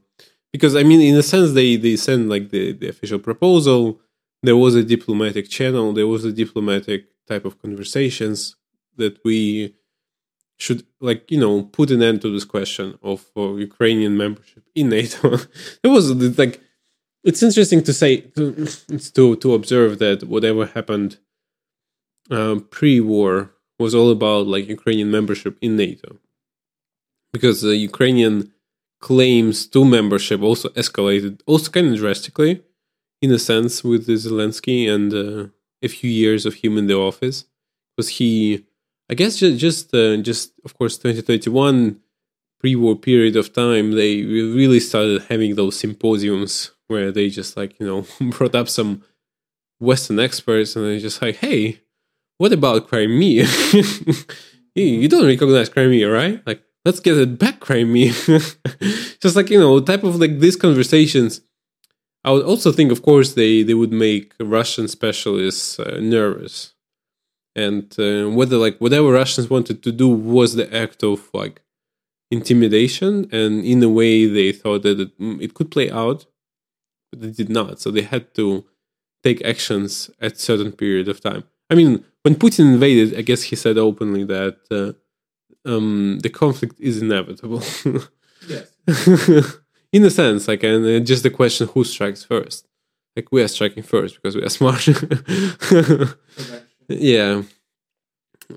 because 0.51 0.75
I 0.75 0.83
mean, 0.83 1.01
in 1.01 1.15
a 1.15 1.23
sense, 1.23 1.53
they 1.53 1.75
they 1.75 1.95
send 1.95 2.29
like 2.29 2.49
the 2.49 2.73
the 2.73 2.87
official 2.89 3.19
proposal. 3.19 3.99
There 4.43 4.57
was 4.57 4.75
a 4.75 4.83
diplomatic 4.83 5.49
channel. 5.49 5.93
There 5.93 6.07
was 6.07 6.25
a 6.25 6.31
diplomatic 6.31 7.05
type 7.27 7.45
of 7.45 7.59
conversations 7.61 8.55
that 8.97 9.17
we 9.25 9.75
should 10.57 10.85
like 10.99 11.29
you 11.29 11.39
know 11.39 11.63
put 11.63 11.91
an 11.91 12.01
end 12.01 12.21
to 12.21 12.31
this 12.31 12.45
question 12.45 12.97
of 13.01 13.25
uh, 13.35 13.53
Ukrainian 13.55 14.17
membership 14.17 14.63
in 14.75 14.89
NATO. 14.89 15.37
it 15.83 15.87
was 15.87 16.11
like 16.37 16.61
it's 17.23 17.43
interesting 17.43 17.83
to 17.83 17.93
say 17.93 18.21
to 18.35 19.35
to, 19.35 19.53
observe 19.53 19.99
that 19.99 20.23
whatever 20.23 20.65
happened 20.65 21.17
um, 22.29 22.61
pre-war 22.69 23.51
was 23.79 23.95
all 23.95 24.11
about 24.11 24.47
like 24.47 24.67
Ukrainian 24.67 25.09
membership 25.11 25.57
in 25.61 25.75
NATO 25.75 26.17
because 27.33 27.61
the 27.61 27.75
Ukrainian 27.75 28.53
claims 29.03 29.67
to 29.67 29.83
membership 29.83 30.41
also 30.41 30.69
escalated, 30.69 31.41
also 31.45 31.69
kind 31.69 31.87
of 31.91 31.97
drastically, 31.97 32.61
in 33.21 33.31
a 33.31 33.39
sense, 33.39 33.83
with 33.83 34.07
Zelensky 34.07 34.87
and 34.87 35.13
uh, 35.13 35.47
a 35.81 35.89
few 35.89 36.09
years 36.09 36.45
of 36.45 36.53
him 36.61 36.77
in 36.77 36.87
the 36.87 36.95
office, 36.95 37.43
because 37.97 38.09
he, 38.17 38.65
I 39.13 39.15
guess, 39.15 39.37
just 39.37 39.59
just, 39.59 39.93
uh, 39.93 40.17
just 40.17 40.53
of 40.65 40.75
course, 40.75 40.97
2021 40.97 41.99
pre-war 42.59 42.95
period 42.95 43.35
of 43.35 43.53
time, 43.53 43.91
they 43.91 44.23
really 44.23 44.79
started 44.79 45.21
having 45.29 45.53
those 45.53 45.77
symposiums 45.77 46.71
where 46.87 47.11
they 47.11 47.29
just 47.29 47.55
like 47.55 47.79
you 47.79 47.85
know 47.85 48.07
brought 48.31 48.55
up 48.55 48.67
some 48.67 49.03
Western 49.79 50.19
experts 50.19 50.75
and 50.75 50.83
they're 50.83 50.97
just 50.97 51.21
like, 51.21 51.35
hey, 51.35 51.79
what 52.39 52.53
about 52.53 52.87
Crimea? 52.87 53.45
you 54.73 55.07
don't 55.07 55.27
recognize 55.27 55.69
Crimea, 55.69 56.09
right? 56.09 56.41
Like, 56.47 56.63
let's 56.83 56.99
get 56.99 57.15
it 57.15 57.37
back, 57.37 57.59
Crimea. 57.59 58.13
Just 59.21 59.35
like, 59.35 59.51
you 59.51 59.59
know, 59.59 59.79
type 59.79 60.03
of 60.03 60.15
like 60.15 60.39
these 60.39 60.55
conversations. 60.55 61.41
I 62.25 62.31
would 62.31 62.45
also 62.45 62.71
think, 62.71 62.91
of 62.91 63.03
course, 63.03 63.33
they, 63.33 63.61
they 63.61 63.75
would 63.75 63.91
make 63.91 64.33
Russian 64.39 64.87
specialists 64.87 65.79
uh, 65.79 65.99
nervous. 66.01 66.72
And 67.55 67.93
uh, 67.99 68.29
whether 68.29 68.57
like 68.57 68.77
whatever 68.79 69.11
Russians 69.11 69.49
wanted 69.49 69.83
to 69.83 69.91
do 69.91 70.09
was 70.09 70.55
the 70.55 70.73
act 70.75 71.03
of 71.03 71.29
like 71.33 71.61
intimidation, 72.31 73.29
and 73.31 73.63
in 73.63 73.83
a 73.83 73.89
way 73.89 74.25
they 74.25 74.51
thought 74.51 74.83
that 74.83 74.99
it, 74.99 75.19
mm, 75.19 75.41
it 75.41 75.53
could 75.53 75.69
play 75.69 75.89
out, 75.91 76.25
but 77.11 77.21
they 77.21 77.31
did 77.31 77.49
not. 77.49 77.79
So 77.79 77.91
they 77.91 78.01
had 78.01 78.33
to 78.35 78.65
take 79.23 79.43
actions 79.45 80.09
at 80.19 80.39
certain 80.39 80.71
period 80.71 81.07
of 81.07 81.21
time. 81.21 81.43
I 81.69 81.75
mean, 81.75 82.03
when 82.23 82.35
Putin 82.35 82.73
invaded, 82.73 83.17
I 83.17 83.21
guess 83.21 83.43
he 83.43 83.55
said 83.55 83.77
openly 83.77 84.23
that 84.25 84.57
uh, 84.69 84.93
um, 85.69 86.19
the 86.21 86.29
conflict 86.29 86.79
is 86.79 87.01
inevitable. 87.01 87.61
yes. 88.47 88.71
In 89.93 90.03
a 90.03 90.09
sense, 90.09 90.47
like, 90.47 90.63
and 90.63 90.85
uh, 90.85 90.99
just 90.99 91.23
the 91.23 91.29
question 91.29 91.67
who 91.67 91.83
strikes 91.83 92.23
first. 92.23 92.67
Like, 93.15 93.31
we 93.31 93.43
are 93.43 93.47
striking 93.47 93.83
first 93.83 94.15
because 94.15 94.35
we 94.35 94.41
are 94.41 94.49
smart. 94.49 94.87
yeah. 96.87 97.43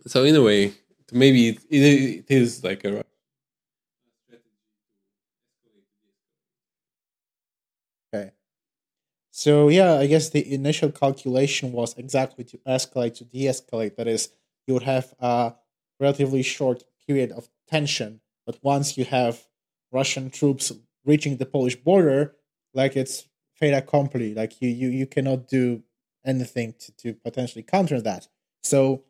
So, 0.06 0.24
in 0.24 0.34
a 0.34 0.42
way, 0.42 0.72
maybe 1.12 1.48
it, 1.50 1.58
it, 1.70 2.24
it 2.28 2.30
is 2.30 2.64
like 2.64 2.84
a 2.84 3.04
Okay. 8.14 8.32
So 9.30 9.68
yeah, 9.68 9.94
I 9.94 10.06
guess 10.06 10.30
the 10.30 10.52
initial 10.52 10.90
calculation 10.90 11.72
was 11.72 11.96
exactly 11.98 12.44
to 12.44 12.58
escalate 12.66 13.14
to 13.16 13.24
de-escalate. 13.24 13.96
That 13.96 14.08
is, 14.08 14.30
you 14.66 14.74
would 14.74 14.84
have 14.84 15.14
a 15.20 15.54
relatively 16.00 16.42
short 16.42 16.84
period 17.06 17.32
of 17.32 17.48
tension. 17.68 18.20
But 18.46 18.58
once 18.62 18.96
you 18.96 19.04
have 19.04 19.46
Russian 19.92 20.30
troops 20.30 20.72
reaching 21.04 21.36
the 21.36 21.46
Polish 21.46 21.76
border, 21.76 22.34
like 22.74 22.96
it's 22.96 23.26
fait 23.54 23.72
accompli. 23.72 24.34
Like 24.34 24.60
you, 24.60 24.68
you, 24.68 24.88
you 24.88 25.06
cannot 25.06 25.48
do 25.48 25.82
anything 26.26 26.74
to, 26.80 26.92
to 26.92 27.14
potentially 27.14 27.62
counter 27.62 28.00
that. 28.02 28.28
So 28.62 29.04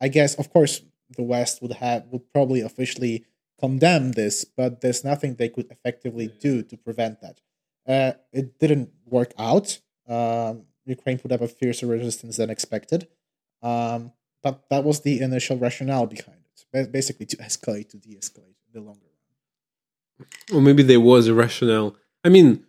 I 0.00 0.08
guess, 0.08 0.34
of 0.34 0.50
course, 0.50 0.82
the 1.16 1.22
West 1.22 1.62
would 1.62 1.74
have 1.74 2.06
would 2.10 2.32
probably 2.32 2.60
officially 2.60 3.26
condemn 3.60 4.12
this, 4.12 4.44
but 4.44 4.80
there's 4.80 5.04
nothing 5.04 5.34
they 5.34 5.48
could 5.48 5.70
effectively 5.70 6.28
do 6.40 6.62
to 6.62 6.76
prevent 6.76 7.20
that. 7.20 7.40
Uh, 7.86 8.12
it 8.32 8.58
didn't 8.58 8.90
work 9.06 9.32
out. 9.38 9.78
Um, 10.08 10.64
Ukraine 10.84 11.18
put 11.18 11.30
up 11.30 11.40
a 11.40 11.48
fiercer 11.48 11.86
resistance 11.86 12.36
than 12.38 12.50
expected, 12.50 13.06
um, 13.62 14.12
but 14.42 14.68
that 14.70 14.82
was 14.82 15.00
the 15.00 15.20
initial 15.20 15.56
rationale 15.56 16.06
behind 16.06 16.38
it, 16.72 16.90
basically 16.90 17.26
to 17.26 17.36
escalate 17.36 17.90
to 17.90 17.98
de-escalate 17.98 18.58
in 18.66 18.72
the 18.72 18.80
longer 18.80 19.06
run. 20.18 20.28
Or 20.52 20.60
maybe 20.60 20.82
there 20.82 21.00
was 21.00 21.28
a 21.28 21.34
rationale. 21.34 21.96
I 22.24 22.28
mean, 22.28 22.64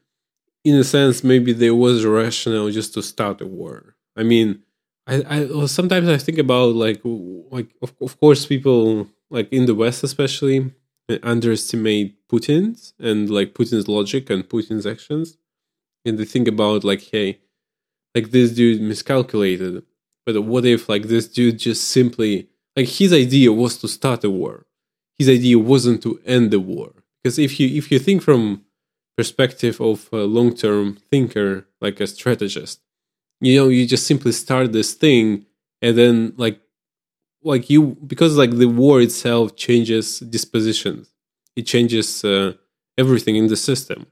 in 0.64 0.76
a 0.76 0.84
sense, 0.84 1.24
maybe 1.24 1.54
there 1.54 1.76
was 1.76 2.04
a 2.04 2.10
rationale 2.10 2.70
just 2.70 2.93
to 2.93 3.01
start 3.01 3.41
a 3.41 3.47
war. 3.47 3.92
I 4.16 4.24
mean, 4.24 4.64
I, 5.07 5.24
I 5.28 5.66
sometimes 5.66 6.07
I 6.07 6.18
think 6.18 6.38
about 6.38 6.76
like 6.76 7.01
like 7.03 7.70
of, 7.82 7.93
of 8.01 8.20
course 8.20 8.45
people 8.45 9.07
like 9.30 9.51
in 9.51 9.66
the 9.66 9.76
West 9.76 10.03
especially 10.03 10.72
eh, 11.09 11.20
underestimate 11.24 12.16
Putin's 12.28 12.93
and 12.99 13.30
like 13.30 13.53
Putin's 13.53 13.88
logic 13.88 14.30
and 14.30 14.47
Putin's 14.47 14.86
actions, 14.86 15.38
and 16.05 16.18
they 16.18 16.26
think 16.26 16.47
about 16.47 16.84
like 16.84 17.01
hey, 17.01 17.39
like 18.16 18.32
this 18.32 18.51
dude 18.51 18.82
miscalculated. 18.82 19.84
But 20.26 20.41
what 20.43 20.66
if 20.66 20.88
like 20.88 21.03
this 21.03 21.28
dude 21.28 21.59
just 21.59 21.89
simply 21.89 22.47
like 22.76 22.88
his 22.88 23.14
idea 23.14 23.51
was 23.51 23.78
to 23.78 23.88
start 23.88 24.24
a 24.24 24.30
war. 24.30 24.66
His 25.18 25.30
idea 25.30 25.59
wasn't 25.59 26.01
to 26.03 26.20
end 26.26 26.51
the 26.51 26.59
war. 26.59 27.03
Because 27.22 27.38
if 27.39 27.59
you 27.59 27.68
if 27.68 27.91
you 27.91 27.99
think 27.99 28.22
from 28.22 28.64
perspective 29.18 29.80
of 29.80 30.09
a 30.11 30.24
long-term 30.24 30.97
thinker, 31.11 31.68
like 31.80 31.99
a 31.99 32.07
strategist. 32.07 32.82
You 33.43 33.57
know, 33.57 33.69
you 33.69 33.87
just 33.87 34.07
simply 34.07 34.33
start 34.33 34.73
this 34.73 34.95
thing, 34.95 35.45
and 35.83 35.97
then 35.97 36.33
like, 36.37 36.61
like 37.43 37.69
you 37.69 37.97
because 38.07 38.37
like 38.37 38.51
the 38.51 38.67
war 38.67 39.01
itself 39.01 39.55
changes 39.55 40.19
dispositions. 40.21 41.13
It 41.55 41.63
changes 41.63 42.25
uh, 42.25 42.53
everything 42.97 43.35
in 43.37 43.47
the 43.47 43.57
system. 43.57 44.07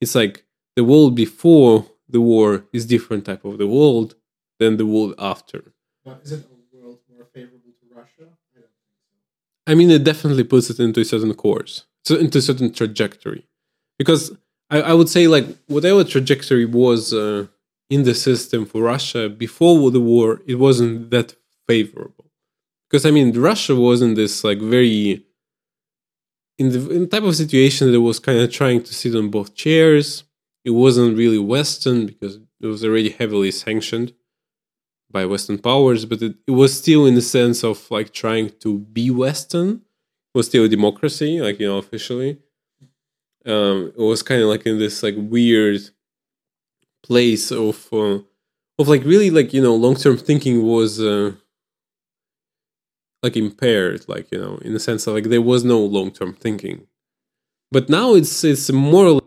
It's 0.00 0.14
like 0.14 0.44
the 0.76 0.84
world 0.84 1.16
before 1.16 1.86
the 2.08 2.20
war 2.20 2.66
is 2.72 2.86
different 2.86 3.24
type 3.26 3.44
of 3.44 3.58
the 3.58 3.68
world 3.68 4.16
than 4.60 4.76
the 4.78 4.86
world 4.86 5.14
after. 5.18 5.62
But 6.04 6.20
is 6.24 6.32
it 6.32 6.46
a 6.46 6.76
world 6.76 7.00
more 7.10 7.26
favorable 7.34 7.72
to 7.80 7.86
Russia? 7.96 8.26
I 8.56 8.60
don't 8.60 8.70
think 8.80 8.96
so. 9.08 9.72
I 9.72 9.74
mean, 9.74 9.90
it 9.90 10.04
definitely 10.04 10.44
puts 10.44 10.70
it 10.70 10.80
into 10.80 11.00
a 11.00 11.06
certain 11.06 11.34
course, 11.34 11.84
so 12.04 12.16
into 12.16 12.38
a 12.38 12.42
certain 12.42 12.72
trajectory. 12.72 13.46
Because 13.98 14.32
I, 14.70 14.82
I 14.82 14.94
would 14.94 15.08
say, 15.08 15.28
like, 15.28 15.46
whatever 15.68 16.04
trajectory 16.04 16.66
was 16.66 17.14
uh, 17.14 17.46
in 17.94 18.02
the 18.02 18.14
system 18.28 18.60
for 18.66 18.82
Russia 18.82 19.22
before 19.28 19.90
the 19.90 20.04
war, 20.12 20.28
it 20.52 20.56
wasn't 20.66 21.10
that 21.14 21.28
favorable. 21.68 22.26
Because 22.84 23.04
I 23.06 23.10
mean, 23.16 23.28
Russia 23.50 23.74
was 23.88 24.02
in 24.06 24.14
this 24.14 24.34
like 24.48 24.60
very 24.76 25.24
in 26.58 26.68
the, 26.74 26.80
in 26.96 27.08
type 27.08 27.24
of 27.24 27.36
situation 27.36 27.90
that 27.92 28.00
was 28.00 28.18
kind 28.18 28.38
of 28.38 28.50
trying 28.50 28.82
to 28.82 28.92
sit 28.94 29.14
on 29.14 29.28
both 29.36 29.54
chairs. 29.54 30.24
It 30.64 30.70
wasn't 30.70 31.18
really 31.22 31.38
Western 31.38 32.06
because 32.06 32.38
it 32.62 32.66
was 32.66 32.84
already 32.84 33.10
heavily 33.10 33.50
sanctioned 33.50 34.12
by 35.10 35.26
Western 35.26 35.58
powers, 35.58 36.04
but 36.04 36.22
it, 36.22 36.34
it 36.46 36.52
was 36.62 36.76
still 36.76 37.06
in 37.06 37.14
the 37.14 37.22
sense 37.22 37.62
of 37.62 37.90
like 37.90 38.12
trying 38.12 38.50
to 38.60 38.78
be 38.78 39.10
Western. 39.10 39.68
It 40.34 40.38
was 40.38 40.46
still 40.46 40.64
a 40.64 40.68
democracy, 40.68 41.40
like 41.40 41.60
you 41.60 41.68
know, 41.68 41.78
officially. 41.78 42.38
Um, 43.46 43.92
it 43.96 44.06
was 44.12 44.22
kind 44.22 44.40
of 44.42 44.48
like 44.48 44.64
in 44.66 44.78
this 44.78 45.02
like 45.02 45.14
weird 45.16 45.80
place 47.04 47.52
of 47.52 47.88
uh, 47.92 48.18
of 48.78 48.88
like 48.88 49.04
really 49.04 49.30
like 49.30 49.52
you 49.54 49.62
know 49.62 49.76
long 49.76 49.96
term 49.96 50.16
thinking 50.18 50.62
was 50.64 51.00
uh, 51.00 51.32
like 53.22 53.36
impaired, 53.36 54.04
like 54.08 54.30
you 54.30 54.38
know, 54.38 54.58
in 54.58 54.72
the 54.72 54.80
sense 54.80 55.06
of 55.06 55.14
like 55.14 55.24
there 55.24 55.42
was 55.42 55.64
no 55.64 55.80
long 55.80 56.10
term 56.10 56.34
thinking. 56.34 56.86
But 57.72 57.88
now 57.88 58.14
it's 58.14 58.44
it's 58.44 58.70
more 58.72 59.20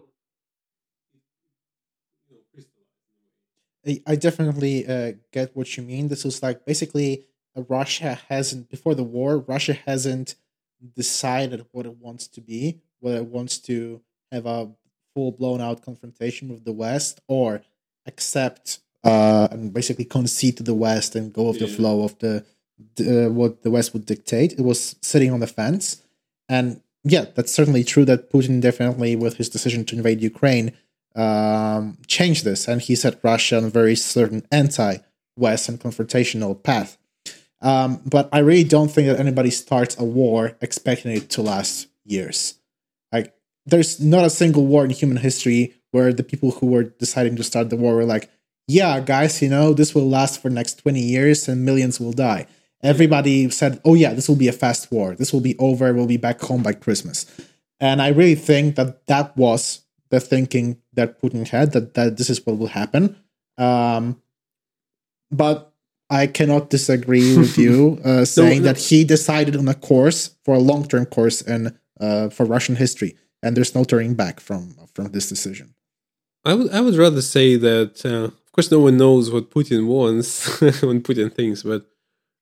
I- 3.86 4.02
I 4.06 4.16
definitely 4.16 4.86
uh, 4.86 5.14
get 5.32 5.56
what 5.56 5.76
you 5.78 5.84
mean. 5.84 6.08
This 6.08 6.26
is 6.26 6.44
like 6.44 6.66
basically 6.66 7.26
uh, 7.56 7.64
Russia 7.64 8.20
hasn't 8.28 8.70
before 8.70 8.96
the 8.96 9.04
war. 9.04 9.38
Russia 9.40 9.74
hasn't 9.74 10.36
decided 10.96 11.66
what 11.72 11.86
it 11.86 11.98
wants 11.98 12.28
to 12.28 12.42
be, 12.42 12.82
whether 13.00 13.18
it 13.18 13.28
wants 13.28 13.58
to 13.60 14.02
have 14.32 14.46
a 14.46 14.72
full 15.18 15.32
blown 15.32 15.60
out 15.60 15.82
confrontation 15.82 16.48
with 16.48 16.64
the 16.64 16.72
West 16.72 17.22
or 17.28 17.64
accept 18.06 18.78
uh, 19.04 19.48
and 19.50 19.74
basically 19.74 20.06
concede 20.06 20.56
to 20.58 20.64
the 20.64 20.76
West 20.76 21.16
and 21.16 21.34
go 21.34 21.44
with 21.50 21.60
the 21.60 21.68
flow 21.68 22.04
of 22.04 22.20
the, 22.20 22.46
the 22.98 23.28
what 23.40 23.64
the 23.64 23.72
West 23.72 23.94
would 23.94 24.06
dictate. 24.06 24.54
It 24.54 24.62
was 24.62 24.96
sitting 25.02 25.32
on 25.32 25.40
the 25.40 25.48
fence, 25.48 26.04
and 26.48 26.82
yeah, 27.04 27.26
that's 27.34 27.52
certainly 27.52 27.84
true. 27.84 28.06
That 28.06 28.32
Putin 28.32 28.62
definitely, 28.62 29.16
with 29.16 29.38
his 29.38 29.50
decision 29.50 29.86
to 29.86 29.96
invade 29.96 30.22
Ukraine, 30.22 30.74
um, 31.16 31.98
changed 32.06 32.44
this, 32.46 32.68
and 32.68 32.80
he 32.80 32.94
set 32.96 33.24
Russia 33.24 33.58
on 33.58 33.64
a 33.66 33.70
very 33.70 33.96
certain 33.96 34.46
anti-West 34.52 35.68
and 35.68 35.80
confrontational 35.80 36.62
path. 36.62 37.00
Um, 37.60 38.02
but 38.06 38.30
I 38.32 38.40
really 38.40 38.70
don't 38.76 38.92
think 38.92 39.08
that 39.08 39.20
anybody 39.20 39.50
starts 39.50 39.98
a 39.98 40.04
war 40.04 40.56
expecting 40.62 41.12
it 41.12 41.32
to 41.32 41.42
last 41.42 41.88
years. 42.06 42.60
There's 43.68 44.00
not 44.00 44.26
a 44.26 44.30
single 44.30 44.66
war 44.66 44.84
in 44.84 44.90
human 44.90 45.18
history 45.18 45.76
where 45.92 46.12
the 46.12 46.24
people 46.24 46.52
who 46.52 46.68
were 46.68 46.84
deciding 46.84 47.36
to 47.36 47.44
start 47.44 47.70
the 47.70 47.76
war 47.76 47.96
were 47.96 48.06
like, 48.06 48.30
"Yeah, 48.68 49.00
guys, 49.00 49.42
you 49.42 49.50
know, 49.50 49.74
this 49.74 49.94
will 49.94 50.10
last 50.10 50.42
for 50.42 50.50
next 50.50 50.80
twenty 50.80 51.02
years 51.02 51.48
and 51.48 51.66
millions 51.66 52.00
will 52.00 52.14
die." 52.14 52.48
Everybody 52.82 53.50
said, 53.50 53.80
"Oh 53.86 53.94
yeah, 53.94 54.14
this 54.14 54.28
will 54.28 54.36
be 54.36 54.48
a 54.48 54.54
fast 54.54 54.92
war. 54.92 55.16
This 55.16 55.32
will 55.32 55.42
be 55.42 55.56
over. 55.60 55.94
We'll 55.94 56.08
be 56.08 56.18
back 56.18 56.42
home 56.42 56.64
by 56.64 56.74
Christmas." 56.74 57.26
And 57.80 58.02
I 58.02 58.10
really 58.10 58.36
think 58.36 58.76
that 58.76 59.06
that 59.08 59.38
was 59.38 59.82
the 60.10 60.20
thinking 60.20 60.82
that 60.94 61.22
Putin 61.22 61.48
had 61.48 61.74
that, 61.74 61.94
that 61.94 62.18
this 62.18 62.30
is 62.30 62.46
what 62.46 62.58
will 62.58 62.68
happen. 62.68 63.16
Um, 63.58 64.22
but 65.32 65.74
I 66.10 66.28
cannot 66.28 66.70
disagree 66.70 67.38
with 67.38 67.58
you 67.58 68.00
uh, 68.06 68.26
saying 68.26 68.62
no. 68.62 68.74
that 68.74 68.78
he 68.78 69.04
decided 69.04 69.56
on 69.56 69.68
a 69.68 69.74
course 69.74 70.36
for 70.44 70.56
a 70.56 70.60
long 70.60 70.88
term 70.88 71.06
course 71.06 71.42
in 71.42 71.78
uh, 72.00 72.30
for 72.30 72.46
Russian 72.46 72.76
history, 72.76 73.16
and 73.44 73.56
there's 73.56 73.76
no 73.76 73.84
turning 73.84 74.16
back 74.16 74.40
from 74.40 74.76
from 74.94 75.12
this 75.12 75.30
decision. 75.30 75.74
I 76.46 76.54
would 76.54 76.72
I 76.72 76.82
would 76.82 76.96
rather 76.96 77.22
say 77.22 77.56
that 77.58 78.06
uh, 78.06 78.26
of 78.26 78.52
course 78.52 78.72
no 78.72 78.80
one 78.80 78.98
knows 78.98 79.32
what 79.32 79.52
Putin 79.52 79.88
wants 79.88 80.62
when 80.82 81.02
Putin 81.02 81.34
thinks, 81.34 81.64
but 81.64 81.86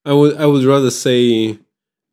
I 0.06 0.14
would 0.14 0.38
I 0.38 0.46
would 0.46 0.64
rather 0.64 0.92
say 0.92 1.58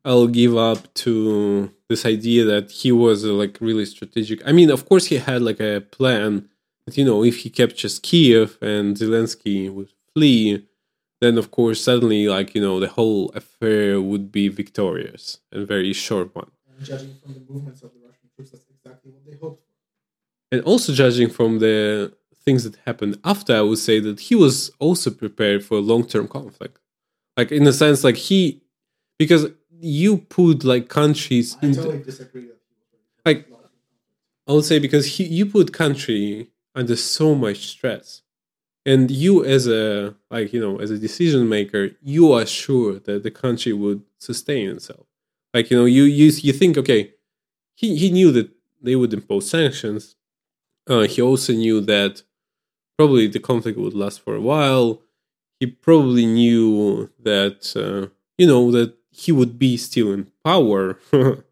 I'll 0.05 0.26
give 0.26 0.57
up 0.57 0.93
to 0.95 1.72
this 1.89 2.05
idea 2.05 2.45
that 2.45 2.70
he 2.70 2.91
was 2.91 3.24
uh, 3.24 3.33
like 3.33 3.59
really 3.61 3.85
strategic. 3.85 4.47
I 4.47 4.53
mean, 4.53 4.70
of 4.70 4.89
course 4.89 5.07
he 5.07 5.16
had 5.18 5.43
like 5.43 5.61
a 5.61 5.80
plan 5.80 6.49
that 6.87 6.97
you 6.97 7.05
know 7.05 7.22
if 7.22 7.39
he 7.39 7.51
captures 7.51 7.99
Kiev 7.99 8.59
and 8.61 8.97
Zelensky 8.97 9.72
would 9.72 9.91
flee, 10.14 10.66
then 11.20 11.39
of 11.39 11.51
course 11.51 11.85
suddenly 11.85 12.26
like 12.26 12.55
you 12.55 12.61
know 12.61 12.80
the 12.80 12.89
whole 12.89 13.30
affair 13.35 14.01
would 14.01 14.33
be 14.33 14.49
victorious 14.49 15.39
and 15.53 15.68
very 15.68 15.93
short 15.93 16.35
one. 16.35 16.51
And 16.76 16.85
judging 16.85 17.14
from 17.22 17.35
the 17.35 17.41
movements 17.41 17.83
of 17.83 17.93
the 17.93 18.01
Russian 18.01 18.28
troops, 18.35 18.51
that's 18.51 18.64
exactly 18.85 19.11
what 19.12 19.24
they 19.26 19.37
hoped 19.37 19.62
for. 19.62 20.55
and 20.57 20.62
also 20.64 20.93
judging 20.93 21.28
from 21.30 21.59
the 21.59 22.12
things 22.45 22.64
that 22.64 22.76
happened 22.87 23.18
after 23.24 23.55
i 23.55 23.61
would 23.61 23.78
say 23.78 24.01
that 24.01 24.18
he 24.20 24.35
was 24.35 24.70
also 24.80 25.11
prepared 25.11 25.64
for 25.64 25.76
a 25.76 25.80
long-term 25.80 26.26
conflict 26.28 26.78
like 27.37 27.53
in 27.53 27.66
a 27.66 27.72
sense 27.72 28.03
like 28.05 28.16
he 28.16 28.62
because 29.18 29.47
you 29.80 30.18
put 30.18 30.64
like 30.64 30.89
countries 30.89 31.57
into 31.62 31.99
disagree. 31.99 32.49
Like- 33.24 33.49
i 34.49 34.53
would 34.53 34.64
say 34.64 34.78
because 34.78 35.07
he, 35.16 35.24
you 35.24 35.47
put 35.47 35.72
country 35.72 36.51
under 36.74 36.97
so 36.97 37.35
much 37.35 37.59
stress 37.68 38.22
and 38.85 39.11
you 39.11 39.45
as 39.45 39.66
a 39.68 40.14
like 40.30 40.53
you 40.53 40.61
know 40.61 40.78
as 40.78 40.91
a 40.91 40.99
decision 40.99 41.49
maker 41.49 41.91
you 42.03 42.33
are 42.33 42.45
sure 42.47 42.99
that 42.99 43.22
the 43.22 43.30
country 43.30 43.72
would 43.72 44.03
sustain 44.18 44.70
itself 44.70 45.07
like 45.55 45.70
you 45.70 45.76
know 45.76 45.85
you 45.85 46.03
you, 46.05 46.26
you 46.47 46.53
think 46.53 46.76
okay 46.76 47.12
he, 47.74 47.97
he 47.97 48.11
knew 48.11 48.33
that 48.33 48.51
they 48.83 48.97
would 48.97 49.12
impose 49.12 49.49
sanctions. 49.51 50.16
Uh, 50.89 51.03
he 51.03 51.22
also 51.22 51.53
knew 51.53 51.80
that 51.83 52.22
probably 52.99 53.26
the 53.26 53.41
conflict 53.41 53.78
would 53.78 53.95
last 53.95 54.20
for 54.20 54.35
a 54.35 54.41
while. 54.41 55.03
He 55.61 55.66
probably 55.66 56.26
knew 56.26 57.11
that 57.20 57.74
uh, 57.76 58.09
you 58.39 58.47
know 58.47 58.70
that 58.72 58.95
he 59.11 59.33
would 59.33 59.59
be 59.59 59.76
still 59.76 60.12
in 60.12 60.28
power. 60.45 60.99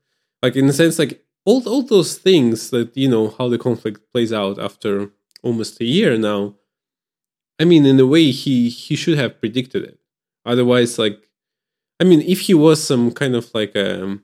Like 0.42 0.56
in 0.56 0.68
a 0.68 0.72
sense 0.72 0.98
like 0.98 1.22
all, 1.44 1.68
all 1.68 1.82
those 1.82 2.16
things 2.18 2.70
that 2.70 2.96
you 2.96 3.08
know 3.08 3.28
how 3.36 3.48
the 3.48 3.58
conflict 3.58 4.10
plays 4.12 4.32
out 4.32 4.58
after 4.58 5.10
almost 5.42 5.80
a 5.80 5.84
year 5.84 6.16
now 6.18 6.54
i 7.58 7.64
mean 7.64 7.84
in 7.86 7.98
a 8.00 8.06
way 8.06 8.30
he 8.30 8.68
he 8.68 8.96
should 8.96 9.18
have 9.18 9.38
predicted 9.40 9.84
it. 9.84 9.98
Otherwise 10.46 10.98
like 10.98 11.28
i 12.00 12.04
mean 12.04 12.20
if 12.22 12.40
he 12.42 12.54
was 12.54 12.82
some 12.82 13.12
kind 13.12 13.34
of 13.34 13.52
like 13.54 13.74
a 13.76 14.18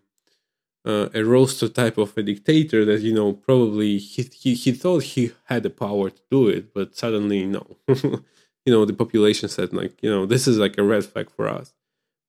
uh, 0.87 1.09
a 1.14 1.22
roaster 1.24 1.68
type 1.68 1.99
of 1.99 2.16
a 2.16 2.22
dictator 2.22 2.84
that 2.84 3.01
you 3.01 3.12
know 3.12 3.32
probably 3.32 3.99
he, 3.99 4.22
he 4.32 4.55
he 4.55 4.72
thought 4.72 5.03
he 5.03 5.32
had 5.45 5.64
the 5.64 5.70
power 5.70 6.11
to 6.11 6.22
do 6.30 6.49
it 6.49 6.72
but 6.72 6.97
suddenly 6.97 7.45
no. 7.47 7.76
You 8.66 8.72
know 8.72 8.84
the 8.84 8.95
population 8.95 9.49
said 9.49 9.72
like 9.72 9.95
you 10.03 10.11
know 10.11 10.26
this 10.26 10.49
is 10.49 10.59
like 10.59 10.76
a 10.76 10.82
red 10.82 11.05
flag 11.05 11.30
for 11.30 11.47
us. 11.49 11.72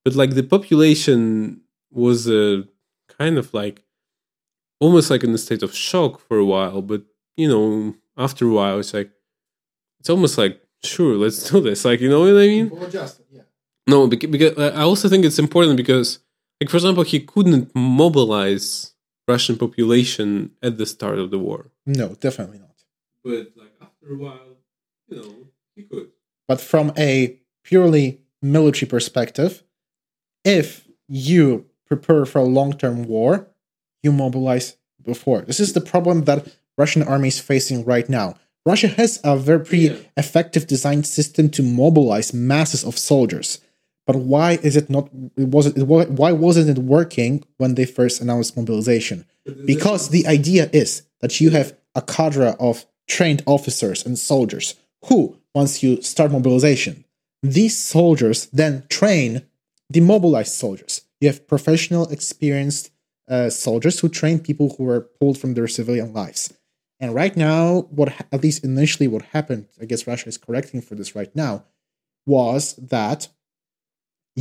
But 0.04 0.14
like 0.14 0.36
the 0.36 0.44
population 0.44 1.62
was 1.90 2.28
uh, 2.28 2.62
kind 3.18 3.38
of 3.38 3.52
like 3.52 3.82
almost 4.78 5.10
like 5.10 5.24
in 5.24 5.34
a 5.34 5.38
state 5.38 5.64
of 5.64 5.74
shock 5.74 6.20
for 6.20 6.38
a 6.38 6.44
while 6.44 6.80
but 6.80 7.02
you 7.36 7.48
know 7.48 7.96
after 8.16 8.46
a 8.46 8.52
while 8.52 8.78
it's 8.78 8.94
like 8.94 9.10
it's 9.98 10.08
almost 10.08 10.38
like 10.38 10.60
sure 10.84 11.16
let's 11.16 11.50
do 11.50 11.60
this. 11.60 11.84
Like 11.84 12.00
you 12.00 12.08
know 12.08 12.20
what 12.20 12.28
i 12.30 12.46
mean? 12.46 12.70
Yeah. 13.32 13.42
no 13.88 14.06
because, 14.06 14.30
because 14.30 14.56
i 14.56 14.82
also 14.82 15.08
think 15.08 15.24
it's 15.24 15.40
important 15.40 15.76
because 15.76 16.20
like 16.60 16.70
for 16.70 16.76
example 16.76 17.04
he 17.04 17.20
couldn't 17.20 17.70
mobilize 17.74 18.94
russian 19.26 19.56
population 19.56 20.50
at 20.62 20.78
the 20.78 20.86
start 20.86 21.18
of 21.18 21.30
the 21.30 21.38
war 21.38 21.70
No, 21.86 22.14
definitely 22.20 22.58
not. 22.58 22.76
but 23.24 23.52
like 23.56 23.74
after 23.80 24.06
a 24.14 24.18
while 24.18 24.56
you 25.08 25.16
know 25.16 25.34
he 25.76 25.82
could 25.84 26.08
But 26.48 26.60
from 26.60 26.92
a 26.96 27.10
purely 27.62 28.06
military 28.40 28.88
perspective, 28.88 29.62
if 30.44 30.88
you 31.08 31.66
prepare 31.86 32.24
for 32.24 32.38
a 32.40 32.44
long 32.58 32.72
term 32.82 33.04
war, 33.14 33.32
you 34.02 34.12
mobilize 34.12 34.76
before. 35.12 35.40
This 35.42 35.60
is 35.60 35.72
the 35.74 35.80
problem 35.92 36.24
that 36.24 36.40
Russian 36.78 37.02
army 37.02 37.28
is 37.28 37.40
facing 37.40 37.84
right 37.84 38.08
now. 38.08 38.28
Russia 38.64 38.88
has 39.00 39.20
a 39.24 39.36
very 39.36 39.62
pretty 39.68 39.88
Yeah. 39.88 39.96
effective 40.16 40.64
design 40.66 41.04
system 41.04 41.50
to 41.56 41.62
mobilize 41.62 42.32
masses 42.32 42.82
of 42.84 42.96
soldiers. 42.96 43.48
But 44.08 44.16
why 44.16 44.52
is 44.62 44.74
it 44.74 44.88
not? 44.88 45.10
It 45.36 45.48
wasn't. 45.48 45.76
It, 45.76 45.84
why 45.84 46.32
wasn't 46.32 46.70
it 46.70 46.82
working 46.82 47.44
when 47.58 47.74
they 47.74 47.84
first 47.84 48.22
announced 48.22 48.56
mobilization? 48.56 49.26
Because 49.66 50.08
the 50.08 50.26
idea 50.26 50.70
is 50.72 51.02
that 51.20 51.42
you 51.42 51.50
have 51.50 51.76
a 51.94 52.00
cadre 52.00 52.54
of 52.58 52.86
trained 53.06 53.42
officers 53.44 54.06
and 54.06 54.18
soldiers 54.18 54.76
who, 55.06 55.36
once 55.54 55.82
you 55.82 56.00
start 56.00 56.32
mobilization, 56.32 57.04
these 57.42 57.76
soldiers 57.76 58.46
then 58.46 58.84
train 58.88 59.42
demobilized 59.92 60.54
soldiers. 60.54 61.02
You 61.20 61.28
have 61.28 61.46
professional, 61.46 62.08
experienced 62.08 62.90
uh, 63.28 63.50
soldiers 63.50 64.00
who 64.00 64.08
train 64.08 64.38
people 64.38 64.74
who 64.74 64.84
were 64.84 65.02
pulled 65.20 65.36
from 65.36 65.52
their 65.52 65.68
civilian 65.68 66.14
lives. 66.14 66.52
And 66.98 67.14
right 67.14 67.36
now, 67.36 67.82
what 67.90 68.08
ha- 68.08 68.24
at 68.32 68.42
least 68.42 68.64
initially 68.64 69.06
what 69.06 69.22
happened, 69.36 69.68
I 69.80 69.84
guess 69.84 70.06
Russia 70.06 70.28
is 70.28 70.38
correcting 70.38 70.80
for 70.80 70.94
this 70.94 71.14
right 71.14 71.34
now, 71.36 71.64
was 72.26 72.74
that 72.76 73.28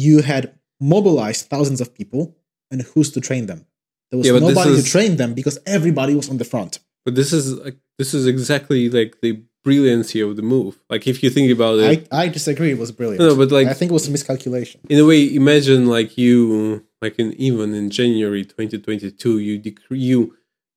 you 0.06 0.22
had 0.22 0.44
mobilized 0.80 1.42
thousands 1.54 1.80
of 1.82 1.94
people, 2.00 2.36
and 2.72 2.82
who's 2.90 3.10
to 3.16 3.22
train 3.22 3.46
them? 3.52 3.66
There 4.10 4.18
was 4.20 4.28
Yeah, 4.28 4.40
nobody 4.40 4.72
is- 4.72 4.84
to 4.84 4.90
train 4.96 5.18
them 5.22 5.34
because 5.34 5.58
everybody 5.66 6.14
was 6.16 6.30
on 6.30 6.38
the 6.38 6.46
front. 6.54 6.80
But 7.06 7.16
this 7.16 7.32
is 7.34 7.46
like 7.66 7.78
this 8.00 8.14
is 8.14 8.24
exactly 8.28 8.82
like 8.90 9.12
the 9.22 9.32
brilliancy 9.64 10.20
of 10.22 10.32
the 10.40 10.42
move. 10.56 10.74
Like 10.90 11.04
if 11.08 11.24
you 11.24 11.30
think 11.30 11.50
about 11.58 11.80
it, 11.80 12.08
I, 12.12 12.24
I 12.24 12.28
disagree. 12.28 12.72
It 12.72 12.78
was 12.86 12.92
brilliant. 12.92 13.20
No, 13.24 13.36
but, 13.36 13.52
like- 13.52 13.68
I 13.68 13.74
think 13.74 13.92
it 13.92 13.94
was 14.00 14.08
a 14.08 14.12
miscalculation. 14.12 14.80
in 14.90 15.00
a 15.00 15.06
way, 15.06 15.22
imagine 15.44 15.82
like 15.98 16.18
you 16.18 16.84
like 17.02 17.16
in 17.24 17.34
even 17.48 17.74
in 17.74 17.90
January 17.90 18.44
2022, 18.46 19.40
you 19.40 19.58
decree 19.58 20.00
you 20.00 20.20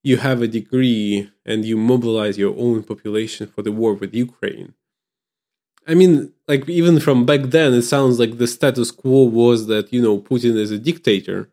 you 0.02 0.16
have 0.16 0.40
a 0.40 0.48
degree 0.48 1.30
and 1.44 1.64
you 1.64 1.76
mobilize 1.76 2.38
your 2.38 2.54
own 2.66 2.82
population 2.82 3.46
for 3.54 3.62
the 3.62 3.72
war 3.80 3.92
with 3.94 4.14
Ukraine. 4.14 4.72
I 5.86 5.94
mean, 5.94 6.32
like 6.46 6.68
even 6.68 7.00
from 7.00 7.26
back 7.26 7.42
then, 7.44 7.72
it 7.74 7.82
sounds 7.82 8.18
like 8.18 8.38
the 8.38 8.46
status 8.46 8.90
quo 8.90 9.24
was 9.24 9.66
that 9.66 9.92
you 9.92 10.00
know 10.02 10.18
Putin 10.18 10.56
is 10.56 10.70
a 10.70 10.78
dictator. 10.78 11.48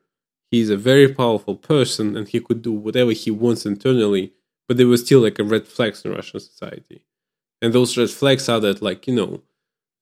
He's 0.51 0.69
a 0.69 0.77
very 0.77 1.13
powerful 1.13 1.55
person, 1.55 2.15
and 2.15 2.27
he 2.27 2.39
could 2.39 2.61
do 2.61 2.71
whatever 2.71 3.11
he 3.11 3.31
wants 3.31 3.65
internally. 3.65 4.33
But 4.67 4.77
there 4.77 4.87
was 4.87 5.05
still 5.05 5.21
like 5.21 5.39
a 5.39 5.43
red 5.43 5.65
flags 5.67 6.03
in 6.03 6.11
Russian 6.11 6.39
society, 6.39 7.05
and 7.61 7.73
those 7.73 7.97
red 7.97 8.09
flags 8.09 8.49
are 8.49 8.59
that 8.59 8.81
like 8.81 9.07
you 9.07 9.15
know 9.15 9.41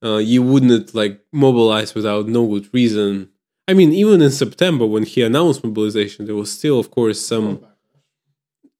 uh, 0.02 0.18
you 0.18 0.42
wouldn't 0.42 0.94
like 0.94 1.20
mobilize 1.32 1.94
without 1.94 2.28
no 2.28 2.46
good 2.46 2.72
reason. 2.72 3.30
I 3.68 3.74
mean, 3.74 3.92
even 3.92 4.22
in 4.22 4.30
September 4.30 4.86
when 4.86 5.02
he 5.04 5.22
announced 5.22 5.64
mobilization, 5.64 6.26
there 6.26 6.36
was 6.36 6.52
still, 6.52 6.78
of 6.78 6.90
course, 6.90 7.20
some 7.20 7.64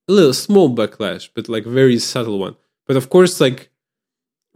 a 0.08 0.12
little 0.12 0.32
small 0.32 0.74
backlash, 0.74 1.28
but 1.34 1.48
like 1.48 1.64
very 1.64 1.98
subtle 1.98 2.38
one. 2.38 2.56
But 2.86 2.96
of 2.96 3.10
course, 3.10 3.40
like 3.40 3.70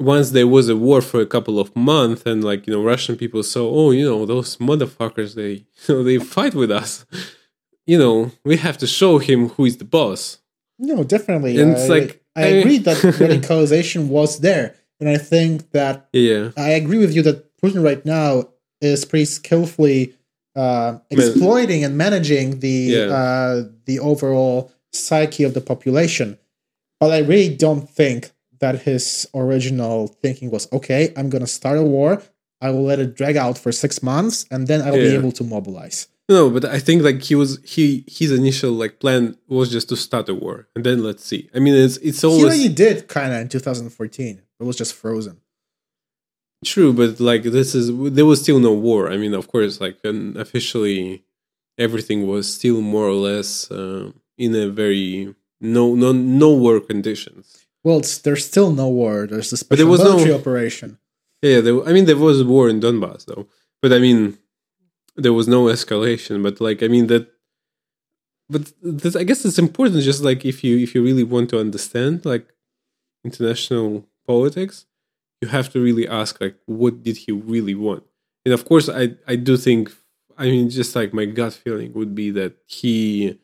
once 0.00 0.30
there 0.30 0.46
was 0.46 0.68
a 0.68 0.76
war 0.76 1.00
for 1.02 1.20
a 1.20 1.26
couple 1.26 1.58
of 1.60 1.74
months, 1.76 2.22
and 2.26 2.42
like 2.42 2.66
you 2.66 2.72
know, 2.74 2.82
Russian 2.82 3.16
people 3.16 3.42
saw, 3.42 3.68
oh, 3.70 3.90
you 3.90 4.04
know, 4.08 4.26
those 4.26 4.56
motherfuckers, 4.56 5.34
they 5.34 5.52
you 5.88 5.94
know, 5.94 6.02
they 6.02 6.18
fight 6.18 6.54
with 6.54 6.70
us. 6.70 7.04
You 7.86 7.98
know, 7.98 8.30
we 8.44 8.56
have 8.56 8.78
to 8.78 8.86
show 8.86 9.18
him 9.18 9.48
who 9.50 9.64
is 9.64 9.76
the 9.78 9.84
boss. 9.84 10.38
No, 10.78 11.02
definitely. 11.04 11.58
And 11.60 11.72
I, 11.72 11.74
it's 11.74 11.88
like- 11.88 12.22
I 12.36 12.42
I- 12.44 12.46
agree 12.46 12.78
that 12.78 12.96
radicalization 13.24 14.08
was 14.08 14.38
there, 14.40 14.76
and 15.00 15.08
I 15.08 15.18
think 15.18 15.70
that 15.72 16.08
Yeah, 16.12 16.50
I 16.56 16.70
agree 16.70 16.98
with 16.98 17.14
you 17.14 17.22
that 17.22 17.56
Putin 17.60 17.82
right 17.84 18.04
now 18.06 18.48
is 18.80 19.04
pretty 19.04 19.26
skillfully 19.26 20.14
uh, 20.56 20.98
exploiting 21.10 21.84
and 21.84 21.96
managing 21.98 22.60
the 22.60 22.68
Yeah. 22.96 23.06
uh, 23.20 23.64
the 23.86 23.98
overall 24.00 24.72
psyche 24.92 25.44
of 25.44 25.54
the 25.54 25.60
population. 25.60 26.38
But 27.00 27.12
I 27.12 27.18
really 27.18 27.54
don't 27.54 27.88
think 27.88 28.30
that 28.60 28.82
his 28.82 29.26
original 29.34 30.06
thinking 30.08 30.50
was 30.50 30.70
okay. 30.72 31.12
I'm 31.16 31.30
going 31.30 31.40
to 31.40 31.46
start 31.46 31.78
a 31.78 31.82
war. 31.82 32.22
I 32.60 32.70
will 32.70 32.82
let 32.84 32.98
it 32.98 33.16
drag 33.16 33.36
out 33.36 33.56
for 33.56 33.72
six 33.72 34.02
months, 34.02 34.44
and 34.50 34.66
then 34.68 34.82
I'll 34.82 34.92
be 34.92 35.14
able 35.14 35.32
to 35.32 35.44
mobilize. 35.44 36.08
no, 36.28 36.48
but 36.50 36.64
I 36.64 36.78
think 36.78 37.02
like 37.02 37.22
he 37.22 37.34
was 37.34 37.58
he 37.64 38.04
his 38.06 38.30
initial 38.30 38.72
like 38.72 39.00
plan 39.00 39.36
was 39.48 39.70
just 39.70 39.88
to 39.88 39.96
start 39.96 40.28
a 40.28 40.34
war, 40.34 40.68
and 40.76 40.84
then 40.84 41.02
let's 41.02 41.24
see. 41.24 41.48
I 41.54 41.58
mean, 41.58 41.74
it's 41.74 41.96
it's 41.98 42.20
He 42.20 42.26
always 42.26 42.44
already 42.44 42.68
did 42.68 43.08
kind 43.08 43.32
of 43.32 43.40
in 43.40 43.48
2014. 43.48 44.42
It 44.60 44.64
was 44.64 44.76
just 44.76 44.94
frozen. 44.94 45.40
True, 46.64 46.92
but 46.92 47.18
like 47.20 47.42
this 47.44 47.74
is 47.74 47.86
there 48.12 48.26
was 48.26 48.42
still 48.42 48.58
no 48.60 48.74
war. 48.74 49.10
I 49.10 49.16
mean, 49.16 49.32
of 49.32 49.48
course, 49.48 49.80
like 49.80 49.96
officially, 50.04 51.24
everything 51.78 52.26
was 52.26 52.52
still 52.52 52.82
more 52.82 53.06
or 53.06 53.14
less 53.14 53.70
uh, 53.70 54.12
in 54.36 54.54
a 54.54 54.68
very 54.68 55.34
no 55.60 55.94
no 55.94 56.12
no 56.12 56.52
war 56.52 56.78
conditions. 56.80 57.59
Well, 57.84 57.98
it's, 57.98 58.18
there's 58.18 58.44
still 58.44 58.72
no 58.72 58.88
war. 58.88 59.26
There's 59.26 59.52
a 59.52 59.56
But 59.64 59.78
there 59.78 59.86
special 59.86 59.90
was 59.90 60.00
no- 60.00 60.10
military 60.16 60.34
operation. 60.34 60.98
Yeah, 61.42 61.60
there, 61.62 61.82
I 61.88 61.92
mean 61.94 62.04
there 62.04 62.18
was 62.18 62.44
war 62.44 62.68
in 62.68 62.80
Donbass 62.80 63.24
though, 63.24 63.46
but 63.80 63.92
I 63.94 63.98
mean 63.98 64.36
there 65.16 65.32
was 65.32 65.48
no 65.48 65.64
escalation. 65.64 66.42
But 66.42 66.60
like 66.60 66.82
I 66.82 66.88
mean 66.88 67.06
that, 67.06 67.28
but 68.50 68.70
this, 68.82 69.16
I 69.16 69.24
guess 69.24 69.44
it's 69.46 69.58
important. 69.58 70.02
Just 70.02 70.22
like 70.22 70.44
if 70.44 70.62
you 70.62 70.76
if 70.78 70.94
you 70.94 71.02
really 71.02 71.24
want 71.24 71.48
to 71.50 71.58
understand 71.58 72.26
like 72.26 72.46
international 73.24 74.06
politics, 74.26 74.86
you 75.40 75.48
have 75.48 75.70
to 75.72 75.80
really 75.80 76.06
ask 76.06 76.40
like 76.40 76.56
what 76.66 77.02
did 77.02 77.16
he 77.16 77.32
really 77.32 77.74
want. 77.74 78.04
And 78.44 78.52
of 78.52 78.66
course, 78.66 78.90
I 78.90 79.14
I 79.26 79.36
do 79.36 79.56
think 79.56 79.90
I 80.36 80.44
mean 80.44 80.68
just 80.68 80.94
like 80.94 81.14
my 81.14 81.24
gut 81.24 81.54
feeling 81.54 81.94
would 81.94 82.14
be 82.14 82.30
that 82.32 82.52
he 82.66 83.38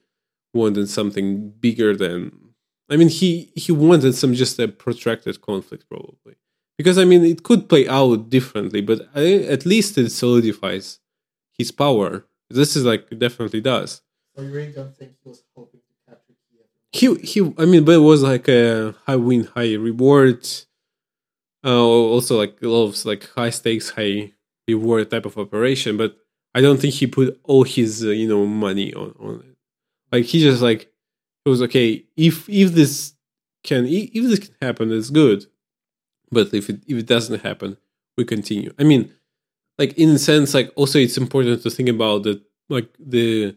wanted 0.52 0.90
something 0.90 1.50
bigger 1.60 1.96
than. 1.96 2.45
I 2.88 2.96
mean, 2.96 3.08
he 3.08 3.50
he 3.54 3.72
wanted 3.72 4.14
some 4.14 4.34
just 4.34 4.58
a 4.58 4.68
protracted 4.68 5.40
conflict 5.40 5.88
probably 5.88 6.36
because 6.78 6.98
I 6.98 7.04
mean 7.04 7.24
it 7.24 7.42
could 7.42 7.68
play 7.68 7.88
out 7.88 8.30
differently, 8.30 8.80
but 8.80 9.08
I, 9.14 9.34
at 9.44 9.66
least 9.66 9.98
it 9.98 10.10
solidifies 10.10 11.00
his 11.58 11.72
power. 11.72 12.26
This 12.50 12.76
is 12.76 12.84
like 12.84 13.06
it 13.10 13.18
definitely 13.18 13.60
does. 13.60 14.02
So 14.36 14.42
you 14.42 14.52
really 14.52 14.72
don't 14.72 14.94
think 14.96 15.12
he 15.22 15.28
was 15.28 15.42
hoping 15.56 15.80
to 15.80 16.10
capture 16.10 16.34
He 16.92 16.98
Kiev? 17.16 17.22
he. 17.22 17.62
I 17.62 17.64
mean, 17.66 17.84
but 17.84 17.92
it 17.96 17.98
was 18.12 18.22
like 18.22 18.46
a 18.48 18.94
high 19.06 19.16
win, 19.16 19.44
high 19.44 19.74
reward. 19.74 20.46
Uh, 21.64 21.82
also 21.82 22.36
like 22.38 22.56
a 22.62 22.68
lot 22.68 22.84
of 22.84 23.04
like 23.04 23.28
high 23.30 23.50
stakes, 23.50 23.90
high 23.90 24.32
reward 24.68 25.10
type 25.10 25.26
of 25.26 25.36
operation. 25.38 25.96
But 25.96 26.16
I 26.54 26.60
don't 26.60 26.78
think 26.80 26.94
he 26.94 27.06
put 27.06 27.40
all 27.42 27.64
his 27.64 28.04
uh, 28.04 28.10
you 28.10 28.28
know 28.28 28.46
money 28.46 28.94
on 28.94 29.14
on 29.18 29.40
it. 29.40 29.56
Like 30.12 30.24
he 30.26 30.40
just 30.40 30.62
like 30.62 30.92
it 31.46 31.48
was 31.48 31.62
okay. 31.62 32.04
If 32.16 32.48
if 32.48 32.72
this 32.72 33.14
can 33.62 33.86
if 33.86 34.12
this 34.12 34.40
can 34.40 34.54
happen, 34.60 34.92
it's 34.92 35.10
good. 35.10 35.46
But 36.30 36.52
if 36.52 36.68
it 36.68 36.82
if 36.88 36.98
it 36.98 37.06
doesn't 37.06 37.42
happen, 37.42 37.76
we 38.18 38.24
continue. 38.24 38.72
I 38.78 38.82
mean, 38.82 39.12
like 39.78 39.96
in 39.96 40.10
a 40.10 40.18
sense, 40.18 40.54
like 40.54 40.72
also 40.74 40.98
it's 40.98 41.16
important 41.16 41.62
to 41.62 41.70
think 41.70 41.88
about 41.88 42.24
that 42.24 42.42
like 42.68 42.88
the 42.98 43.56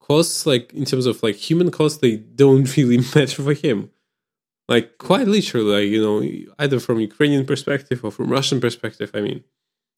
costs, 0.00 0.46
like 0.46 0.72
in 0.72 0.86
terms 0.86 1.04
of 1.04 1.22
like 1.22 1.36
human 1.36 1.70
costs, 1.70 1.98
they 1.98 2.16
don't 2.16 2.74
really 2.76 2.98
matter 3.14 3.42
for 3.42 3.52
him. 3.52 3.90
Like 4.66 4.98
quite 4.98 5.28
literally, 5.28 5.72
like, 5.72 5.90
you 5.90 6.02
know, 6.02 6.54
either 6.58 6.80
from 6.80 7.00
Ukrainian 7.00 7.46
perspective 7.46 8.04
or 8.04 8.10
from 8.10 8.30
Russian 8.30 8.60
perspective. 8.60 9.10
I 9.14 9.20
mean, 9.20 9.44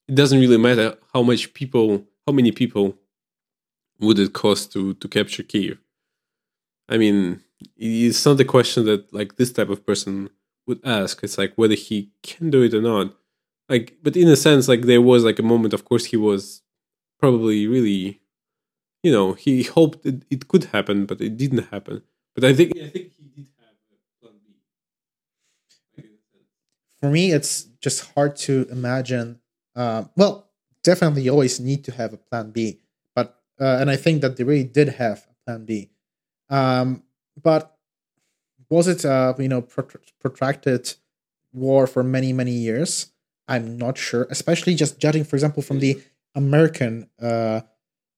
it 0.08 0.14
doesn't 0.14 0.40
really 0.40 0.58
matter 0.58 0.96
how 1.12 1.22
much 1.22 1.54
people, 1.54 2.04
how 2.26 2.32
many 2.32 2.52
people 2.52 2.96
would 4.00 4.18
it 4.18 4.32
cost 4.32 4.72
to 4.72 4.94
to 4.94 5.08
capture 5.08 5.44
Kiev. 5.44 5.78
I 6.90 6.98
mean, 6.98 7.42
it's 7.76 8.24
not 8.26 8.36
the 8.36 8.44
question 8.44 8.84
that 8.86 9.12
like 9.12 9.36
this 9.36 9.52
type 9.52 9.70
of 9.70 9.86
person 9.86 10.30
would 10.66 10.80
ask. 10.84 11.22
It's 11.22 11.38
like 11.38 11.54
whether 11.56 11.74
he 11.74 12.10
can 12.22 12.50
do 12.50 12.62
it 12.62 12.74
or 12.74 12.82
not. 12.82 13.14
Like, 13.68 13.98
but 14.02 14.16
in 14.16 14.28
a 14.28 14.36
sense, 14.36 14.68
like 14.68 14.82
there 14.82 15.00
was 15.02 15.24
like 15.24 15.38
a 15.38 15.44
moment. 15.44 15.74
Of 15.74 15.84
course, 15.84 16.06
he 16.06 16.16
was 16.16 16.62
probably 17.20 17.66
really, 17.68 18.20
you 19.02 19.12
know, 19.12 19.34
he 19.34 19.62
hoped 19.64 20.06
it, 20.06 20.24
it 20.30 20.48
could 20.48 20.64
happen, 20.66 21.06
but 21.06 21.20
it 21.20 21.36
didn't 21.36 21.70
happen. 21.70 22.02
But 22.34 22.44
I 22.44 22.54
think 22.54 22.72
I 22.76 22.88
think 22.88 23.12
he 23.16 23.24
did 23.36 23.48
have 23.58 23.76
a 23.92 24.26
plan 24.26 24.40
B. 24.44 26.04
For 27.00 27.10
me, 27.10 27.32
it's 27.32 27.64
just 27.80 28.12
hard 28.14 28.36
to 28.48 28.66
imagine. 28.70 29.40
Uh, 29.74 30.04
well, 30.16 30.48
definitely, 30.82 31.22
you 31.22 31.30
always 31.30 31.60
need 31.60 31.84
to 31.84 31.92
have 31.92 32.12
a 32.12 32.16
plan 32.18 32.50
B. 32.50 32.80
But 33.14 33.38
uh, 33.60 33.78
and 33.80 33.90
I 33.90 33.96
think 33.96 34.20
that 34.22 34.36
they 34.36 34.44
really 34.44 34.64
did 34.64 34.88
have 34.90 35.26
a 35.30 35.34
plan 35.44 35.64
B. 35.64 35.90
Um, 36.50 37.02
but 37.40 37.76
was 38.68 38.88
it 38.88 39.04
a 39.04 39.34
you 39.38 39.48
know 39.48 39.62
protracted 40.20 40.94
war 41.52 41.86
for 41.86 42.02
many 42.02 42.32
many 42.32 42.52
years? 42.52 43.12
I'm 43.48 43.78
not 43.78 43.98
sure. 43.98 44.26
Especially 44.30 44.74
just 44.74 44.98
judging, 45.00 45.24
for 45.24 45.36
example, 45.36 45.62
from 45.62 45.80
the 45.80 46.00
American 46.34 47.08
uh, 47.20 47.62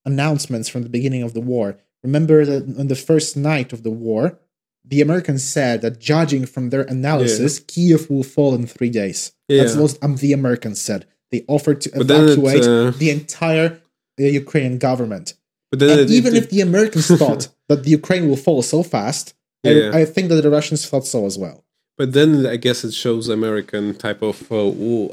announcements 0.04 0.68
from 0.68 0.82
the 0.82 0.90
beginning 0.90 1.22
of 1.22 1.32
the 1.32 1.40
war. 1.40 1.78
Remember 2.02 2.44
that 2.44 2.78
on 2.78 2.88
the 2.88 2.96
first 2.96 3.36
night 3.36 3.72
of 3.72 3.82
the 3.82 3.90
war, 3.90 4.38
the 4.84 5.00
Americans 5.00 5.42
said 5.44 5.80
that 5.82 6.00
judging 6.00 6.44
from 6.44 6.70
their 6.70 6.82
analysis, 6.82 7.60
Kiev 7.60 8.10
will 8.10 8.24
fall 8.24 8.54
in 8.54 8.66
three 8.66 8.90
days. 8.90 9.32
That's 9.48 9.74
Yeah. 9.74 9.80
what 9.80 9.98
um, 10.02 10.16
the 10.16 10.32
Americans 10.32 10.80
said. 10.80 11.06
They 11.30 11.44
offered 11.48 11.80
to 11.82 11.90
But 11.90 12.10
it, 12.10 12.10
evacuate 12.10 12.64
uh, 12.64 12.90
the 12.90 13.10
entire 13.10 13.80
uh, 14.20 14.24
Ukrainian 14.24 14.78
government. 14.78 15.34
But 15.72 15.78
then 15.80 15.90
And 15.90 16.00
it- 16.10 16.10
even 16.20 16.32
it- 16.36 16.40
if 16.44 16.50
the 16.54 16.60
Americans 16.60 17.08
thought 17.22 17.48
that 17.68 17.82
the 17.84 17.90
Ukraine 18.00 18.24
will 18.28 18.36
fall 18.46 18.62
so 18.74 18.80
fast, 18.94 19.26
Yeah. 19.64 19.90
I, 19.96 20.00
I 20.02 20.04
think 20.14 20.28
that 20.28 20.40
the 20.46 20.50
Russians 20.58 20.80
thought 20.88 21.06
so 21.14 21.20
as 21.30 21.36
well. 21.44 21.58
But 22.00 22.08
then 22.18 22.30
I 22.54 22.56
guess 22.64 22.78
it 22.88 22.94
shows 23.04 23.24
American 23.28 23.84
type 24.06 24.22
of 24.30 24.36
uh, 24.52 24.70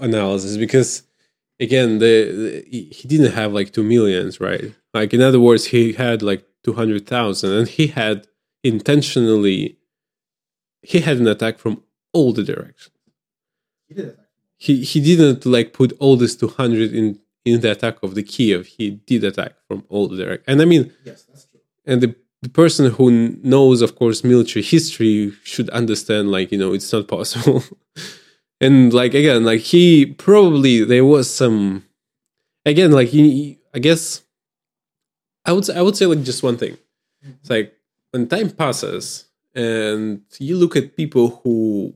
analysis 0.07 0.53
because 0.66 0.89
again, 1.66 1.89
the, 2.03 2.14
the 2.41 2.49
he 2.74 2.80
he 2.97 3.03
didn't 3.14 3.34
have 3.41 3.49
like 3.60 3.70
two 3.78 3.86
millions, 3.95 4.34
right? 4.49 4.66
Like 4.97 5.10
in 5.18 5.22
other 5.30 5.41
words, 5.47 5.64
he 5.74 5.84
had 6.05 6.18
like 6.32 6.41
two 6.66 6.74
hundred 6.82 7.01
thousand, 7.16 7.51
and 7.60 7.68
he 7.78 7.86
had 8.01 8.18
intentionally 8.64 9.78
he 10.91 10.99
had 11.07 11.18
an 11.18 11.28
attack 11.28 11.55
from 11.64 11.84
all 12.14 12.32
the 12.38 12.43
directions. 12.43 12.95
He 13.88 13.93
did. 13.99 14.18
He 14.66 14.74
he 14.91 14.99
didn't 15.10 15.45
like 15.45 15.70
put 15.80 15.89
all 15.99 16.16
this 16.18 16.36
200 16.36 16.93
in 17.01 17.20
in 17.45 17.61
the 17.61 17.71
attack 17.71 18.01
of 18.03 18.15
the 18.15 18.23
Kiev. 18.23 18.65
He 18.67 18.91
did 18.91 19.23
attack 19.23 19.53
from 19.67 19.83
all 19.89 20.07
the 20.07 20.17
direct. 20.17 20.43
And 20.47 20.61
I 20.61 20.65
mean, 20.65 20.91
Yes, 21.03 21.23
that's 21.23 21.45
true. 21.45 21.61
and 21.85 22.01
the 22.01 22.15
the 22.41 22.49
person 22.49 22.91
who 22.91 23.11
knows, 23.43 23.81
of 23.81 23.95
course, 23.95 24.23
military 24.23 24.63
history 24.63 25.33
should 25.43 25.69
understand, 25.71 26.31
like 26.31 26.51
you 26.53 26.57
know, 26.57 26.71
it's 26.73 26.91
not 26.93 27.07
possible. 27.09 27.63
and 28.61 28.93
like 28.93 29.13
again, 29.13 29.43
like 29.43 29.59
he 29.61 30.05
probably 30.05 30.83
there 30.85 31.03
was 31.05 31.29
some, 31.33 31.83
again, 32.65 32.91
like 32.93 33.09
he, 33.09 33.59
I 33.73 33.79
guess, 33.79 34.23
I 35.45 35.51
would 35.51 35.65
say, 35.65 35.75
I 35.77 35.81
would 35.81 35.97
say 35.97 36.05
like 36.05 36.23
just 36.23 36.41
one 36.41 36.57
thing. 36.57 36.73
Mm-hmm. 36.75 37.31
It's 37.41 37.49
like 37.49 37.73
when 38.11 38.27
time 38.27 38.51
passes 38.51 39.25
and 39.53 40.21
you 40.39 40.55
look 40.55 40.75
at 40.77 40.95
people 40.95 41.41
who 41.43 41.93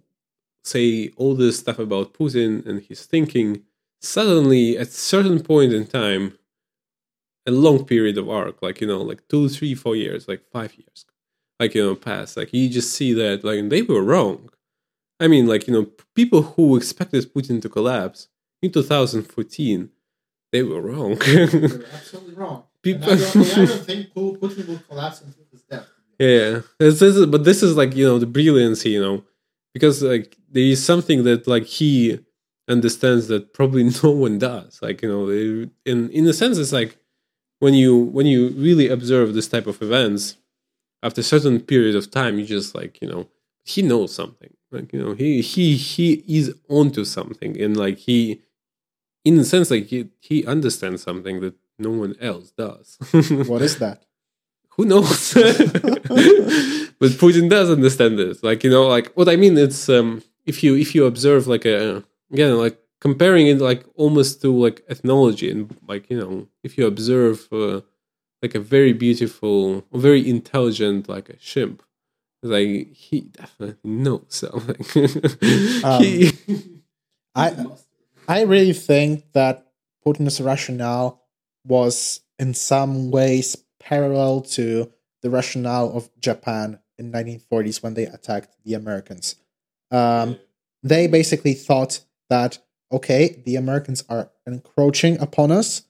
say 0.64 1.12
all 1.16 1.36
this 1.36 1.60
stuff 1.60 1.80
about 1.80 2.14
Putin 2.14 2.66
and 2.66 2.82
his 2.82 3.06
thinking, 3.06 3.62
suddenly 4.04 4.78
at 4.78 4.92
certain 4.92 5.42
point 5.42 5.74
in 5.74 5.88
time, 5.88 6.38
a 7.46 7.52
long 7.52 7.86
period 7.86 8.18
of 8.18 8.30
arc, 8.30 8.62
like 8.62 8.80
you 8.82 8.88
know, 8.88 9.02
like 9.02 9.28
two, 9.28 9.50
three, 9.50 9.76
four 9.76 9.96
years, 9.96 10.28
like 10.28 10.44
five 10.52 10.74
years, 10.76 11.06
like 11.60 11.76
you 11.76 11.84
know, 11.84 11.96
pass. 11.96 12.38
Like 12.38 12.54
you 12.54 12.70
just 12.70 12.92
see 12.94 13.14
that 13.14 13.44
like 13.44 13.70
they 13.70 13.82
were 13.82 14.04
wrong. 14.04 14.50
I 15.20 15.28
mean, 15.28 15.48
like 15.48 15.68
you 15.68 15.74
know, 15.74 15.88
people 16.16 16.42
who 16.44 16.76
expected 16.78 17.34
Putin 17.34 17.62
to 17.62 17.70
collapse 17.70 18.30
in 18.62 18.72
2014, 18.72 19.90
they 20.52 20.64
were 20.64 20.82
wrong. 20.82 21.18
You're 21.28 21.44
absolutely 21.94 22.36
wrong. 22.36 22.64
People- 22.82 23.06
I, 23.12 23.16
don't, 23.16 23.38
I 23.38 23.66
don't 23.66 23.86
think 23.86 24.14
Putin 24.14 24.68
will 24.68 24.80
collapse 24.90 25.22
until 25.22 25.46
his 25.52 25.62
death. 25.64 25.88
Yeah, 26.20 26.62
this 26.80 27.02
is, 27.02 27.26
but 27.26 27.44
this 27.44 27.64
is 27.64 27.76
like 27.76 27.96
you 27.96 28.06
know 28.06 28.20
the 28.20 28.26
brilliance, 28.28 28.86
you 28.86 29.02
know, 29.02 29.24
because 29.74 30.02
like 30.04 30.38
there 30.50 30.64
is 30.64 30.84
something 30.84 31.24
that 31.26 31.48
like 31.48 31.66
he 31.66 32.20
understands 32.68 33.28
that 33.28 33.54
probably 33.54 33.84
no 34.04 34.12
one 34.12 34.40
does. 34.40 34.82
Like 34.82 35.02
you 35.02 35.10
know, 35.10 35.30
in 35.86 36.10
in 36.10 36.28
a 36.28 36.34
sense, 36.34 36.58
it's 36.58 36.72
like 36.72 36.98
when 37.60 37.74
you 37.74 37.98
when 37.98 38.26
you 38.26 38.50
really 38.50 38.88
observe 38.90 39.34
this 39.34 39.48
type 39.48 39.68
of 39.68 39.82
events, 39.82 40.38
after 41.02 41.22
a 41.22 41.24
certain 41.24 41.60
period 41.60 41.96
of 41.96 42.12
time, 42.12 42.40
you 42.40 42.46
just 42.46 42.76
like 42.76 43.02
you 43.02 43.08
know 43.08 43.30
he 43.64 43.82
knows 43.82 44.14
something. 44.14 44.54
Like 44.72 44.92
you 44.94 45.04
know 45.04 45.14
he 45.14 45.42
he 45.42 45.76
he 45.76 46.24
is 46.28 46.54
onto 46.70 47.06
something, 47.06 47.60
and 47.62 47.78
like 47.78 47.98
he, 48.00 48.42
in 49.24 49.38
a 49.40 49.44
sense, 49.44 49.70
like 49.72 49.88
he 49.88 50.10
he 50.20 50.46
understands 50.46 51.04
something 51.04 51.42
that 51.42 51.56
no 51.78 51.92
one 51.92 52.16
else 52.20 52.52
does. 52.52 52.98
What 53.48 53.62
is 53.62 53.78
that? 53.80 54.04
who 54.76 54.86
knows 54.86 55.34
but 55.34 57.12
putin 57.22 57.50
does 57.50 57.70
understand 57.70 58.18
this 58.18 58.42
like 58.44 58.64
you 58.64 58.70
know 58.70 58.88
like 58.88 59.12
what 59.14 59.30
i 59.30 59.36
mean 59.36 59.58
it's 59.58 59.88
um 59.88 60.24
if 60.46 60.64
you 60.64 60.76
if 60.76 60.96
you 60.96 61.06
observe 61.06 61.48
like 61.48 61.66
a 61.66 62.04
again 62.34 62.58
like 62.58 62.80
comparing 63.00 63.48
it 63.48 63.60
like 63.60 63.86
almost 63.96 64.42
to 64.42 64.52
like 64.52 64.86
ethology 64.88 65.52
and 65.52 65.76
like 65.88 66.10
you 66.10 66.18
know 66.18 66.48
if 66.64 66.78
you 66.78 66.88
observe 66.88 67.48
uh, 67.52 67.82
like 68.42 68.56
a 68.56 68.60
very 68.60 68.94
beautiful 68.94 69.86
very 69.94 70.28
intelligent 70.28 71.08
like 71.08 71.30
a 71.30 71.36
chimp 71.38 71.84
like 72.42 72.92
he 72.92 73.22
definitely 73.22 73.78
knows 73.84 74.26
something 74.30 74.86
he, 76.02 76.32
I 77.36 77.66
I 78.28 78.42
really 78.44 78.74
think 78.74 79.32
that 79.34 79.68
Putin's 80.06 80.40
rationale 80.40 81.22
was 81.66 82.22
in 82.40 82.54
some 82.54 83.12
ways 83.12 83.56
parallel 83.80 84.42
to 84.42 84.92
the 85.22 85.30
rationale 85.30 85.96
of 85.96 86.10
Japan 86.20 86.80
in 86.98 87.12
1940s 87.12 87.82
when 87.82 87.94
they 87.94 88.06
attacked 88.06 88.56
the 88.66 88.74
Americans. 88.74 89.36
Um, 89.92 90.38
they 90.84 91.08
basically 91.08 91.54
thought 91.54 92.02
that 92.30 92.60
okay, 92.92 93.42
the 93.46 93.56
Americans 93.56 94.04
are 94.08 94.30
encroaching 94.46 95.20
upon 95.20 95.52
us. 95.52 95.82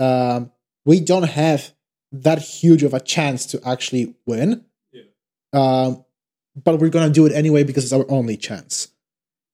Um, 0.00 0.50
we 0.84 0.98
don't 0.98 1.22
have 1.22 1.72
that 2.12 2.40
huge 2.40 2.82
of 2.82 2.92
a 2.92 3.00
chance 3.00 3.46
to 3.46 3.60
actually 3.64 4.16
win. 4.26 4.64
Um, 5.52 6.04
but 6.56 6.80
we're 6.80 6.90
gonna 6.90 7.10
do 7.10 7.26
it 7.26 7.32
anyway 7.32 7.62
because 7.64 7.84
it's 7.84 7.92
our 7.92 8.10
only 8.10 8.36
chance. 8.36 8.88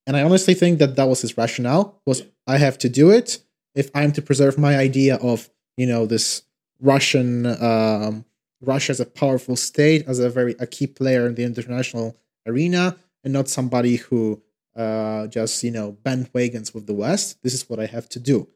And 0.06 0.16
I 0.16 0.22
honestly 0.22 0.54
think 0.54 0.78
that 0.78 0.96
that 0.96 1.08
was 1.08 1.22
his 1.22 1.36
rationale 1.36 2.00
was 2.06 2.22
I 2.46 2.58
have 2.58 2.78
to 2.78 2.88
do 2.88 3.10
it 3.10 3.40
if 3.74 3.90
I'm 3.94 4.12
to 4.12 4.22
preserve 4.22 4.56
my 4.56 4.76
idea 4.76 5.16
of 5.16 5.50
you 5.76 5.86
know 5.86 6.06
this 6.06 6.42
Russian 6.80 7.46
um, 7.62 8.24
Russia 8.60 8.92
as 8.92 9.00
a 9.00 9.06
powerful 9.06 9.56
state 9.56 10.04
as 10.06 10.18
a 10.18 10.30
very 10.30 10.54
a 10.58 10.66
key 10.66 10.86
player 10.86 11.26
in 11.26 11.34
the 11.34 11.44
international 11.44 12.16
arena 12.46 12.96
and 13.24 13.32
not 13.32 13.48
somebody 13.48 13.96
who 13.96 14.40
uh, 14.76 15.26
just 15.26 15.62
you 15.62 15.70
know 15.70 15.96
bandwagons 16.04 16.74
with 16.74 16.86
the 16.86 16.94
West. 16.94 17.42
This 17.42 17.54
is 17.54 17.68
what 17.68 17.80
I 17.80 17.86
have 17.86 18.08
to 18.10 18.20
do, 18.20 18.48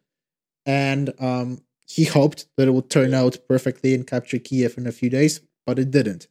and 0.67 1.13
um, 1.19 1.63
he 1.87 2.05
hoped 2.05 2.47
that 2.57 2.69
it 2.69 2.73
would 2.73 2.91
turn 2.91 3.15
out 3.15 3.39
perfectly 3.49 3.95
and 3.95 4.07
capture 4.07 4.39
Kiev 4.39 4.79
in 4.79 4.87
a 4.87 4.93
few 4.93 5.11
days, 5.11 5.41
but 5.67 5.79
it 5.79 5.91
didn't. 5.91 6.29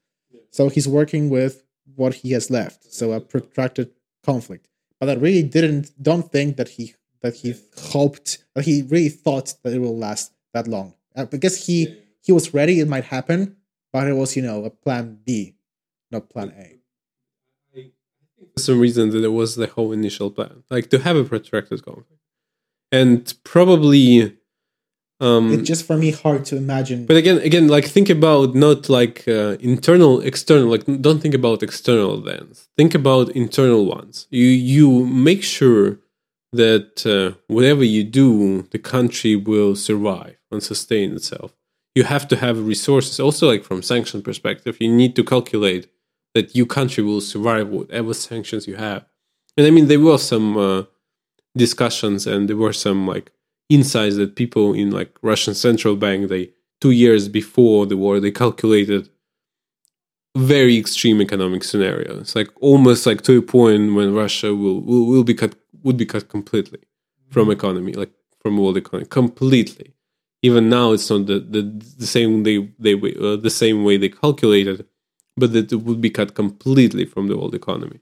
So 0.52 0.70
he's 0.70 0.88
working 0.88 1.30
with 1.30 1.64
what 1.96 2.16
he 2.16 2.32
has 2.32 2.50
left, 2.50 2.94
so 2.94 3.12
a 3.12 3.20
protracted 3.20 3.92
conflict. 4.24 4.68
But 5.00 5.10
I 5.10 5.14
really 5.14 5.44
didn't 5.44 5.92
don't 6.02 6.32
think 6.32 6.58
that 6.58 6.70
he 6.70 6.96
that 7.22 7.36
he 7.36 7.56
hoped 7.78 8.44
that 8.56 8.66
he 8.66 8.84
really 8.84 9.10
thought 9.10 9.56
that 9.64 9.74
it 9.74 9.80
will 9.80 9.98
last 9.98 10.32
that 10.54 10.68
long. 10.68 10.94
Uh, 11.16 11.26
because 11.26 11.66
he 11.66 11.98
he 12.22 12.32
was 12.32 12.54
ready, 12.54 12.80
it 12.80 12.88
might 12.88 13.06
happen, 13.06 13.58
but 13.92 14.08
it 14.08 14.14
was 14.14 14.36
you 14.36 14.42
know 14.42 14.66
a 14.66 14.70
plan 14.70 15.20
B, 15.26 15.56
not 16.12 16.30
plan 16.30 16.54
A. 16.58 16.79
for 18.54 18.60
some 18.68 18.80
reason 18.80 19.10
that 19.12 19.24
it 19.24 19.34
was 19.42 19.56
the 19.56 19.68
whole 19.68 19.92
initial 19.92 20.30
plan 20.32 20.64
like 20.70 20.90
to 20.90 21.00
have 21.00 21.16
a 21.16 21.24
protracted 21.24 21.84
conflict 21.84 22.22
and 22.92 23.34
probably 23.44 24.36
um 25.22 25.52
It's 25.54 25.68
just 25.68 25.86
for 25.86 25.98
me 25.98 26.12
hard 26.12 26.46
to 26.46 26.56
imagine. 26.56 27.06
But 27.06 27.18
again, 27.18 27.40
again, 27.40 27.68
like 27.68 27.86
think 27.86 28.10
about 28.10 28.56
not 28.56 28.80
like 28.90 29.28
uh, 29.28 29.58
internal, 29.60 30.14
external. 30.22 30.68
Like 30.70 30.86
don't 31.06 31.22
think 31.24 31.36
about 31.42 31.62
external 31.62 32.12
events. 32.22 32.70
Think 32.78 32.96
about 32.96 33.26
internal 33.44 33.84
ones. 33.86 34.28
You 34.40 34.46
you 34.46 35.06
make 35.28 35.44
sure 35.44 36.00
that 36.54 37.06
uh, 37.06 37.38
whatever 37.48 37.84
you 37.84 38.04
do, 38.04 38.64
the 38.72 38.80
country 38.80 39.36
will 39.36 39.76
survive 39.76 40.38
and 40.52 40.64
sustain 40.64 41.08
itself. 41.18 41.50
You 41.96 42.04
have 42.06 42.26
to 42.30 42.36
have 42.38 42.56
resources. 42.74 43.20
Also, 43.20 43.48
like 43.48 43.64
from 43.66 43.82
sanction 43.84 44.22
perspective, 44.22 44.78
you 44.80 44.90
need 45.02 45.14
to 45.18 45.24
calculate 45.24 45.84
that 46.34 46.56
your 46.56 46.66
country 46.66 47.04
will 47.04 47.22
survive 47.22 47.70
whatever 47.70 48.14
sanctions 48.14 48.68
you 48.68 48.76
have. 48.76 49.06
And 49.58 49.66
I 49.66 49.72
mean, 49.72 49.88
there 49.88 50.00
were 50.00 50.18
some 50.18 50.58
uh, 50.58 50.84
discussions 51.58 52.28
and 52.28 52.48
there 52.48 52.58
were 52.58 52.74
some 52.74 53.08
like 53.08 53.32
insights 53.70 54.16
that 54.16 54.36
people 54.36 54.74
in 54.74 54.92
like 54.92 55.16
Russian 55.22 55.54
central 55.54 55.96
bank 55.96 56.30
they 56.30 56.52
two 56.82 56.92
years 56.92 57.28
before 57.28 57.86
the 57.86 57.98
war 57.98 58.20
they 58.20 58.32
calculated 58.32 59.10
very 60.36 60.78
extreme 60.78 61.22
economic 61.22 61.64
scenarios 61.64 62.36
like 62.36 62.50
almost 62.62 63.06
like 63.06 63.22
to 63.22 63.38
a 63.38 63.42
point 63.42 63.96
when 63.96 64.14
Russia 64.14 64.56
will 64.56 64.82
will, 64.82 65.06
will 65.06 65.24
be 65.24 65.34
cut 65.34 65.56
would 65.84 65.98
be 65.98 66.06
cut 66.06 66.30
completely 66.30 66.80
from 67.30 67.52
economy 67.52 67.94
like 67.94 68.12
from 68.42 68.58
world 68.58 68.78
economy 68.78 69.08
completely 69.08 69.94
even 70.42 70.70
now 70.70 70.92
it's 70.92 71.10
not 71.10 71.26
the 71.26 71.40
the, 71.40 71.62
the 71.98 72.08
same 72.08 72.44
they 72.44 72.58
they 72.80 72.94
uh, 72.96 73.36
the 73.36 73.50
same 73.50 73.84
way 73.84 73.98
they 73.98 74.10
calculated 74.10 74.86
but 75.40 75.54
that 75.54 75.72
it 75.72 75.78
would 75.78 76.02
be 76.02 76.10
cut 76.10 76.36
completely 76.36 77.06
from 77.06 77.28
the 77.28 77.38
world 77.38 77.56
economy. 77.56 78.00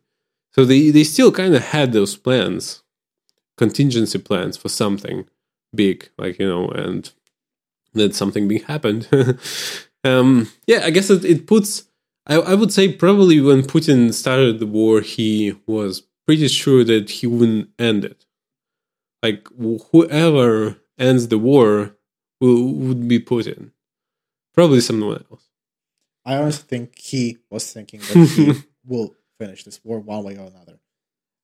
So 0.53 0.65
they 0.65 0.89
they 0.89 1.03
still 1.03 1.31
kind 1.31 1.55
of 1.55 1.63
had 1.63 1.93
those 1.93 2.15
plans 2.15 2.83
contingency 3.57 4.19
plans 4.19 4.55
for 4.55 4.69
something 4.69 5.25
big 5.75 6.09
like 6.17 6.39
you 6.39 6.47
know 6.47 6.69
and 6.69 7.11
that 7.93 8.15
something 8.15 8.47
big 8.47 8.63
happened. 8.65 9.07
Um 10.03 10.49
yeah 10.67 10.81
i 10.85 10.91
guess 10.91 11.09
it, 11.09 11.25
it 11.25 11.47
puts 11.47 11.89
I, 12.27 12.35
I 12.35 12.53
would 12.53 12.71
say 12.71 12.87
probably 12.93 13.41
when 13.41 13.63
putin 13.63 14.13
started 14.13 14.59
the 14.59 14.67
war 14.67 15.01
he 15.01 15.55
was 15.65 16.03
pretty 16.27 16.47
sure 16.49 16.83
that 16.83 17.09
he 17.09 17.25
wouldn't 17.25 17.69
end 17.79 18.05
it. 18.05 18.25
Like 19.23 19.47
wh- 19.59 19.81
whoever 19.91 20.77
ends 20.99 21.29
the 21.29 21.39
war 21.39 21.95
will, 22.39 22.63
would 22.73 23.07
be 23.07 23.19
putin. 23.19 23.71
Probably 24.53 24.81
someone 24.81 25.25
else 25.31 25.46
I 26.27 26.35
honestly 26.37 26.65
think 26.67 26.85
he 27.11 27.37
was 27.49 27.63
thinking 27.75 28.01
that 28.01 28.17
he 28.35 28.45
will 28.85 29.09
finish 29.39 29.63
this 29.63 29.79
war 29.85 29.97
one 29.99 30.23
way 30.25 30.33
or 30.41 30.47
another. 30.53 30.77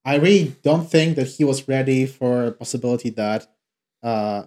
I 0.04 0.16
really 0.16 0.54
don't 0.62 0.88
think 0.94 1.16
that 1.16 1.28
he 1.36 1.44
was 1.44 1.66
ready 1.66 2.04
for 2.18 2.32
a 2.44 2.52
possibility 2.52 3.10
that 3.10 3.42
uh, 4.02 4.40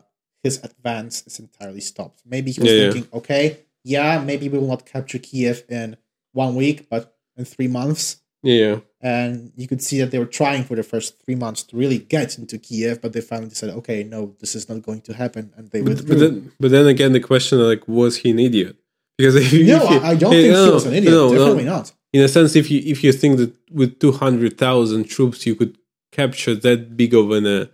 his 0.43 0.55
advance 0.63 1.23
is 1.25 1.39
entirely 1.39 1.81
stopped. 1.81 2.21
Maybe 2.25 2.51
he 2.51 2.61
was 2.61 2.71
Yeah, 2.71 2.77
yeah. 2.77 2.91
thinking, 2.91 3.09
okay, 3.19 3.43
yeah, 3.83 4.23
maybe 4.23 4.47
we 4.49 4.59
will 4.59 4.67
not 4.75 4.85
capture 4.85 5.17
Kiev 5.17 5.63
in 5.69 5.97
one 6.33 6.53
week, 6.55 6.87
but 6.89 7.03
in 7.35 7.45
three 7.45 7.67
months. 7.79 8.03
yeah 8.43 8.75
And 9.01 9.51
you 9.59 9.67
could 9.67 9.81
see 9.81 9.97
that 10.01 10.09
they 10.11 10.19
were 10.23 10.31
trying 10.41 10.63
for 10.67 10.75
the 10.75 10.83
first 10.93 11.09
three 11.23 11.35
months 11.45 11.61
to 11.67 11.77
really 11.81 11.97
get 12.15 12.37
into 12.39 12.55
Kiev, 12.59 13.01
but 13.01 13.13
they 13.13 13.21
finally 13.31 13.49
decided, 13.49 13.73
okay, 13.81 13.99
no, 14.03 14.35
this 14.41 14.53
is 14.55 14.63
not 14.69 14.79
going 14.87 15.01
to 15.07 15.13
happen, 15.23 15.43
and 15.57 15.63
they 15.71 15.81
but, 15.81 15.89
withdrew. 15.89 16.07
but 16.09 16.19
then 16.23 16.33
but 16.61 16.69
then 16.75 16.85
again 16.95 17.11
the 17.17 17.19
question 17.31 17.55
like 17.71 17.83
was 17.87 18.17
he 18.21 18.29
an 18.35 18.39
idiot 18.49 18.75
because 19.17 19.35
if 19.35 19.51
you, 19.53 19.65
no, 19.65 19.83
if 19.83 19.89
you- 19.91 19.99
I 20.11 20.15
don't 20.15 20.31
Hey, 20.31 20.43
think 20.43 20.55
he 20.55 20.65
no, 20.65 20.73
was 20.73 20.85
an 20.85 20.93
idiot. 20.93 21.11
no, 21.13 21.27
no. 21.29 21.37
Definitely 21.37 21.65
not. 21.65 21.91
in 22.13 22.21
a 22.21 22.27
sense, 22.27 22.55
if 22.55 22.69
you 22.71 22.79
if 22.93 23.03
you 23.03 23.11
think 23.21 23.37
that 23.37 23.53
with 23.71 23.99
two 23.99 24.11
hundred 24.23 24.57
thousand 24.57 25.05
troops 25.15 25.45
you 25.47 25.55
could 25.55 25.77
capture 26.11 26.55
that 26.55 26.79
big 27.01 27.13
of 27.13 27.31
an, 27.31 27.45
uh, 27.45 27.65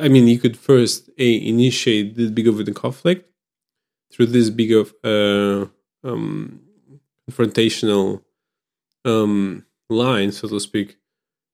I 0.00 0.08
mean, 0.08 0.26
you 0.28 0.38
could 0.38 0.56
first 0.56 1.10
a 1.18 1.28
initiate 1.52 2.16
this 2.16 2.30
big 2.30 2.46
of 2.48 2.60
a 2.60 2.64
conflict 2.84 3.22
through 4.12 4.26
this 4.26 4.48
big 4.50 4.72
of 4.72 4.86
uh, 5.04 5.66
um, 6.08 6.60
confrontational 7.28 8.22
um, 9.04 9.64
line, 9.88 10.32
so 10.32 10.48
to 10.48 10.60
speak, 10.60 10.96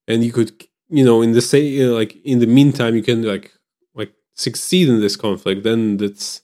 and 0.08 0.24
you 0.24 0.32
could, 0.32 0.50
you 0.88 1.04
know, 1.04 1.22
in 1.22 1.32
the 1.32 1.40
say, 1.40 1.84
like 1.86 2.16
in 2.24 2.38
the 2.40 2.46
meantime, 2.46 2.94
you 2.96 3.02
can 3.02 3.22
like 3.22 3.52
like 3.94 4.12
succeed 4.34 4.88
in 4.88 5.00
this 5.00 5.16
conflict. 5.16 5.62
Then 5.62 5.96
that's, 5.96 6.42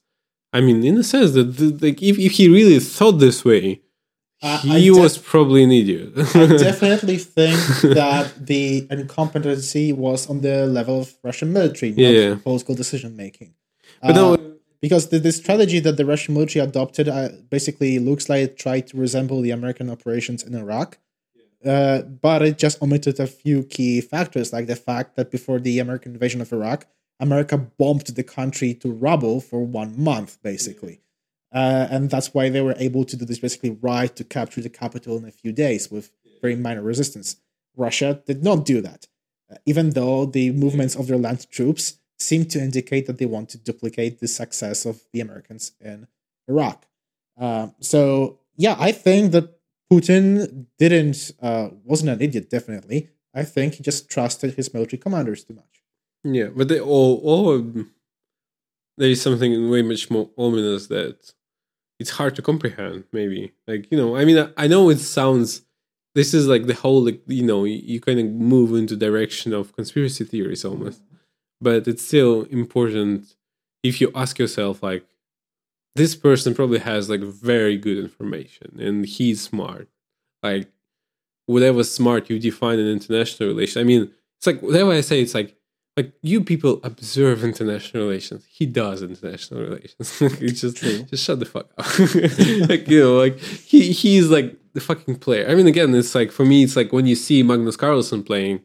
I 0.53 0.61
mean, 0.61 0.85
in 0.85 0.99
a 0.99 1.03
sense 1.03 1.33
that 1.33 1.81
like 1.83 2.03
if 2.03 2.19
if 2.19 2.33
he 2.33 2.49
really 2.49 2.79
thought 2.81 3.19
this 3.27 3.45
way, 3.45 3.81
Uh, 4.45 4.59
he 4.83 4.91
was 4.91 5.13
probably 5.33 5.63
an 5.63 5.71
idiot. 5.81 6.09
I 6.35 6.47
definitely 6.71 7.19
think 7.39 7.59
that 8.01 8.25
the 8.51 8.63
incompetency 8.91 9.87
was 9.93 10.21
on 10.31 10.41
the 10.47 10.67
level 10.79 10.97
of 11.03 11.15
Russian 11.29 11.49
military, 11.53 11.91
not 11.93 12.13
Yeah. 12.19 12.35
political 12.49 12.75
decision 12.83 13.11
making. 13.25 13.51
but 14.03 14.15
no, 14.21 14.27
because 14.85 15.05
the, 15.13 15.19
the 15.27 15.31
strategy 15.43 15.79
that 15.87 15.97
the 16.01 16.05
Russian 16.13 16.35
military 16.35 16.61
adopted 16.71 17.07
uh, 17.09 17.29
basically 17.55 17.93
looks 18.09 18.25
like 18.31 18.43
it 18.49 18.55
tried 18.65 18.85
to 18.89 18.95
resemble 19.07 19.39
the 19.47 19.53
American 19.59 19.87
operations 19.97 20.41
in 20.47 20.53
Iraq, 20.65 20.89
uh, 21.65 21.99
but 22.27 22.43
it 22.49 22.59
just 22.59 22.83
omitted 22.83 23.21
a 23.21 23.29
few 23.43 23.63
key 23.75 24.01
factors, 24.01 24.53
like 24.53 24.67
the 24.67 24.81
fact 24.91 25.09
that 25.17 25.31
before 25.31 25.59
the 25.61 25.79
American 25.79 26.11
invasion 26.17 26.41
of 26.41 26.53
Iraq, 26.53 26.81
America 27.23 27.57
bombed 27.57 28.07
the 28.07 28.25
country 28.25 28.75
to 28.75 28.91
rubble 28.91 29.41
for 29.41 29.65
one 29.65 29.95
month, 30.03 30.43
basically. 30.43 31.01
Uh, 31.55 31.87
and 31.89 32.11
that's 32.11 32.35
why 32.35 32.49
they 32.49 32.61
were 32.61 32.75
able 32.79 33.05
to 33.05 33.17
do 33.17 33.25
this 33.25 33.39
basically 33.39 33.71
right 33.71 34.15
to 34.17 34.25
capture 34.25 34.61
the 34.61 34.69
capital 34.69 35.17
in 35.17 35.25
a 35.25 35.31
few 35.31 35.53
days 35.53 35.91
with 35.91 36.11
very 36.41 36.57
minor 36.57 36.83
resistance. 36.83 37.37
Russia 37.77 38.21
did 38.27 38.43
not 38.43 38.65
do 38.65 38.81
that, 38.81 39.07
uh, 39.51 39.57
even 39.67 39.91
though 39.91 40.27
the 40.27 40.51
movements 40.51 40.97
of 40.97 41.07
their 41.07 41.17
land 41.17 41.49
troops 41.51 42.01
seem 42.19 42.45
to 42.47 42.59
indicate 42.59 43.07
that 43.07 43.19
they 43.19 43.27
want 43.27 43.49
to 43.51 43.59
duplicate 43.59 44.19
the 44.19 44.29
success 44.29 44.85
of 44.85 45.03
the 45.13 45.21
Americans 45.21 45.73
in 45.81 46.09
Iraq. 46.49 46.87
Uh, 47.41 47.69
so 47.81 48.41
yeah, 48.57 48.77
I 48.79 48.91
think 48.91 49.33
that 49.33 49.61
Putin 49.93 50.67
didn't 50.79 51.31
uh, 51.41 51.69
wasn't 51.85 52.11
an 52.11 52.21
idiot. 52.21 52.51
Definitely, 52.51 53.11
I 53.35 53.45
think 53.45 53.75
he 53.75 53.83
just 53.83 54.09
trusted 54.09 54.55
his 54.55 54.73
military 54.75 54.99
commanders 54.99 55.45
too 55.45 55.55
much. 55.55 55.82
Yeah, 56.25 56.49
but 56.55 56.69
they 56.69 56.81
all, 56.81 57.21
all 57.25 57.59
there 58.99 59.11
is 59.11 59.21
something 59.21 59.71
way 59.71 59.83
much 59.83 60.11
more 60.11 60.31
ominous 60.39 60.87
that 60.89 61.33
it's 61.99 62.11
hard 62.11 62.37
to 62.37 62.43
comprehend. 62.43 63.05
Maybe 63.13 63.53
like 63.67 63.91
you 63.91 63.99
know, 63.99 64.17
I 64.17 64.25
mean, 64.25 64.39
I, 64.39 64.51
I 64.57 64.67
know 64.67 64.91
it 64.91 64.99
sounds. 64.99 65.63
This 66.15 66.35
is 66.35 66.47
like 66.47 66.67
the 66.67 66.75
whole 66.75 67.05
like 67.05 67.23
you 67.27 67.43
know 67.43 67.65
you, 67.65 67.81
you 67.83 68.01
kind 68.01 68.21
of 68.21 68.27
move 68.27 68.75
into 68.75 68.97
direction 68.97 69.53
of 69.53 69.75
conspiracy 69.75 70.25
theories 70.25 70.65
almost, 70.65 71.03
but 71.61 71.89
it's 71.89 72.05
still 72.07 72.43
important 72.45 73.35
if 73.83 74.01
you 74.01 74.13
ask 74.15 74.39
yourself 74.39 74.83
like 74.83 75.07
this 75.95 76.15
person 76.15 76.55
probably 76.55 76.79
has 76.79 77.11
like 77.11 77.21
very 77.21 77.77
good 77.77 77.99
information 77.99 78.79
and 78.81 79.07
he's 79.07 79.43
smart 79.43 79.89
like 80.43 80.69
whatever 81.47 81.85
smart 81.85 82.31
you 82.31 82.39
define 82.39 82.79
in 82.79 82.87
international 82.87 83.49
relations 83.49 83.77
i 83.81 83.85
mean 83.85 84.11
it's 84.39 84.47
like 84.47 84.61
whatever 84.63 84.93
i 84.93 85.01
say 85.01 85.21
it's 85.21 85.35
like 85.35 85.57
like 85.97 86.13
you 86.23 86.43
people 86.43 86.81
observe 86.85 87.45
international 87.45 88.05
relations. 88.05 88.47
He 88.49 88.67
does 88.67 89.03
international 89.03 89.61
relations. 89.61 90.19
Just 90.41 90.79
just 91.11 91.25
shut 91.25 91.39
the 91.39 91.45
fuck 91.47 91.71
up. 91.77 91.87
Like 92.69 92.89
you 92.89 93.01
know 93.01 93.17
like 93.19 93.39
he 93.39 93.93
he's 93.93 94.29
like 94.29 94.57
the 94.73 94.81
fucking 94.81 95.17
player. 95.17 95.47
I 95.49 95.55
mean 95.55 95.67
again 95.67 95.95
it's 95.95 96.15
like 96.15 96.33
for 96.33 96.45
me 96.45 96.65
it's 96.65 96.77
like 96.77 96.93
when 96.93 97.07
you 97.07 97.15
see 97.15 97.43
magnus 97.43 97.77
carlsen 97.77 98.23
playing 98.23 98.61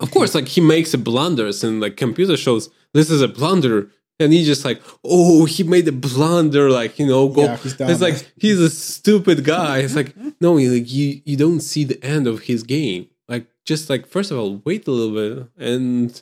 of 0.00 0.10
course 0.10 0.34
like 0.34 0.48
he 0.48 0.60
makes 0.60 0.94
a 0.94 0.98
blunders 0.98 1.64
and 1.64 1.80
like 1.80 1.96
computer 1.96 2.36
shows. 2.36 2.70
This 2.94 3.10
is 3.10 3.20
a 3.20 3.28
blunder. 3.28 3.90
And 4.20 4.32
he 4.32 4.44
just 4.44 4.64
like 4.64 4.82
oh 5.04 5.44
he 5.44 5.62
made 5.62 5.86
a 5.88 5.92
blunder 5.92 6.70
like 6.70 6.98
you 6.98 7.06
know 7.06 7.28
go 7.28 7.44
Yeah, 7.44 7.56
he's 7.56 7.80
it's 7.80 8.00
like 8.00 8.32
he's 8.36 8.60
a 8.60 8.70
stupid 8.70 9.44
guy. 9.44 9.78
It's 9.78 9.94
like 9.96 10.14
no 10.40 10.54
like 10.54 10.90
you 10.92 11.20
you 11.24 11.36
don't 11.36 11.60
see 11.60 11.84
the 11.84 12.02
end 12.04 12.26
of 12.26 12.42
his 12.42 12.62
game. 12.62 13.08
Like 13.28 13.46
just 13.64 13.88
like 13.90 14.06
first 14.06 14.30
of 14.30 14.38
all 14.38 14.60
wait 14.64 14.86
a 14.88 14.90
little 14.90 15.14
bit 15.14 15.48
and 15.56 16.20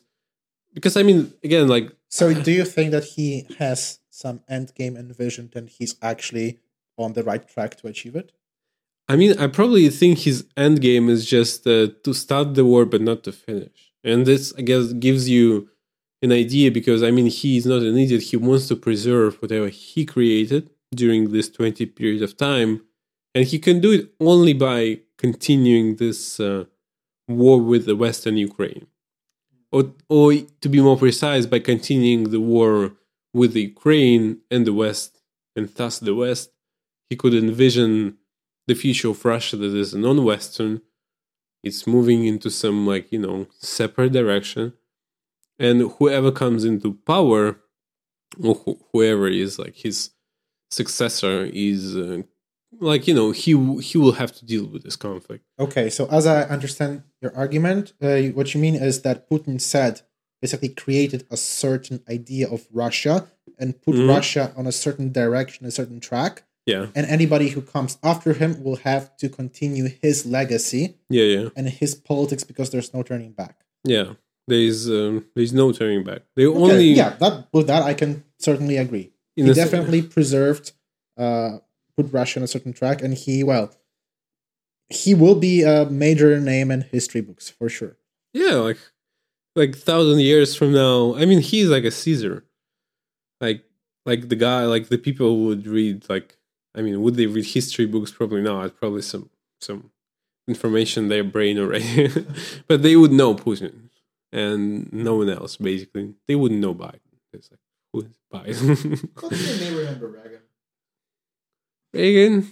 because 0.77 0.95
i 1.01 1.03
mean 1.09 1.21
again 1.49 1.67
like 1.75 1.87
So, 2.09 2.33
do 2.33 2.53
you 2.53 2.65
think 2.65 2.93
that 2.93 3.05
he 3.05 3.47
has 3.59 4.01
some 4.11 4.41
end 4.49 4.69
game 4.75 4.97
envisioned 4.97 5.53
and 5.55 5.69
he's 5.69 5.97
actually 6.01 6.61
on 6.97 7.13
the 7.13 7.23
right 7.31 7.47
track 7.47 7.77
to 7.81 7.89
achieve 7.89 8.17
it? 8.17 8.33
I 9.09 9.17
mean, 9.17 9.33
I 9.39 9.47
probably 9.49 9.89
think 9.91 10.21
his 10.21 10.39
end 10.57 10.81
game 10.81 11.07
is 11.09 11.27
just 11.27 11.67
uh, 11.67 11.89
to 12.05 12.13
start 12.15 12.55
the 12.55 12.65
war 12.65 12.85
but 12.87 13.03
not 13.03 13.23
to 13.25 13.33
finish. 13.33 13.93
And 14.03 14.25
this, 14.25 14.53
I 14.59 14.63
guess, 14.63 14.93
gives 14.95 15.29
you 15.29 15.69
an 16.23 16.33
idea 16.33 16.71
because, 16.71 17.03
I 17.03 17.11
mean, 17.11 17.27
he's 17.27 17.67
not 17.67 17.83
an 17.83 17.97
idiot. 17.99 18.23
He 18.23 18.37
wants 18.37 18.67
to 18.69 18.77
preserve 18.77 19.37
whatever 19.43 19.69
he 19.69 20.05
created 20.07 20.71
during 20.95 21.33
this 21.33 21.49
20 21.51 21.87
period 21.87 22.23
of 22.23 22.37
time. 22.37 22.83
And 23.35 23.45
he 23.45 23.59
can 23.59 23.81
do 23.81 23.93
it 23.93 24.05
only 24.19 24.55
by 24.55 25.01
continuing 25.19 25.97
this 25.97 26.41
uh, 26.41 26.65
war 27.29 27.61
with 27.61 27.87
the 27.87 27.97
Western 27.97 28.37
Ukraine. 28.39 28.87
Or, 29.73 29.93
or 30.09 30.33
to 30.33 30.69
be 30.69 30.81
more 30.81 30.97
precise, 30.97 31.45
by 31.47 31.59
continuing 31.59 32.31
the 32.31 32.41
war 32.41 32.93
with 33.35 33.53
the 33.53 33.63
Ukraine 33.63 34.39
and 34.51 34.67
the 34.67 34.73
West, 34.73 35.21
and 35.55 35.69
thus 35.69 35.99
the 35.99 36.15
West, 36.15 36.51
he 37.11 37.17
could 37.17 37.35
envision 37.35 38.17
the 38.67 38.75
future 38.75 39.11
of 39.11 39.25
Russia 39.25 39.57
that 39.57 39.75
is 39.75 39.95
non-Western. 39.95 40.83
It's 41.63 41.87
moving 41.87 42.27
into 42.27 42.51
some 42.51 42.87
like 42.87 43.11
you 43.11 43.19
know 43.19 43.47
separate 43.59 44.13
direction, 44.13 44.73
and 45.59 45.91
whoever 45.99 46.31
comes 46.31 46.65
into 46.65 46.95
power, 47.07 47.59
or 48.43 48.55
wh- 48.55 48.81
whoever 48.93 49.29
is 49.29 49.59
like 49.59 49.77
his 49.77 50.11
successor, 50.71 51.51
is 51.53 51.97
uh, 51.97 52.23
like 52.81 53.07
you 53.09 53.15
know 53.15 53.31
he 53.31 53.53
he 53.81 53.99
will 53.99 54.13
have 54.13 54.33
to 54.39 54.45
deal 54.45 54.67
with 54.67 54.83
this 54.85 54.97
conflict. 54.97 55.45
Okay, 55.59 55.91
so 55.91 56.07
as 56.11 56.27
I 56.27 56.43
understand 56.43 57.03
your 57.23 57.35
argument, 57.37 57.93
uh, 58.03 58.19
what 58.37 58.55
you 58.55 58.61
mean 58.61 58.75
is 58.75 59.03
that 59.03 59.29
Putin 59.31 59.61
said 59.61 60.03
basically 60.43 60.69
created 60.69 61.25
a 61.31 61.37
certain 61.37 62.03
idea 62.11 62.49
of 62.49 62.67
Russia 62.73 63.27
and 63.59 63.81
put 63.81 63.95
Mhm. 63.95 64.09
Russia 64.09 64.53
on 64.57 64.67
a 64.67 64.73
certain 64.73 65.11
direction, 65.13 65.67
a 65.67 65.71
certain 65.71 65.99
track, 66.01 66.43
Yeah, 66.67 66.87
and 66.95 67.07
anybody 67.07 67.49
who 67.51 67.63
comes 67.63 67.97
after 68.03 68.33
him 68.35 68.63
will 68.63 68.77
have 68.77 69.17
to 69.19 69.29
continue 69.29 69.89
his 70.03 70.27
legacy 70.27 70.97
yeah, 71.09 71.25
yeah, 71.25 71.49
and 71.57 71.69
his 71.69 71.95
politics 71.95 72.45
because 72.45 72.69
there's 72.71 72.93
no 72.93 73.03
turning 73.03 73.33
back. 73.33 73.57
yeah. 73.85 74.15
There 74.49 74.61
is 74.61 74.89
um, 74.89 75.25
there 75.35 75.43
is 75.43 75.53
no 75.53 75.73
turning 75.73 76.05
back. 76.05 76.23
They 76.37 76.47
Okay, 76.47 76.61
only 76.63 76.85
yeah, 76.95 77.17
that 77.19 77.49
with 77.53 77.67
that 77.67 77.83
I 77.83 77.95
can 77.95 78.23
certainly 78.39 78.77
agree. 78.77 79.11
in 79.37 79.47
he 79.47 79.53
definitely 79.55 80.03
preserved, 80.03 80.71
uh, 81.19 81.59
put 81.97 82.13
Russia 82.13 82.41
on 82.41 82.45
a 82.45 82.49
certain 82.49 82.73
track, 82.73 83.03
and 83.03 83.15
he 83.15 83.43
well, 83.43 83.75
he 84.89 85.15
will 85.15 85.35
be 85.35 85.63
a 85.63 85.87
major 85.87 86.39
name 86.41 86.71
in 86.71 86.83
history 86.83 87.21
books 87.21 87.49
for 87.49 87.69
sure. 87.69 87.97
Yeah, 88.33 88.55
like 88.55 88.79
like 89.55 89.75
thousand 89.75 90.21
years 90.21 90.55
from 90.55 90.73
now. 90.73 91.15
I 91.17 91.25
mean, 91.25 91.41
he's 91.41 91.69
like 91.69 91.85
a 91.85 91.91
Caesar. 91.91 92.45
Like 93.41 93.65
like 94.05 94.29
the 94.29 94.37
guy, 94.37 94.65
like 94.65 94.89
the 94.89 94.99
people 94.99 95.45
would 95.47 95.67
read. 95.67 96.09
Like 96.09 96.37
I 96.75 96.83
mean, 96.83 97.01
would 97.03 97.17
they 97.17 97.27
read 97.27 97.47
history 97.47 97.87
books? 97.87 98.13
Probably 98.13 98.43
not. 98.43 98.77
Probably 98.77 99.03
some 99.03 99.31
some 99.61 99.91
information 100.47 101.05
in 101.05 101.09
their 101.09 101.25
brain 101.25 101.59
already. 101.59 102.11
but 102.69 102.83
they 102.83 102.97
would 102.97 103.13
know 103.13 103.35
Putin 103.35 103.89
and 104.33 104.93
no 104.93 105.17
one 105.17 105.31
else. 105.31 105.57
Basically, 105.57 106.15
they 106.29 106.35
wouldn't 106.35 106.61
know 106.61 106.75
Biden. 106.75 107.01
It's 107.33 107.51
like 107.51 107.61
who 107.93 108.03
is 108.03 108.19
Biden? 108.33 109.11
they 109.59 109.71
may 109.71 109.77
remember 109.77 110.09
Reagan. 110.09 110.41
Reagan, 111.93 112.49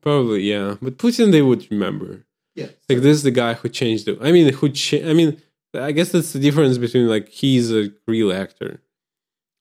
probably 0.00 0.42
yeah. 0.42 0.76
But 0.80 0.98
Putin, 0.98 1.32
they 1.32 1.42
would 1.42 1.66
remember. 1.70 2.24
Yeah. 2.54 2.66
like 2.88 2.98
this 3.02 3.18
is 3.18 3.22
the 3.22 3.30
guy 3.30 3.54
who 3.54 3.68
changed 3.68 4.06
the 4.06 4.18
i 4.20 4.32
mean 4.32 4.52
who 4.52 4.68
cha- 4.70 5.06
i 5.08 5.12
mean 5.14 5.40
i 5.74 5.92
guess 5.92 6.10
that's 6.10 6.32
the 6.32 6.40
difference 6.40 6.76
between 6.76 7.06
like 7.06 7.28
he's 7.28 7.70
a 7.70 7.92
real 8.08 8.32
actor 8.32 8.80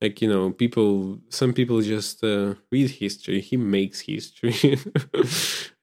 like 0.01 0.19
you 0.19 0.27
know 0.27 0.49
people 0.49 1.19
some 1.29 1.53
people 1.53 1.79
just 1.81 2.23
uh, 2.23 2.55
read 2.71 2.89
history 2.89 3.39
he 3.39 3.55
makes 3.55 3.99
history 3.99 4.55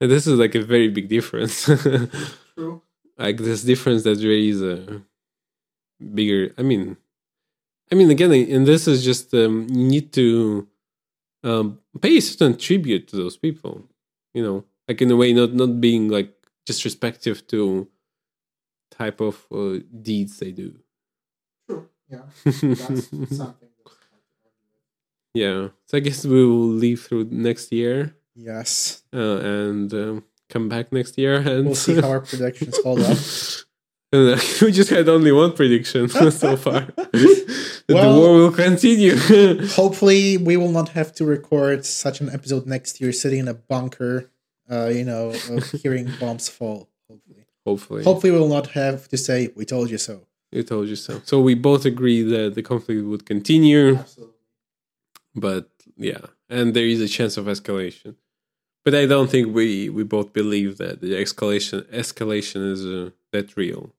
and 0.00 0.10
this 0.10 0.26
is 0.26 0.36
like 0.40 0.56
a 0.56 0.60
very 0.62 0.88
big 0.88 1.06
difference 1.08 1.66
True. 2.56 2.82
like 3.16 3.36
this 3.36 3.62
difference 3.62 4.02
that 4.02 4.18
really 4.18 4.48
is 4.48 4.60
a 4.60 5.00
bigger 6.14 6.52
i 6.58 6.62
mean 6.62 6.96
i 7.92 7.94
mean 7.94 8.10
again 8.10 8.32
and 8.32 8.66
this 8.66 8.88
is 8.88 9.04
just 9.04 9.32
um, 9.34 9.68
you 9.70 9.84
need 9.84 10.12
to 10.12 10.66
um, 11.44 11.78
pay 12.00 12.16
a 12.16 12.20
certain 12.20 12.56
tribute 12.56 13.06
to 13.08 13.16
those 13.16 13.36
people 13.36 13.82
you 14.34 14.42
know 14.42 14.64
like 14.88 15.00
in 15.02 15.10
a 15.10 15.16
way 15.16 15.32
not 15.32 15.52
not 15.54 15.80
being 15.80 16.08
like 16.08 16.32
disrespectful 16.66 17.34
to 17.52 17.86
type 18.90 19.20
of 19.20 19.46
uh, 19.52 19.78
deeds 20.02 20.38
they 20.38 20.52
do 20.52 20.74
True. 21.68 21.88
Yeah. 22.08 22.22
That's 22.44 23.36
something. 23.36 23.68
yeah 25.34 25.68
so 25.86 25.96
i 25.98 26.00
guess 26.00 26.24
we 26.24 26.44
will 26.44 26.68
leave 26.84 27.02
through 27.02 27.24
next 27.30 27.72
year 27.72 28.14
Yes. 28.36 29.02
uh, 29.14 29.38
and 29.38 29.92
um, 29.94 30.24
come 30.48 30.68
back 30.68 30.92
next 30.92 31.16
year 31.18 31.36
and 31.36 31.66
We'll 31.66 31.74
see 31.76 32.00
how 32.00 32.10
our 32.10 32.20
predictions 32.30 32.76
hold 32.82 33.00
up. 33.00 33.16
We 34.62 34.70
just 34.72 34.90
had 34.90 35.08
only 35.08 35.32
one 35.32 35.52
prediction 35.52 36.08
so 36.30 36.56
far. 36.56 36.80
that 36.96 37.84
Well- 37.88 38.14
the 38.14 38.18
war 38.20 38.32
will 38.34 38.52
continue. 38.52 39.16
Hopefully, 39.80 40.36
we 40.36 40.56
will 40.56 40.70
not 40.72 40.90
have 40.90 41.12
to 41.16 41.24
record 41.24 41.84
such 41.84 42.20
an 42.20 42.28
episode 42.30 42.66
next 42.66 43.00
year, 43.00 43.12
sitting 43.12 43.40
in 43.40 43.48
a 43.48 43.54
bunker, 43.54 44.30
uh, 44.70 44.86
you 44.98 45.04
know, 45.04 45.32
hearing 45.82 46.08
bombs 46.20 46.48
fall. 46.48 46.88
Hopefully, 47.08 47.44
Hopefully. 47.66 48.02
hopefully, 48.04 48.32
we 48.32 48.38
will 48.38 48.48
not 48.58 48.68
have 48.68 49.08
to 49.08 49.16
say 49.16 49.50
"we 49.56 49.64
told 49.64 49.90
you 49.90 49.98
so." 49.98 50.26
I 50.56 50.62
told 50.62 50.88
you 50.88 50.96
so. 50.96 51.20
So 51.24 51.40
we 51.40 51.54
both 51.54 51.84
agree 51.84 52.22
that 52.22 52.54
the 52.54 52.62
conflict 52.62 53.04
would 53.04 53.26
continue, 53.26 53.96
Absolutely. 53.96 54.34
but 55.34 55.68
yeah, 55.96 56.26
and 56.48 56.74
there 56.74 56.86
is 56.86 57.00
a 57.00 57.08
chance 57.08 57.36
of 57.36 57.46
escalation. 57.46 58.14
But 58.84 58.94
I 58.94 59.06
don't 59.06 59.30
think 59.30 59.54
we 59.54 59.88
we 59.88 60.02
both 60.04 60.32
believe 60.32 60.76
that 60.78 61.00
the 61.00 61.12
escalation 61.24 61.82
escalation 61.90 62.60
is 62.74 62.84
uh, 62.86 63.10
that 63.32 63.56
real. 63.56 63.93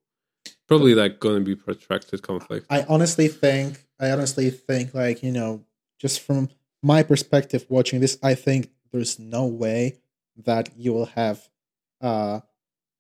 Probably 0.68 0.96
like 0.96 1.20
going 1.20 1.40
to 1.40 1.46
be 1.46 1.56
protracted 1.56 2.22
conflict. 2.24 2.66
I 2.70 2.84
honestly 2.90 3.28
think, 3.28 3.84
I 4.00 4.12
honestly 4.12 4.50
think, 4.50 4.94
like 4.94 5.22
you 5.22 5.32
know, 5.32 5.64
just 6.00 6.22
from 6.22 6.50
my 6.82 7.04
perspective, 7.04 7.66
watching 7.70 8.00
this, 8.00 8.18
I 8.24 8.36
think 8.36 8.70
there's 8.92 9.20
no 9.20 9.46
way 9.46 9.98
that 10.38 10.70
you 10.76 10.94
will 10.94 11.06
have 11.08 11.50
uh, 12.02 12.42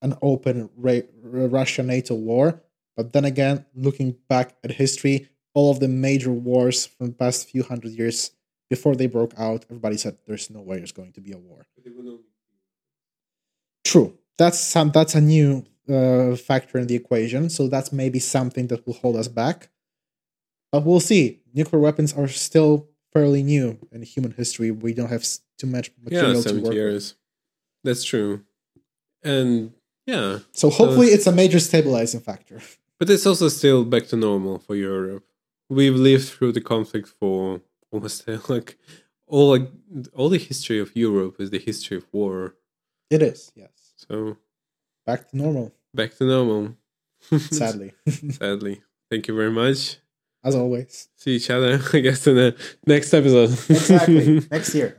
an 0.01 0.16
open 0.22 0.70
ra- 0.76 1.01
Russia 1.22 1.84
NATO 1.84 2.16
war. 2.16 2.61
But 2.95 3.13
then 3.13 3.26
again, 3.26 3.66
looking 3.76 4.16
back 4.30 4.55
at 4.63 4.72
history, 4.72 5.30
all 5.53 5.72
of 5.72 5.80
the 5.80 5.88
major 5.88 6.32
wars 6.32 6.86
from 6.86 7.07
the 7.07 7.13
past 7.13 7.49
few 7.49 7.63
hundred 7.63 7.91
years 7.91 8.32
before 8.70 8.95
they 8.95 9.07
broke 9.07 9.34
out, 9.38 9.66
everybody 9.70 9.97
said 9.97 10.18
there's 10.26 10.49
no 10.49 10.61
way 10.61 10.78
there's 10.78 10.91
going 10.91 11.13
to 11.13 11.22
be 11.22 11.32
a 11.32 11.38
war. 11.38 11.66
True. 13.84 14.18
That's 14.38 14.59
some. 14.59 14.91
That's 14.91 15.16
a 15.16 15.22
new 15.22 15.66
uh, 15.90 16.36
factor 16.36 16.78
in 16.78 16.88
the 16.88 16.96
equation. 16.96 17.50
So 17.50 17.68
that's 17.68 17.92
maybe 17.92 18.20
something 18.20 18.68
that 18.68 18.86
will 18.86 18.94
hold 18.96 19.16
us 19.16 19.28
back. 19.28 19.70
But 20.72 20.84
we'll 20.86 21.00
see. 21.00 21.42
Nuclear 21.54 21.82
weapons 21.82 22.14
are 22.14 22.28
still 22.28 22.90
fairly 23.14 23.44
new 23.44 23.80
in 23.92 24.02
human 24.04 24.32
history. 24.32 24.72
We 24.72 24.94
don't 24.94 25.10
have 25.10 25.26
too 25.58 25.68
much 25.68 25.90
Yeah, 25.92 26.04
material 26.04 26.34
to 26.36 26.42
seventy 26.42 26.64
work 26.64 26.70
with. 26.70 26.78
years. 26.78 27.16
That's 27.84 28.04
true, 28.04 28.44
and 29.24 29.72
yeah, 30.08 30.40
So 30.52 30.70
hopefully, 30.70 31.08
it's 31.08 31.28
a 31.28 31.32
major 31.32 31.60
stabilizing 31.60 32.20
factor. 32.20 32.60
but 33.00 33.10
it's 33.10 33.26
also 33.28 33.48
still 33.50 33.86
back 33.86 34.08
to 34.08 34.16
normal 34.16 34.60
for 34.60 34.76
Europe. 34.76 35.24
We've 35.70 35.96
lived 35.96 36.28
through 36.30 36.54
the 36.54 36.62
conflict 36.62 37.08
for 37.20 37.62
almost 37.92 38.28
like 38.50 38.78
all 39.28 39.50
like 39.52 39.70
all 40.14 40.30
the 40.30 40.38
history 40.40 40.80
of 40.80 40.96
Europe 40.96 41.36
is 41.40 41.52
the 41.52 41.60
history 41.60 41.98
of 41.98 42.06
war. 42.12 42.56
It 43.12 43.22
is, 43.22 43.52
yes. 43.56 43.94
So 43.96 44.38
Back 45.06 45.30
to 45.30 45.38
normal. 45.38 45.74
back 45.93 46.16
to 46.18 46.24
normal. 46.26 46.76
Sadly, 47.39 47.93
Sadly. 48.32 48.82
Thank 49.10 49.28
you 49.28 49.36
very 49.36 49.51
much. 49.51 49.97
as 50.43 50.56
always. 50.56 51.10
See 51.16 51.36
each 51.38 51.49
other, 51.49 51.80
I 51.93 51.99
guess, 51.99 52.28
in 52.28 52.36
the 52.36 52.56
next 52.86 53.14
episode. 53.14 53.49
Exactly. 53.70 54.41
Next 54.51 54.74
year. 54.76 54.97